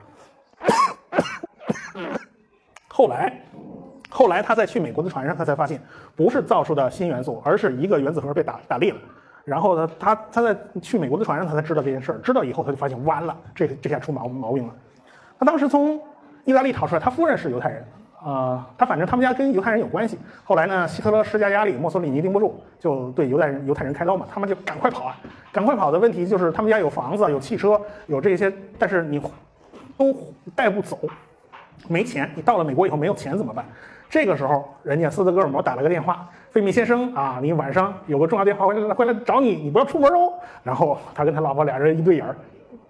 [2.89, 3.43] 后来，
[4.11, 5.83] 后来他在去美国的船上，他才发现
[6.15, 8.99] 不是造出的新元素，而是一个原子核被打打裂了。
[9.47, 12.19] 然后呢，他他在去美国的船上，他才知道这件事儿。
[12.19, 14.75] 知道以后，他就发现完了，这这下出毛毛病了。
[15.39, 16.01] 他当时从
[16.45, 17.85] 意大利逃出来，他夫人是犹太人，
[18.25, 20.19] 啊，他反正他们家跟犹太人有关系。
[20.43, 24.27] 后来呢，希特勒施加压力，墨索里尼盯不住，就对犹太人犹太人开刀嘛。
[24.29, 25.17] 他们就赶快跑啊，
[25.53, 29.23] 赶快跑的问题就是他们家有房子、有汽车、有这些，但是你
[29.97, 30.13] 都
[30.57, 30.99] 带不走。
[31.89, 33.65] 没钱，你到了美国以后没有钱怎么办？
[34.09, 40.33] 这个时候，人家斯德哥尔摩打了个电话，费米先生啊，你晚上有个重要电话，回来回来找你，你不要出门哦。
[40.63, 42.25] 然后他跟他老婆俩人一对眼，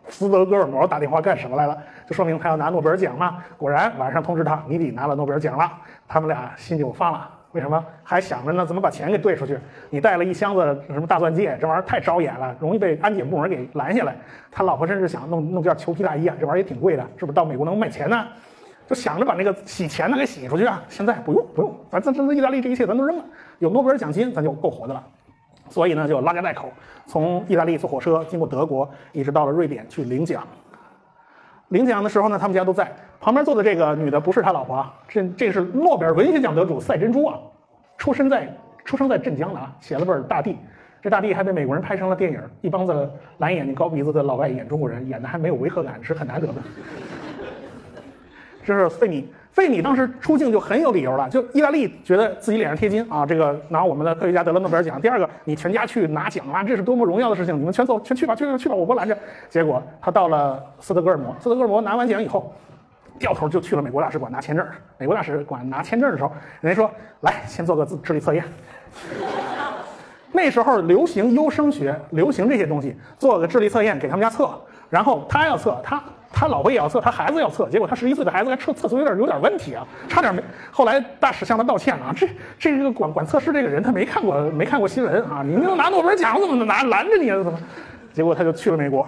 [0.09, 1.77] 斯德哥尔摩打电话干什么来了？
[2.07, 3.39] 就说明他要拿诺贝尔奖嘛。
[3.57, 5.71] 果然晚上通知他，你得拿了诺贝尔奖了。
[6.07, 7.31] 他们俩心就放了。
[7.53, 7.83] 为什么？
[8.03, 9.59] 还想着呢，怎么把钱给兑出去？
[9.89, 14.15] 你带了一箱子什么大钻戒，这玩意儿太招眼了，容易被安检部门给拦下来。
[14.53, 18.27] 他老婆甚至想弄弄件裘皮大衣啊，这玩意儿也挺贵的，是不是到美国能卖钱呢？
[18.87, 20.83] 就想着把那个洗钱的给洗出去啊！
[20.89, 23.25] 现在不用不用，反正这这意大利这一切咱都扔了，
[23.59, 25.05] 有诺贝尔奖金咱就够活的了。
[25.69, 26.71] 所以呢，就拉家带口
[27.07, 30.47] 从意大利坐火车经过德国，一直到了瑞典去领奖。
[31.71, 32.89] 领奖的时候呢，他们家都在
[33.21, 37.37] 旁边坐的这个女的不是他老婆，啊这这是诺贝尔文学奖得主赛珍珠啊，
[37.99, 38.49] 出生在
[38.85, 40.53] 出生在镇江的啊，写了本《大地》，
[41.03, 46.55] 这《大地》还被美国人拍成了电影，一帮子蓝眼睛高鼻子的老外演中国人，演的还没有违和感，是很难得的。
[48.67, 55.01] 这是费米，费米当时出境就很有理由了，就意大利觉得自己脸上贴金啊，这个拿我们的科学家得了诺贝尔奖。
[55.01, 59.17] 第二个，你全家去拿奖啊，这是多么荣耀的事情，你们全走，全去吧，去吧，去吧，我不拦着。
[59.49, 62.53] 结果他到了斯德哥尔摩，斯德哥尔摩拿完奖以后，
[63.21, 64.67] 掉头就去了美国大使馆拿签证。
[64.99, 66.91] 美国大使馆拿签证的时候，人家说
[67.21, 68.45] 来先做个智智力测验。
[70.33, 74.51] 那时候流行优生学，流行这些东西，做个智力测验给他们家测，
[74.91, 76.03] 然后他要测他。
[76.33, 80.43] 他老婆也要测，他孩子要测，结果他十一岁的孩子还测测测有点有点问题啊，差点没。
[80.71, 87.37] 后来大使向他道歉了，这这个管管测试这个人他没看过没看过新闻啊，你能拿诺贝尔奖怎么能拿拦着你啊？
[87.43, 87.59] 怎么？
[88.13, 89.07] 结果他就去了美国。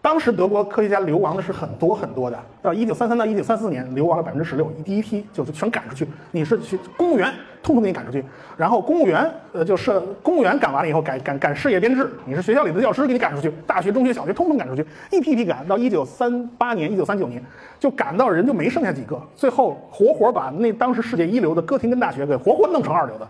[0.00, 6.06] 当时德国科学家流亡的是很多很多的，到一九三三到一九三四年流亡了百分之十六，第一批就是全赶出去。
[6.30, 8.24] 你是去公务员，通通给你赶出去。
[8.56, 13.52] 然后公务员，呃，就是公务员赶完了以后，赶赶赶事业编制，你是学校里的教师，给你赶出去。
[13.66, 15.66] 大学、中学、小学，通通赶出去，一批批赶。
[15.66, 17.42] 到一九三八年、一九三九年，
[17.80, 23.28] 就赶到人就没剩下几个，最后活活把那当时世界一流的哥廷根大学给活活弄成二流的，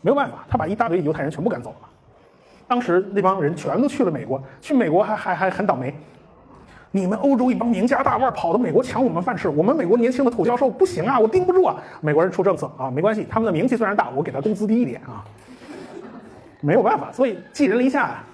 [0.00, 1.88] 没有办法，他把一大堆犹太人全部赶走了。
[2.68, 5.94] 当时那帮人全都去了美国，去美国还还还很倒霉。
[6.90, 11.76] 你们欧洲一帮名家大腕跑到美国抢我们饭吃，我们美国年轻的土教授不行啊，我盯不住啊。
[12.00, 15.22] 美国人出政策啊，没关系，他们的名气虽然大，我给他工资低一点啊。
[16.60, 18.24] 没有办法，所以寄人篱下啊。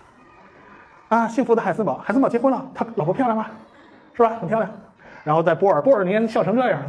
[1.08, 3.46] 啊，幸福的海森堡，海森堡结婚了，他老婆漂亮吗？
[4.14, 4.36] 是吧？
[4.40, 4.70] 很漂亮。
[5.24, 6.80] 然后在波尔，波尔年笑成这样。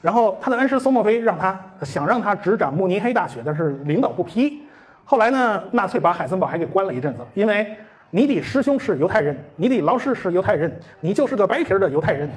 [0.00, 4.63] 然后他的恩师索莫菲让他想让他执掌慕尼黑大学，但是领导不批。
[5.04, 7.76] 后来呢，纳粹把海森堡还给关了一阵子，因为
[8.10, 12.30] 你的师兄是犹太人，你的老师是犹太人，你就是个白皮儿的犹太人，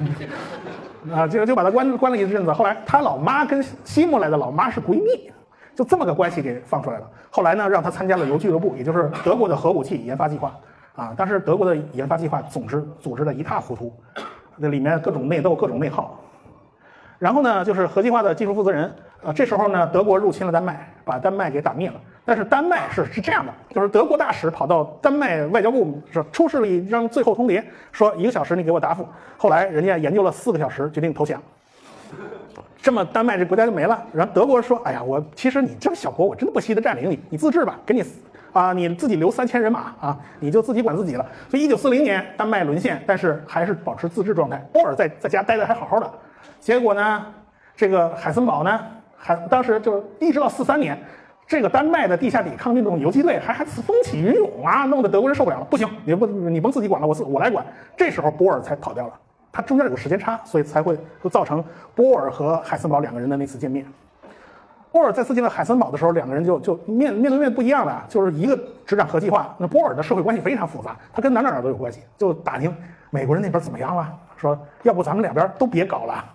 [1.14, 2.52] 啊，就就把他关关了一阵子。
[2.52, 5.32] 后来他老妈跟希姆莱的老妈是闺蜜，
[5.76, 7.10] 就这么个关系给放出来了。
[7.30, 10.54] 后来呢，让他参加了铀俱乐部，也就是德国的核武器研发计划
[10.96, 11.14] 啊。
[11.16, 13.94] 当时德国的研发计划总之组织的一塌糊涂，
[14.58, 16.20] 那里面各种内斗，各种内耗。
[17.18, 18.94] 然后呢，就是核计划的技术负责人。
[19.24, 21.96] 呃，这时候呢，德国入侵了丹麦，把丹麦给打灭了。
[22.28, 27.64] 但是丹麦是是这样的，就是德国大使跑到丹麦外交部是出示了一张最后通牒，
[27.94, 29.08] 说一个小时你给我答复。
[29.38, 31.42] 后来人家研究了四个小时，决定投降。
[32.82, 34.04] 这么丹麦这国家就没了。
[34.12, 38.04] 然后德国说：“哎呀，我其实你这个小国，我真的不惜的占领你，你自治吧，给你
[38.52, 44.58] 啊，你自己留三千人马啊，你就自己管自己了。”所以一九四零年丹麦沦陷，但是还是保持自治状态。
[44.74, 46.12] 波尔在在家待的还好好的，
[46.60, 47.26] 结果呢，
[47.74, 48.78] 这个海森堡呢？
[49.20, 50.96] 还当时就一直到四三年，
[51.48, 55.66] 这个丹麦的地下抵抗运动游击队还还风起云涌啊，弄得德国人受不了了。
[55.66, 57.66] 不行，你不你甭自己管了，我自我来管。
[57.96, 59.14] 这时候波尔才跑掉了，
[59.50, 61.64] 他中间有个时间差，所以才会就造成
[61.96, 63.86] 波尔和海森堡两个人的那次见面。
[64.92, 69.56] 波尔再次见到海森堡的时候，两个人就就面面对面不一样了，就是一个执掌核计划。
[69.58, 72.76] 那波尔的社会关系非常复杂，他跟哪哪哪都有关系，就打听
[73.10, 76.26] 美国人那边怎么样了，说要不咱们两边都别搞了。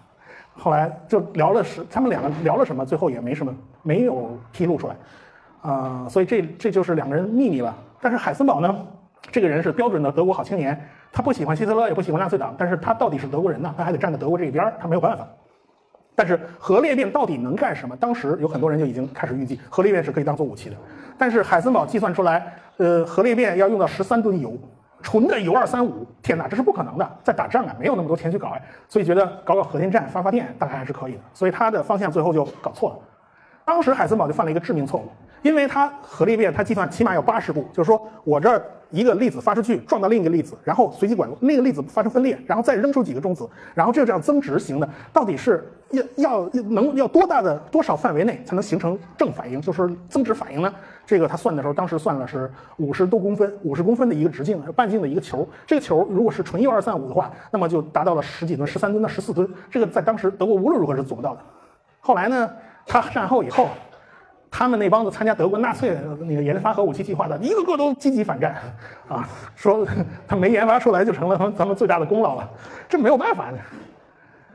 [0.55, 4.97] 后来就聊了是他们两个聊了什么，最后也没什么没有披露出来，
[5.63, 7.75] 啊，所以这这就是两个人秘密了。
[8.01, 8.77] 但是海森堡呢，
[9.31, 10.79] 这个人是标准的德国好青年，
[11.11, 15.27] 他不喜欢希特勒，也不喜欢纳粹党，但是他到底是德国人呢，他还得站在德国这一边，他没有办法。
[16.15, 17.97] 但是核裂变到底能干什么？
[17.97, 20.77] 当时有很多人就已经开始预计，核裂变是可以当做武器的。
[21.17, 24.53] 但是海森堡计算出来，呃，核裂变要用到十三吨油。
[25.03, 32.97] 纯的铀二三五，天哪，这是不可能的，在打仗啊，没有那么多钱去搞哎，所以觉得搞搞核电站发发电大概还是可以的，所以他的方向最后就搞错了。
[33.65, 35.09] 当时海森堡就犯了一个致命错误，
[35.43, 50.75] 因为他核裂变他计算起码有八十步，就是说我这一个粒子发出去撞到另一个粒子，然后随机管那个粒子发生分裂，然后再扔出几个中子，然后就这样增值型的，到底是要要能要多大的多少范围内才能形成正反应，就是增值反应呢？
[51.05, 55.47] 这个他算的时候，当时算了是五十多公分，五十公分的一个直径，半径的一个球。
[55.67, 59.49] 这个球如果是纯铀二三五的话，那么就达到了十几吨，十三吨到十四吨。
[59.69, 61.41] 这个在当时德国无论如何是做不到的。
[62.01, 62.51] 后来呢，
[62.87, 63.69] 他战后以后，
[64.51, 68.57] 他们那帮子参加德国纳粹那个研发核武器计划的，一个个都积极反战，
[69.09, 69.87] 啊，说
[70.27, 72.49] 他没研发出来就成了咱们最大的功劳了。
[72.89, 73.59] 这没有办法的。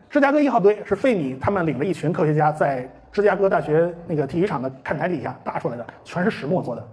[0.10, 2.90] 芝加哥一号堆是费米他们领了一群科学家在。
[3.18, 6.88] 芝加哥大学那个体育场的看台底下搭出来的，全是石墨做的，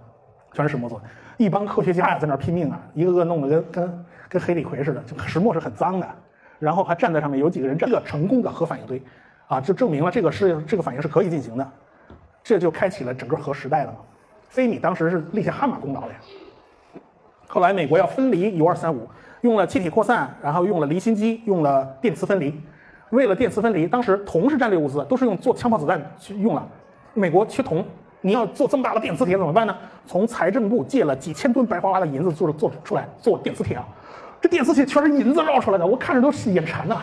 [0.53, 1.05] 全是石墨做的。
[1.37, 5.03] 一帮科学家呀，在那儿拼命啊，一个个弄得跟跟跟黑李逵似的。
[5.03, 6.09] 就石墨是很脏的，
[6.57, 7.87] 然后还站在上面，有几个人站。
[7.87, 8.99] 这个成功的核反应堆，
[9.47, 11.71] 啊，就证明了这个是这个反应是可以进行的，
[12.43, 13.99] 这就开启了整个核时代了嘛。
[14.49, 16.15] 费米当时是立下汗马功劳的呀。
[17.47, 19.07] 后来美国要分离铀二三五，
[19.41, 22.59] 用了气体扩散，然后用了离心机，用了电磁分离。
[23.11, 26.67] 为了电磁分离，当时铜是战略物资，都是用做枪炮子弹去用了。
[27.13, 27.85] 美国缺铜，
[28.21, 29.75] 你要做这么大的电磁铁怎么办呢？
[30.05, 33.87] 从财政部借了几千吨白花花的银子做做出来做电磁铁啊！
[34.41, 37.01] 这电磁铁全是银子绕出来的，我看着都是眼馋呐。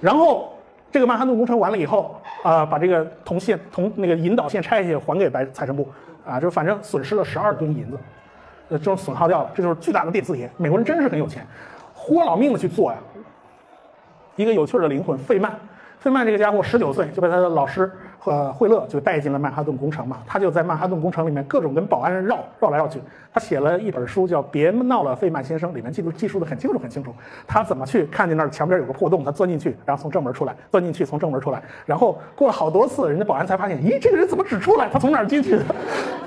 [0.00, 0.52] 然后
[0.90, 5.88] 这个曼哈顿工程完了以后啊，把这个铜线铜那个引导线拆下去还给白财政部
[6.26, 7.98] 啊，就反正损失了十二吨银子，
[8.70, 10.50] 呃，这种损耗掉了，这就是巨大的电磁铁。
[10.56, 11.46] 美国人真是很有钱，
[11.94, 12.98] 豁老命的去做呀。
[14.36, 15.52] 一个有趣的灵魂，费曼。
[15.98, 17.90] 费曼这个家伙十九岁就被他的老师
[18.24, 20.18] 呃惠勒就带进了曼哈顿工程嘛。
[20.24, 23.00] 他就在曼哈顿工程里面各种跟保安绕绕来绕去。
[23.32, 27.12] 他写了一本书叫《别闹了，费曼先生》，里面记录记述的很清楚很清楚。
[27.44, 34.88] 他怎么去看见那儿墙边有个破洞，他钻进去，然后从正门出来，钻进去从正门出来，然后过了好多次，人家保安才发现，咦，这个人怎么只出来？
[34.92, 35.64] 他从哪儿进去的？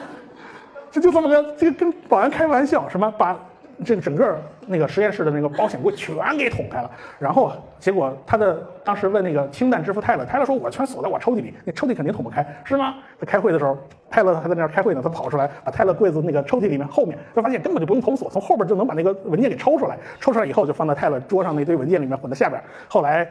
[0.92, 3.38] 这就这么个，这个跟保安开玩笑，什么把。
[3.86, 13.78] 这个整个那个实验室的那个保险柜全给捅开了，然后结果他的当时问那个氢弹之父泰勒，泰勒说：“我全锁在我抽屉里，那抽屉肯定捅不开，是吗？”他开会的时候，
[14.10, 22.62] 泰勒还在那儿开会呢，他跑出来把泰勒柜子那个抽屉里面后面，就发现根本就不用捅锁，从后边就能把那个文件给抽出来，抽出来以后就放在泰勒桌上那堆文件里面混在下边。
[22.88, 23.30] 后来。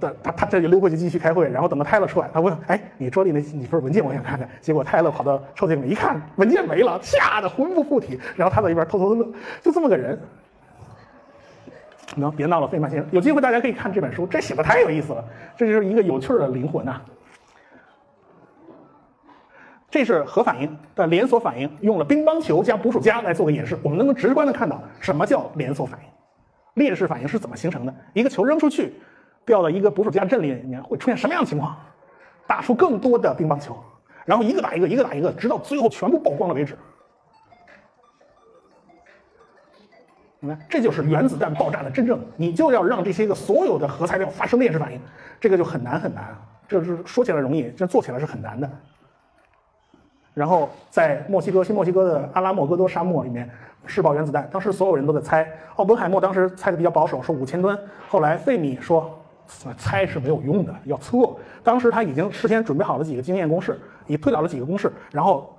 [0.00, 8.18] 他他他这就溜过去继续开会，然后等到泰勒出来，他问：“哎，你桌里那几份文件我想看看。”结果泰勒跑到抽屉里面一看，文件没了，吓得魂不附体。
[8.36, 10.18] 然后他在一边偷偷的乐，就这么个人。
[12.14, 15.24] 能别闹了，费曼先生，有机会大家可以看这本书，这写的太有意思了，
[15.56, 17.00] 这就是一个有趣的灵魂呐。
[19.90, 26.06] 这是核反应的连锁反应，用了乒乓球加捕鼠夹来做个演示，我们能够直观的看到什么叫连锁反应，
[26.74, 28.92] 链式反应是怎么形成的，一个球扔出去。
[29.44, 31.76] 掉到一个捕鼠夹阵里面会出现什么样的情况？
[32.46, 33.76] 打出更多的乒乓球，
[34.24, 36.76] 然后一个打一个，一个打一个，直到最后全部曝光了为止。
[40.40, 45.00] 你看，这就是原子弹爆炸的真正，你就要让这些个所有的核材料发生链式反应，
[45.40, 46.36] 这个就很难很难。
[46.66, 48.68] 这是说起来容易，这做起来是很难的。
[50.34, 53.48] 然后在墨西哥新墨西哥的阿拉莫戈多沙漠里面
[53.86, 54.48] 试爆原子弹。
[54.50, 57.78] 当时所有人都在猜，奥本海默当时猜的比较保守，说五千吨。
[58.08, 59.21] 后来费米说，
[59.76, 61.18] 猜是没有用的，要测。
[61.62, 65.54] 当时他已经事先准备好了几个经验公式，已推导了几个公式，然后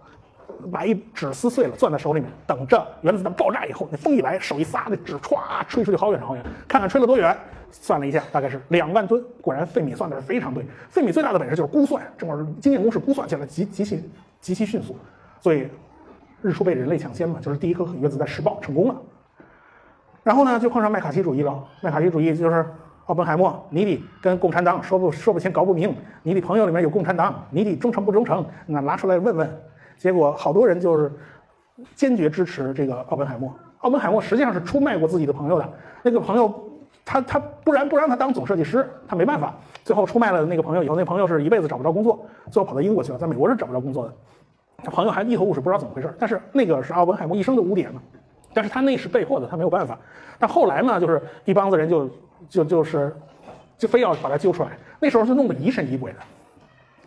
[0.71, 7.37] 把一纸撕碎了，攥在手里面，等着原子弹爆炸以后，那风一来，手一撒，那纸歘吹出去好远好远，看看吹了多远。
[7.75, 9.19] 算了一下，大概是两万吨。
[9.41, 10.63] 果然，费米算的是非常对。
[10.89, 14.09] 费米最大的本事就是估算，这会经验公式估算起来极极其
[14.39, 14.95] 极其迅速，
[15.41, 15.67] 所以
[16.43, 18.95] 日出被人类抢先嘛，就是第一颗原子弹试爆成功了。
[20.21, 21.63] 然后呢，就碰上麦卡锡主义了。
[21.81, 22.63] 麦卡锡主义就是
[23.05, 29.61] 奥本海默，你得跟共产党说不说不清搞不明，你的朋友里面有共产党，你得忠诚不忠诚，那拿出来问问。
[29.97, 31.11] 结果好多人就是
[31.95, 33.53] 坚决支持这个奥本海默。
[33.79, 35.69] 奥本海默实际上是出卖过自己的朋友的，
[36.01, 36.69] 那个朋友。
[37.05, 39.53] 他他不然不让他当总设计师，他没办法。
[39.83, 44.13] 最后出卖了那个朋友以后，那朋友是一辈子找不着工作，最后跑到英国去了，在美国是找不着工作的。
[44.77, 46.15] 他朋友还一头雾水，不知道怎么回事。
[46.17, 48.01] 但是那个是奥本海默一生的污点嘛，
[48.53, 49.99] 但是他那是被迫的，他没有办法。
[50.39, 52.09] 但后来呢，就是一帮子人就
[52.49, 53.15] 就就是
[53.77, 54.69] 就非要把他揪出来，
[54.99, 56.19] 那时候就弄得疑神疑鬼的。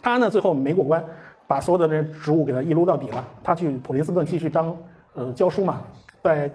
[0.03, 1.05] 他呢最后没过关，
[1.47, 3.25] 把所有的这职务给他一撸到底了。
[3.43, 4.77] 他去普林斯顿继续当
[5.15, 5.81] 呃教书嘛，
[6.23, 6.51] 在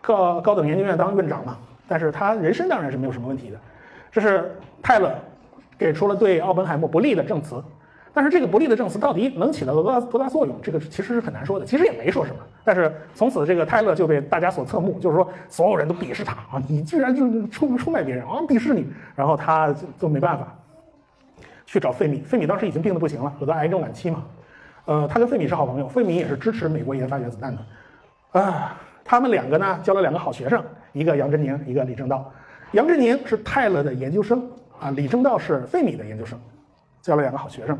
[0.00, 1.56] 高高等研究院当院长嘛。
[1.88, 3.58] 但是他人生当然是没有什么问题的，
[4.12, 5.12] 这是泰勒
[5.76, 7.60] 给出了对奥本海默不利的证词，
[8.12, 11.64] 但是这个不利的证词到底能起到多大多大作用，这个其实是很难说的。
[11.64, 18.86] 其实也没说什么，但是从此这个泰勒就被大家所侧目，就是说所有人都鄙视他啊，你居然就出出卖别人啊，鄙视你。
[19.14, 20.54] 然后他就没办法
[21.66, 24.24] 去找费米，费米当时已经病得不行了，有的癌症晚期嘛。
[24.86, 28.76] 呃，他跟费米是好朋友，费米也是支持美国研发原子弹的，啊。
[29.02, 32.30] 他们两个呢，交了两个好学生，一个杨振宁，一个李政道。
[32.70, 34.40] 杨振宁是泰勒的研究生
[34.78, 36.38] 啊，李政道是费米的研究生，
[37.02, 37.76] 交了两个好学生。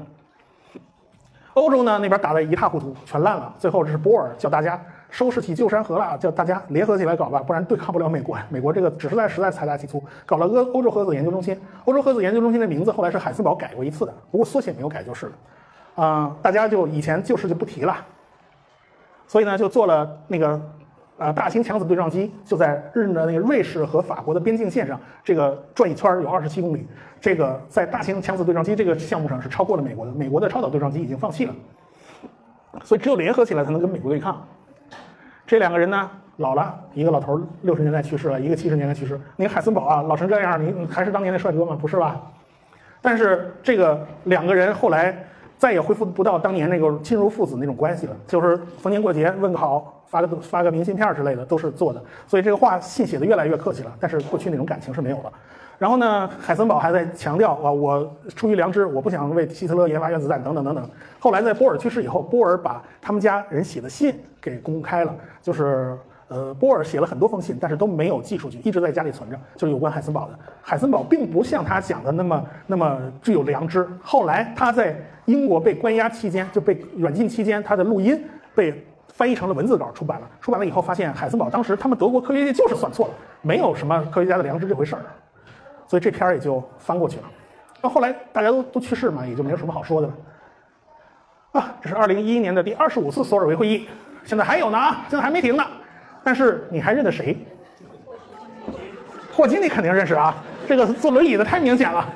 [1.54, 3.52] 欧洲呢那边打得一塌糊涂，全烂了。
[3.58, 4.80] 最后这是波尔叫大家
[5.10, 8.38] 收拾起旧山河了，叫大家联合起来搞吧，不然对抗不了美国。
[8.48, 11.60] 美国这个只是在实在财大气粗，搞了欧欧洲核子研究中心。
[11.84, 15.32] 欧洲核子研究中心的名字后来是海森堡改过一次的，不过缩写没有改就是了。
[16.04, 17.96] 啊，大家就以前旧事就不提了。
[19.26, 20.60] 所以呢，就做了那个。
[21.20, 26.86] 啊，大型强子对撞机就在日的那个瑞士和法国的边境线上，这个转一圈有二十七公里。
[27.20, 31.54] 这个在大型强子对撞机这个项目上是超过了美国的，美国的超导对撞机已经放弃了，
[32.82, 34.42] 所以只有联合起来才能跟美国对抗。
[35.46, 39.20] 这两个人呢，老了，一个老头六十年代去世了，一个七十年代去世。
[39.36, 41.76] 你海森堡啊，老成这样，你还是当年那帅哥吗？
[41.78, 42.18] 不是吧？
[43.02, 45.14] 但是这个两个人后来
[45.58, 49.99] 再也恢复不到当年那个亲如父子那种关系了，就是逢年过节问个好。
[50.10, 53.96] 发个发个明信片之类的都是做的，所以这个话信写的越来越客气了。
[54.00, 55.32] 但是过去那种感情是没有了。
[55.78, 60.90] 然后呢，海森堡还在强调啊，我出于良知，我不想为希特勒研发原子弹等等等等。
[61.18, 65.96] 后来在波尔去世以后，波尔把他们家人写的信给公开了，就是
[66.28, 70.38] 呃，波尔写了很多封信，但是都没有寄出去，一直在家里存着，就是有关海森堡的。
[70.60, 73.88] 海森堡并不像他讲的那么那么具有良知。
[74.02, 74.94] 后来他在
[75.24, 78.22] 英国被关押期间，就被软禁期间，他的录音
[78.54, 78.84] 被。
[79.12, 80.28] 翻译成了文字稿出版了。
[80.40, 85.02] 出版了以后，发现海森堡当时他们德国科学界就是算错了，没有什么科学家的良知这回事儿，
[85.86, 87.24] 所以这篇儿也就翻过去了。
[87.82, 90.14] 那后来大家都都去世嘛，也就没有什么好说的了。
[91.52, 93.88] 啊，这是二零一一年的第二十五次索尔维会议，
[94.24, 95.64] 现在还有呢啊，现在还没停呢。
[96.22, 97.36] 但是你还认得谁？
[99.32, 100.34] 霍金你肯定认识啊，
[100.68, 102.06] 这个坐轮椅的太明显了。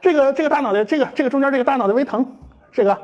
[0.00, 2.26] 这个这个大脑袋，这个这个中间这个大脑袋微疼，
[2.70, 2.96] 这个。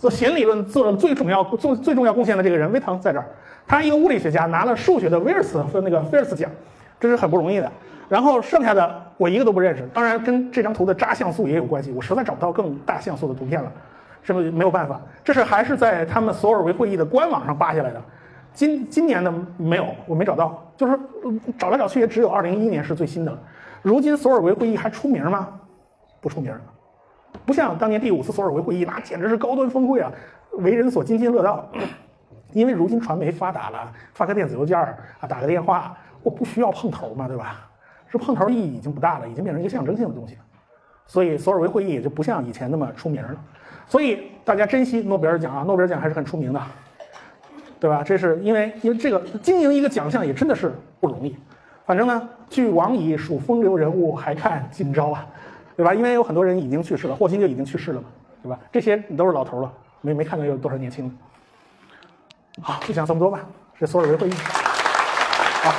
[0.00, 3.26] 做弦理论做最重要做最重要贡献的这个人威腾在这儿，
[3.68, 6.50] 他一个物理学家拿了数学的威尔斯和那个菲尔斯奖，
[6.98, 7.70] 这是很不容易的。
[8.08, 13.70] 然后剩下的我一个都不认识，当然跟这张图的渣像素也有关系，我实在找不到更大像素的图片了，
[14.22, 14.98] 是不没有办法？
[15.22, 18.02] 这是还是在他们索尔维会议的官网上扒下来的，
[18.54, 20.98] 今今年的没有，我没找到，就是
[21.58, 23.38] 找来找去也只有二零一一年是最新的了。
[23.82, 25.48] 如今索尔维会议还出名吗？
[26.22, 26.54] 不出名。
[27.50, 30.12] 不像当年第五次索尔维会议，那简直是高端峰会啊，
[30.52, 31.68] 为人所津津乐道。
[32.52, 37.68] 因为如今传媒发达了，发个电子邮件啊，打个电话，我不需要碰头嘛，对吧？
[38.08, 40.38] 这碰头意义已经不大了，已经变成一个象征性的东西。
[41.08, 43.36] 所以索尔维会议也就不像以前那么出名了。
[43.88, 46.62] 所以大家珍惜诺贝尔奖啊，诺贝尔奖还是很出名的，
[47.80, 48.04] 对吧？
[48.04, 51.36] 这是因为因为这个经营一个奖项也真的是不容易。
[51.84, 55.26] 反正呢，俱往矣，数风流人物，还看今朝啊。
[55.80, 55.94] 对吧？
[55.94, 58.08] 因为有很多人已经去世了，霍金就已经去世了嘛，
[58.42, 58.58] 对吧？
[58.70, 59.72] 这些你都是老头了，
[60.02, 61.14] 没没看到有多少年轻的。
[62.60, 63.40] 好，就讲这么多吧。
[63.78, 64.32] 这索尔维会议。
[64.34, 65.72] 好，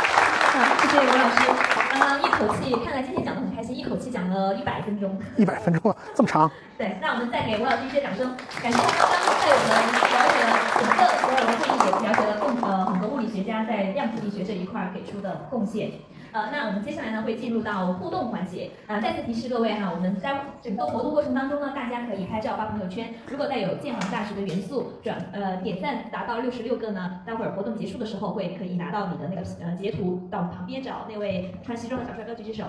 [0.81, 1.51] 谢谢刘老师。
[1.93, 2.31] 嗯，一。
[2.41, 5.15] 口气，看来今天讲的很开心，一口气讲了一百分钟。
[5.37, 6.49] 一百分钟啊，这么长？
[6.79, 9.77] 对，那我们再给吴老师一些掌声，感谢他刚刚在我们
[10.09, 15.91] 了解了整个索尔维会议，也了解了共呃很多物理学家在量子力学这一块给出的贡献。
[16.31, 18.71] 呃，那我们接下来呢会进入到互动环节。
[18.87, 23.13] 呃，再次提示各位哈，我们在整个活动过程当中呢，大家可以拍照发朋友圈。
[23.27, 32.63] 如果带有鉴黄大使的元素，转呃点赞达到六十六个呢，待会儿活动结束的时候会可以拿到你的那个呃截图，到旁边找那位穿西装的小帅哥举举手，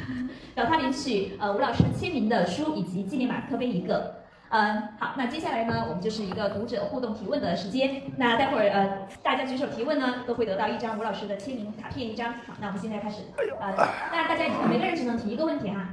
[0.56, 4.23] 找他领取呃吴老师签名的书以及纪念马克杯一个。
[4.56, 8.02] 嗯，好，那接下来呢，我们就是一个读者互动提问的时间。
[8.18, 12.34] 那待会儿呃，大家举手提问呢，都会得到一张吴老师的签名卡片一张。
[12.34, 13.22] 好，那我们现在开始。
[13.58, 13.74] 呃，
[14.12, 15.88] 那大家每个人只能提一个问题哈。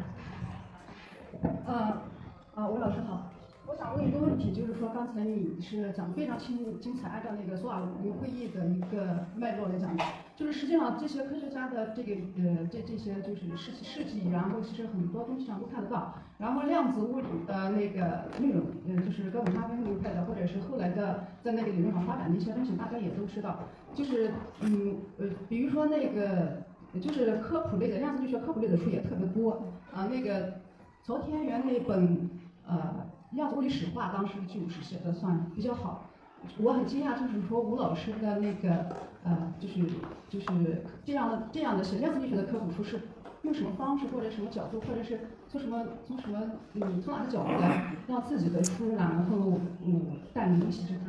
[1.66, 1.74] 呃，
[2.54, 3.31] 啊，吴老师好，
[3.72, 10.04] 我想问一个问题，就是说刚才你是讲的非常清精彩，按照那个索尔维会议的一个脉络来讲的，
[10.36, 16.14] 就是实际上这些科学家的这个呃这这些就是事事迹，然后其实很多东西上都看得到。
[16.38, 23.58] 然后量子物理的那个内容，嗯，就是哥本哈根流派的，或者是后来的在那个理论上发展的一些东西，大家也都知道。
[23.94, 26.62] 就是嗯呃，比如说那个
[27.00, 29.64] 就是科普类的量子力学科普类的书也特别多
[29.94, 30.08] 啊。
[30.08, 30.56] 那个
[31.04, 32.30] 昨天元那本
[32.68, 33.01] 呃
[33.32, 36.06] 量子物理史话，当时就是写的算比较好。
[36.58, 38.88] 我很惊讶，就是说吴老师的那个
[39.24, 39.80] 呃，就是
[40.30, 43.00] 就是这样的这样的写量子力学的科普书是
[43.44, 45.20] 用什么方式或者什么角度，或者是。
[45.52, 46.40] 从什么从什么
[46.76, 50.02] 嗯从哪个角度来让自己的书呢然后嗯
[50.34, 51.00] 带领一席之地？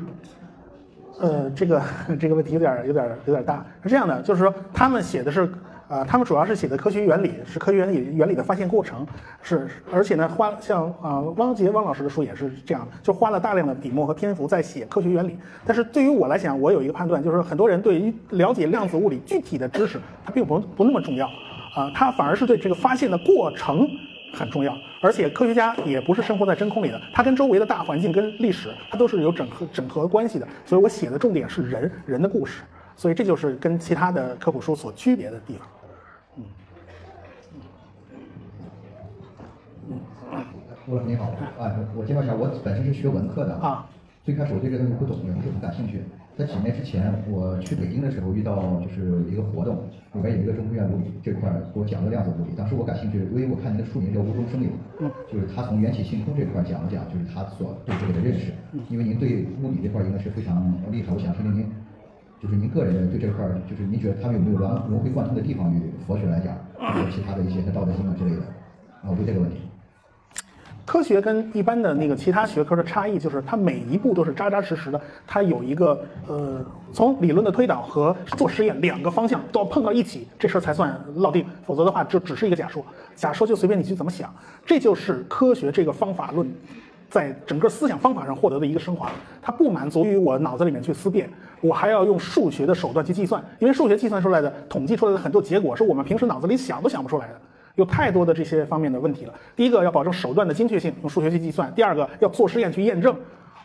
[1.20, 1.80] 呃，这个
[2.18, 3.64] 这个问题有点有点有点大。
[3.84, 5.48] 是这样的，就是说他们写的是
[5.92, 9.06] 啊，他们主要是写的科学原理，是科学原理原理的发现过程，
[9.42, 15.36] 是而且呢花像啊汪杰汪老师的书也是这样的，就花了大量的笔墨和篇幅在写科学原理。
[15.66, 21.26] 但是对于我来讲，我有一个判断，就是很多人对于了解量子物理具体的知识，它并不不那么重要
[21.74, 23.86] 啊，它反而是对这个发现的过程。
[24.34, 30.48] 很重要，而且科学家也不是生活在真空里的，他跟周围的大环境、跟历史，他都是有整合、整合关系的。
[30.64, 32.62] 所以我写的重点是人人的故事，
[32.96, 35.68] 所以这就是跟其他的科普书所区别的地方。
[36.38, 36.44] 嗯，
[39.90, 40.00] 嗯，
[40.88, 41.26] 吴老师你好，
[41.60, 43.86] 啊，我介绍一下，我本身是学文科的啊，
[44.24, 46.02] 最开始我对这个东西不懂，也不是很感兴趣。
[46.36, 49.76] 在几年之前，我去北京的时候遇到就是一个活动，
[50.14, 52.50] 里边有一个中科院物理这块给我讲了量子物理。
[52.56, 54.70] 当时我感兴趣，因为我看您的书名叫无中生有，
[55.30, 58.50] 就是他从缘起性空这块讲了讲，就是他所对这个的认识。
[58.88, 61.66] 因为您对物理这块应该是非常厉害，我想听听您，
[62.40, 68.42] 就是您个人对这块，就是您觉得他们有没有融融会贯通的地方与佛学来讲，或者其他的一些像道德经啊之类的？
[69.04, 69.60] 啊，我对这个问题。
[70.84, 76.60] 科学跟一般的那个其他学科的差异，就是它每一步都是扎扎实实的，它有一个呃，
[76.92, 82.84] 从理论的推导和做实验两个方向都要碰到一起，这事儿才算落定，否则的话就只是一个假说。
[83.14, 84.34] 假说就随便你去怎么想，
[84.66, 86.50] 这就是科学这个方法论，
[87.08, 89.08] 在整个思想方法上获得的一个升华。
[89.40, 91.30] 它不满足于我脑子里面去思辨，
[91.60, 97.40] 我还要用数学的手段去计算，因为数学计算出来的、统计出来的很多结果，是我们平时脑子里想都想不出来的。
[97.74, 99.34] 有太多的这些方面的问题了。
[99.56, 103.14] 第一个要保证手段的精确性，用数学去计算；第二个要做实验去验证。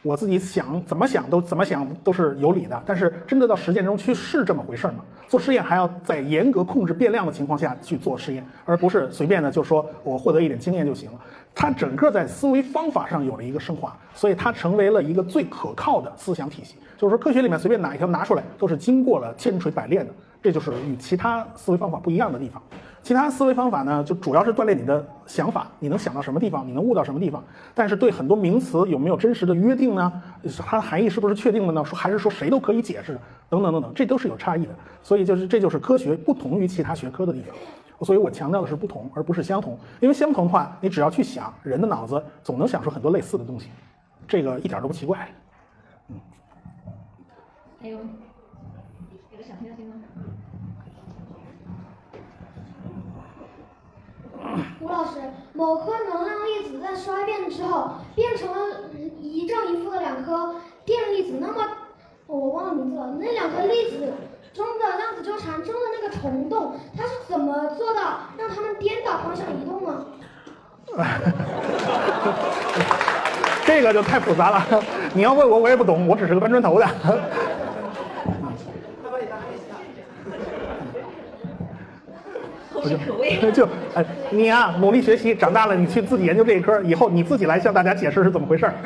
[0.03, 5.03] 我自己想怎么想都怎么想都是有理的，但是真的到实践中去是这么回事吗？
[5.27, 11.19] 做实验还要在严格控制变量的情况下去做实验，而不是随便的就说我获得一点经验就行了。
[11.53, 16.75] 它整个在思维方法上有了一个升华，所以它成为了一个最可靠的思想体系。
[16.95, 20.13] 就是说，科学里面随便哪一条拿出来都是经过了千锤百炼的，
[20.47, 22.63] 这就是与其他思维方法不一样的地方。
[23.03, 27.43] 其他思维方法呢，就主要是锻炼你的想法，你能想到什么地方，你能悟到什么地方。
[27.75, 30.23] 但是对很多名词有没有真实的约定呢？
[30.59, 31.83] 它的含义是不是确定的呢？
[31.83, 33.19] 说还是说谁都可以解释
[33.49, 34.73] 等等等等，这都是有差异的。
[35.03, 38.05] 所以就是这就是科学不同于其他学科的地方。
[38.05, 39.77] 所以我强调的是不同，而不是相同。
[39.99, 43.67] 因为相同的话，你只要去想，人的脑子总能想出很多类似的东西，
[44.25, 45.29] 这个一点都不奇怪。
[46.07, 46.15] 嗯。
[47.81, 49.95] 还有，有的小朋友听吗？
[54.79, 55.11] 吴老师，
[55.53, 58.57] 某颗能量粒子在衰变之后变成了
[59.21, 60.55] 一正一负的两颗
[60.85, 61.55] 电粒子，那么
[62.27, 63.15] 我忘了名字了。
[63.19, 64.13] 那两颗粒子
[64.53, 70.05] 中的量子纠缠中的那个虫洞，它是怎么做到让它们颠倒方向移动呢？
[73.65, 74.65] 这个就太复杂了，
[75.13, 76.87] 你要问我我也不懂，我只是个搬砖头的。
[83.41, 88.73] 就就哎，你啊，努力学习，长大了你去自己研究这一科，以后你自己来向大家解释是怎么回事儿。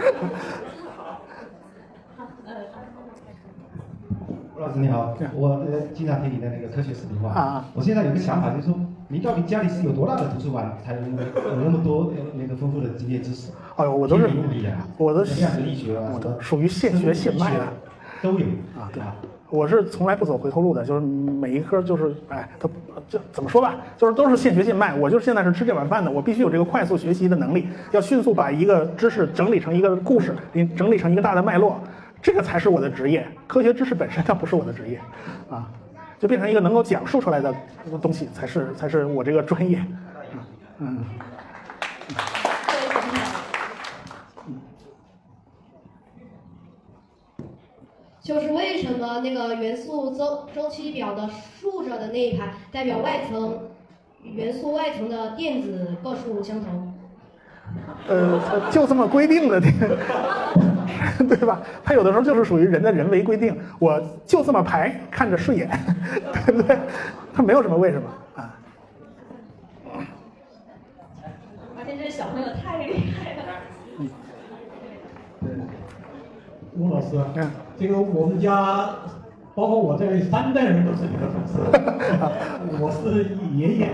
[4.56, 7.65] 吴老师你好，我呃经常听你的那个科学视频化啊。
[7.73, 8.76] 我现在有个想法，就是说
[9.07, 11.18] 你到底家里是有多大的图书馆，才能有
[11.64, 13.52] 那么多那个丰富的经验知识？
[13.76, 17.65] 哎呦，我都是物理啊，我的量子力学啊，我的属于现学现卖的，
[18.22, 18.45] 都有
[18.78, 19.15] 啊，对吧？
[19.52, 22.69] 我是从来不走回头路的，就是每一科就是，哎，他
[23.10, 24.95] 这怎么说吧，就是都是现学现卖。
[24.95, 31.80] 我就是现在是吃这碗饭的，我必须有这个快速学习的能力，要迅速把一个知识整理成一个故事，你整理成一个大的脉络，
[32.22, 33.28] 这个才是我的职业。
[33.45, 34.99] 科学知识本身它不是我的职业，
[35.49, 35.69] 啊。
[36.18, 37.52] 就变成一个能够讲述出来的
[37.99, 39.84] 东西，才是才是我这个专业，
[40.78, 40.99] 嗯。
[48.31, 51.29] 就是为什么那个元素周周期表的
[51.59, 53.59] 竖着的那一排代表外层
[54.23, 56.93] 元素外层的电子个数相同？
[58.07, 59.59] 呃，就这么规定的。
[61.27, 61.61] 对吧？
[61.83, 65.69] 它有的时候就是属于人的人为规定，我就这么排，看着顺眼，
[66.45, 66.77] 对不对？
[67.33, 68.57] 它没有什么为什么啊。
[71.75, 73.43] 发现这小朋友太厉害了。
[73.99, 75.67] 嗯。
[76.77, 77.51] 吴老师，嗯，
[77.81, 78.91] 这个我们家，
[79.55, 81.57] 包括我这三代人都是你的粉丝。
[82.79, 83.89] 我是爷爷，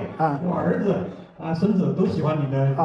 [0.45, 0.93] 我儿子
[1.41, 2.76] 啊，孙子都喜欢你的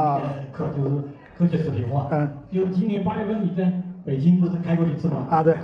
[0.52, 1.02] 课，就是
[1.36, 2.06] 科学视频化。
[2.12, 2.28] 嗯。
[2.52, 3.72] 就今年八月份你在。
[4.04, 5.28] 北京不是开过一次吗？
[5.30, 5.54] 啊，对，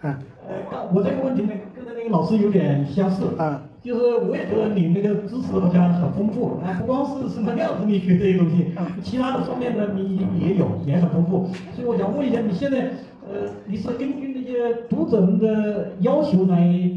[0.00, 0.16] 嗯，
[0.48, 8.72] 呃，我这个问题呢，跟那个老师有点相似，嗯，就是我也觉得你那个知识好像很丰富啊，不光是什么量子力学这些东西，
[9.02, 12.88] 其他的方面呢，你也有，也很丰富，所以我想问一下，你现在，
[13.28, 16.90] 呃，你是根据那些读者们的要求来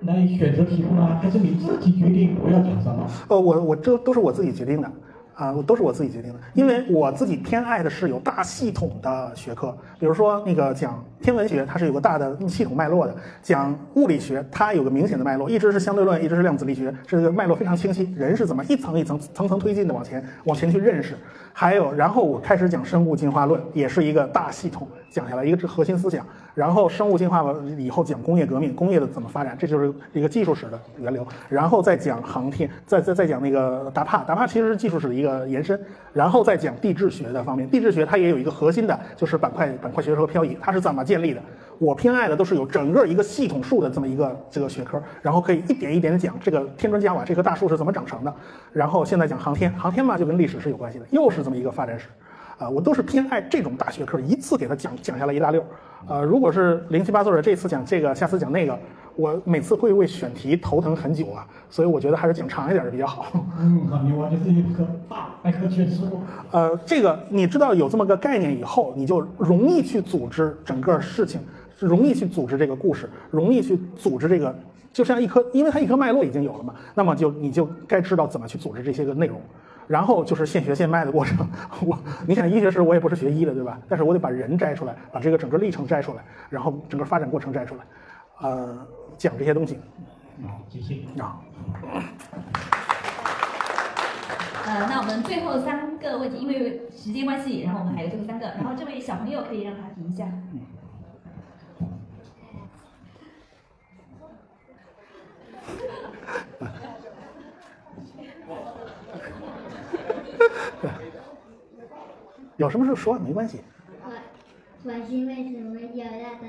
[0.00, 3.06] 来选择题目呢，还是你自己决定我要讲什么？
[3.28, 4.90] 呃，我我这都是我自己决定的。
[5.38, 18.12] 啊，都是我自己决定的，因为我自己偏爱的是有大系统的学科，比如说那个讲天文学，它是有个大的系统脉络的；讲物理学，它有个明显的脉络，一直是相对论，一直是量子力学，这个脉络非常清晰。
[18.16, 21.14] 人是怎么一层一层、层层推进的往前往前去认识？
[21.52, 26.26] 还有，然后我开始讲生物进化论，也是一个大系统讲下来，一个是核心思想。
[26.58, 31.24] 然后生物进化完以后讲工业革命，工业的怎么发展，这就是一个技术史的源流。
[31.48, 35.80] 然后再讲航天，再再再讲那个达帕，达帕其实是技术史的一个延伸。
[36.12, 41.40] 然后再讲地质学的方面，地质学它也有一个核心的，就是板块板块学和漂移，它是怎么建立的？
[41.78, 48.34] 我偏爱的都是有整个一个系统树的这么一个这个学科，然后可以一点一点的讲这个天砖加瓦这棵大树是怎么长成的。
[48.72, 52.08] 然后现在讲航天，航天嘛就跟历史是有关系的，又是这么一个发展史。
[52.58, 55.64] 啊，我都是偏爱这种大学科，一次给他讲讲下来一大溜。
[56.08, 58.76] 呃，如果是零七八碎的，这次讲这个，下次讲那个，
[59.14, 61.46] 我每次会为选题头疼很久啊。
[61.70, 63.26] 所以我觉得还是讲长一点的比较好。
[63.60, 66.20] 嗯，好，你完全是一个大百科全书。
[66.50, 71.40] 呃，这个你知道有这么个概念以后，你就容易去组织整个事情，
[71.78, 74.52] 容易去组织这个故事，容易去组织这个，
[74.92, 79.40] 就像一颗，因为它一颗脉络已经有了嘛，那么就你就该知道怎么去组织这些个内容。
[79.88, 81.48] 然后就是现学现卖的过程。
[81.84, 83.80] 我，你想医学史，我也不是学医的，对吧？
[83.88, 87.80] 但是我得把人摘出来，把这个整个历程摘出来，然后整个发展过程摘出来，
[88.40, 88.86] 呃，
[89.16, 89.78] 讲这些东西。
[90.46, 91.00] 好，谢谢。
[91.20, 91.40] 啊。
[94.66, 100.28] 呃，那我们最后三个问题，因为时间关系，然后我们还有最后三个，然后这位小朋友可以让他提一下。
[112.58, 113.60] 有什么事说，没关系。
[114.02, 114.10] 火
[114.82, 115.86] 火星为什么有那
[116.40, 116.48] 个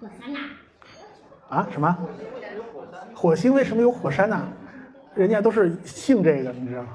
[0.00, 0.38] 火山呐？
[1.48, 1.68] 啊？
[1.70, 1.96] 什么？
[3.14, 4.48] 火星为什么有火山呢？
[5.14, 6.88] 人家都是信这个，你知道吗？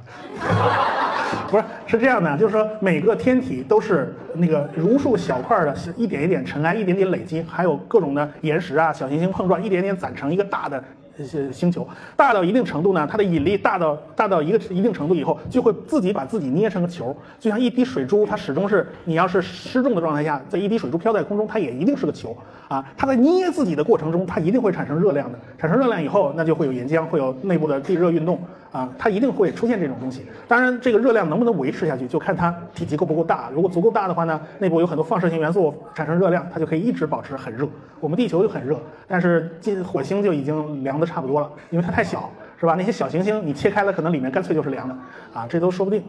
[1.50, 10.84] 不是，是这样的，就是说每个天体都是那个如数小块的，一点一点尘埃，一点点累积，还有各种的岩石啊、小行星碰撞，一点点攒成一个大的。
[11.18, 22.36] 一些星球大到一定程度呢，它的引力大到大到一个一定程度以后，就会自己把自己捏成个球，就像一滴水珠，它始终是你要是失重的状态下，在一滴水珠飘在空中，它也一定是个球
[22.68, 22.84] 啊。
[22.98, 28.42] 它在捏自己的过程中，它一定会产生热量的，产生热量以后，那就会有岩浆，会有内部的地热运动
[28.74, 30.26] 啊，它一定会出现这种东西。
[30.48, 33.50] 当然，这个热量能不能维持下去，就看它体积够不够大。
[33.54, 37.70] 如果足够大的话呢，内部有很多放射性元素产生热量，它就可以一直保持很热。
[38.00, 42.30] 我们地球就很热，但是进火星就已经凉的差不多了，因为它太小，
[42.60, 42.74] 是吧？
[42.76, 44.96] 那些小行星你切开了，可能里面干脆就是凉的，
[45.34, 46.04] 啊，这都说不定。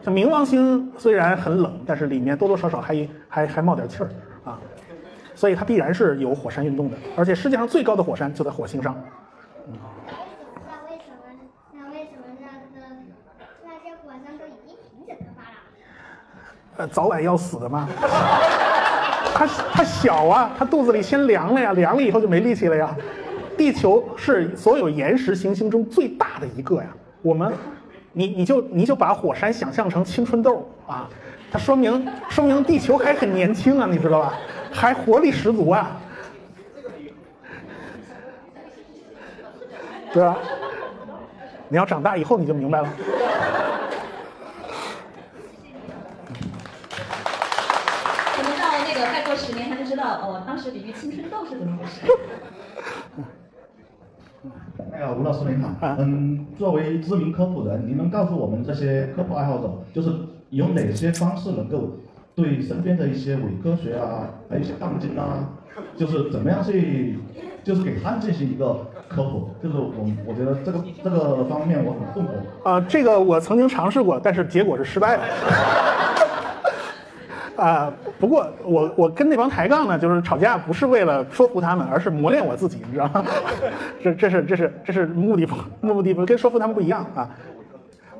[0.00, 4.08] 像冥王星虽然很冷，但是里面多多少少还还还冒点气儿
[4.44, 4.58] 啊，
[5.34, 8.96] 所以它必然是有火山运动的，而且世界上最高的火山就在火星上。
[9.66, 9.74] 那
[10.88, 11.18] 为什么？
[11.72, 12.46] 那为什么那
[12.80, 12.86] 个
[13.64, 15.58] 那些火山都已经停止蒸发了？
[16.78, 17.88] 呃，早晚要死的吗？
[19.34, 22.96] 他他小啊，他肚子里先凉了呀，凉了以后就没力气了呀。
[23.56, 26.86] 地球是所有岩石行星中最大的一个呀，
[27.20, 27.52] 我们，
[28.12, 31.08] 你你就你就把火山想象成青春痘啊，
[31.50, 34.34] 它说明说明地球还很年轻啊，你知道吧？
[34.72, 35.96] 还活力十足啊，
[40.12, 40.38] 对吧？
[41.68, 42.88] 你要长大以后你就明白了。
[49.98, 52.06] 道哦，当时比喻青春痘是怎么回事。
[54.92, 60.10] 那个吴老师您好，嗯，作为知名科普人，您能告诉我们这些科普爱好者，就是
[60.50, 61.96] 有哪些方式能够
[62.36, 65.50] 对身边的一些伪科学啊，还有一些杠精啊，
[65.96, 67.18] 就是怎么样去，
[67.64, 69.50] 就是给他们进行一个科普？
[69.60, 69.92] 就是我
[70.24, 72.30] 我觉得这个这个方面我很困惑。
[72.62, 75.22] 啊，这个我曾经尝试过，但是结果是失败的。
[77.58, 83.24] 啊，不过我我跟那帮抬杠呢，就是吵架不是为了说服他们，而是磨练我自己，你知道吗？
[84.00, 87.28] 这这是这是这是目的不目的不跟说服他们不一样啊。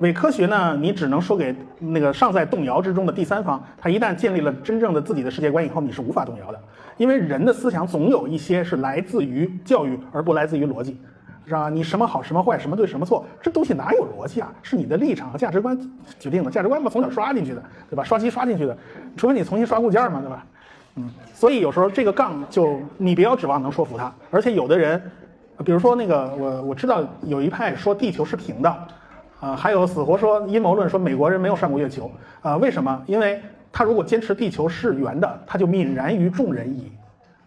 [0.01, 6.61] 伪科学呢，你只能说给那个尚在动摇之中的第三方，他一旦建立了真正的自己的世界观以后，你是无法动摇的，
[6.97, 11.01] 因为人的思想总有一些是来自于教育而不来自于逻辑。
[11.49, 11.71] 是吧？
[11.71, 14.53] 你什么好，什么坏，什么对，什么错，这东西哪有逻辑啊？
[14.63, 15.77] 是你的立场和价值观
[16.21, 16.51] 决定的。
[16.51, 18.05] 价值观嘛，从小刷进去的，对吧？
[18.05, 18.77] 刷机刷进去的，
[19.17, 20.47] 除非你重新刷固件嘛，对吧？
[20.97, 24.13] 嗯，所以有时候这个杠就你不要指望能说服他。
[24.31, 25.01] 而且有的人，
[25.65, 28.69] 比如说那个我我知道有一派说地球是平的，
[29.41, 32.11] 啊，还有死活说阴谋论说美国人没有上过月球，
[32.43, 33.03] 啊，为什么？
[33.07, 33.41] 因为
[33.73, 36.93] 他如果坚持地球是圆的，他就泯然于众人矣，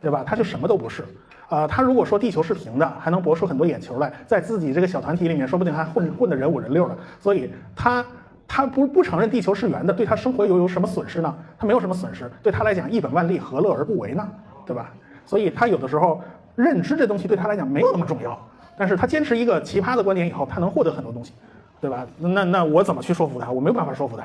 [0.02, 0.24] 对吧？
[0.26, 1.06] 他就什么都不是。
[1.52, 6.98] 啊，他如果说地球是平的，还能博出很多眼球来，在自己这个小团体里面，说不定还混混的人五人六的。
[7.20, 8.06] 所以他
[8.48, 11.38] 他不不承认地球是圆的，对他生活又有什么损失呢？
[11.60, 14.26] 他没有什么损失，对他来讲一本万利，何乐而不为呢？
[14.66, 14.94] 对吧？
[15.26, 16.22] 所以他有的时候
[16.56, 18.40] 认知这东西对他来讲没有那么重要，
[18.78, 21.34] 但是他坚持一个奇葩的观点以后，他能获得很多东西，
[21.82, 22.08] 对吧？
[22.18, 23.52] 那那我怎么去说服他？
[23.52, 24.24] 我没有办法说服他，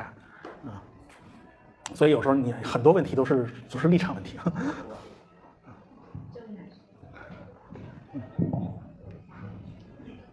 [0.71, 0.79] 啊，
[1.93, 4.39] 所以有时候你很多问题都是就是立场问题。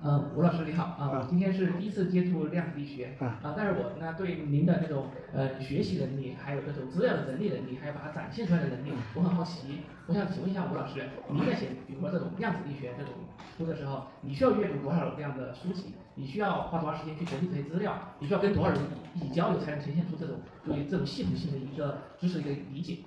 [0.02, 9.80] 呃，吴老师你好啊，我今天是第一次接触量子力学啊，但是我呢对您的这种呃学习能力，还有这种资料的整理能力，还有把它展现出来的能力，我很好奇。
[10.08, 13.14] 我想请问一下吴老师，您在写比如说这种量子力学这种
[13.58, 15.94] 书的时候，你需要阅读多少这样的书籍？
[16.16, 17.98] 你需要花多长时间去整理这些资料？
[18.20, 18.80] 你需要跟多少人
[19.16, 20.36] 一起交流，才能呈现出这种
[20.66, 22.98] 对这种系统性的一个知识的一个理解？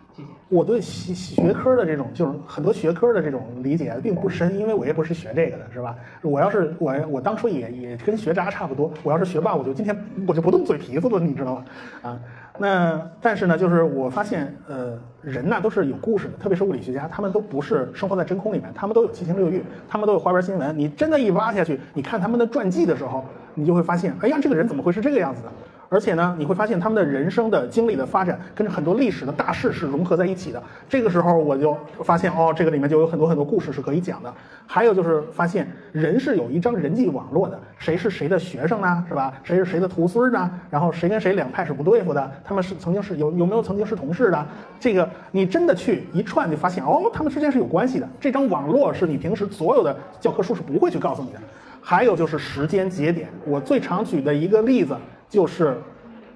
[0.48, 5.96] 我对学学科的这种，就是很多学科的这种理解并不深，因为我也不是学这个的，是吧？
[6.22, 11.64] 我要是我我当初也也跟学渣差不多，我要是学霸，我就今天我就不动嘴皮子了，你知道吗？
[12.02, 12.20] 啊。
[12.58, 20.78] 那但是呢，就是我发现，呃，人呐都是有故事的，特别是物理学家，他们都不是生活在真空里面，他们都有七情六欲，他们都有花边新闻。
[20.78, 23.22] 你真的一挖下去，你看他们的传记的时候，
[23.52, 25.52] 你就会发现，哎呀，这个人怎么会是这个样子的？
[25.88, 30.62] 而且呢，你会发现他们的人生的经历的发展跟很多历史的大事是融合在一起的。
[30.88, 34.32] 这个时候我就发现，哦，这个里面就有很多很多故事是可以讲的。
[34.66, 39.04] 还有就是发现人是有一张人际网络的，谁是谁的学生呢？
[39.08, 39.32] 是吧？
[39.44, 40.50] 谁是谁的徒孙呢？
[40.70, 42.32] 然后谁跟谁两派是不对付的？
[42.44, 44.46] 他们是曾经是有有没有曾经是同事的？
[44.80, 48.08] 这个你真的去一串就发现，哦，他们之间是有关系的。
[48.20, 51.38] 这张网络是你平时所有的教科书是不会去告诉你的。
[51.80, 54.96] 还有就是时间节点，我最常举的一个例子。
[55.28, 55.76] 就是，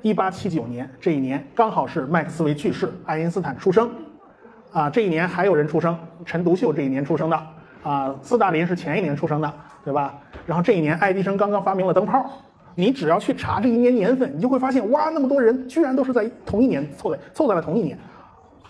[0.03, 3.91] 一八七九年这一年刚好是麦克斯韦去世，爱因斯坦出生，
[4.73, 7.47] 啊，这一年还有人出生，陈独秀这一年出生的，
[7.83, 9.53] 啊，斯大林是前一年出生的，
[9.85, 10.19] 对吧？
[10.47, 12.29] 然后这一年爱迪生刚刚发明了灯泡，
[12.75, 17.97] 你只要去查这一年年份，你就会发现，哇，那么多人居然都是在同一年凑在凑在了同一年，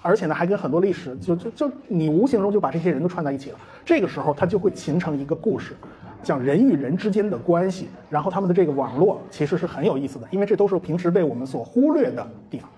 [0.03, 5.75] 而且呢还跟很多历史就就就你无形中就把这些人都串在一起了，这个时候它就会形成一个故事。
[6.23, 12.69] 讲人与人之间的关系，然后他们的这个网络其实是很有意思的，因为这都是平时被我们所忽略的地方，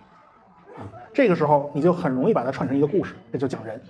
[0.77, 3.81] 啊，这个时候你就很容易把它串成一个故事，这就讲人。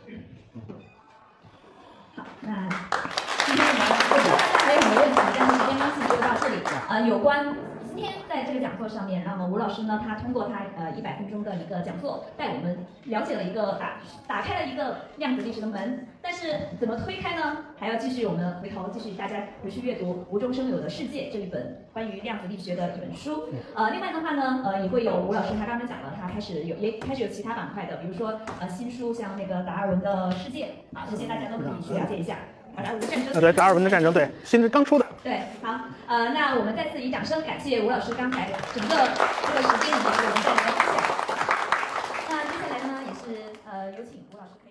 [2.16, 2.66] 好，那
[3.44, 6.54] 今天我们如果大家还有什么问题，但是时间关系就到这里。
[6.88, 7.71] 呃，有关。
[8.02, 16.04] 今天在这个讲座上面，那么吴老师呢，他通过他呃一百分钟的一个讲座，带我们了解了一个打打开了一个量子力学的门。
[16.20, 16.48] 但是
[16.80, 17.58] 怎么推开呢？
[17.78, 23.44] 还要继续我们回头继续大家回去阅读《无中生有的世界》这一本关于量子力学的一本书。
[23.76, 32.38] 呃，另外的话呢，呃也会有吴老师他刚刚讲了，他开始有也开始有其他板块的，比如说呃新书像那个达尔文的世界啊，这些大家都可以去了解一下。
[32.74, 33.40] 达尔文的战争。
[33.40, 35.06] 对，达尔文的战争，对，新刚出的。
[35.22, 35.78] 对，好，
[36.08, 38.94] 呃，那我们再次以掌声感谢吴老师刚才整个
[39.46, 40.66] 这个时间以及我们带来的分享。
[42.28, 44.61] 那接下来呢，也是呃有请吴老师。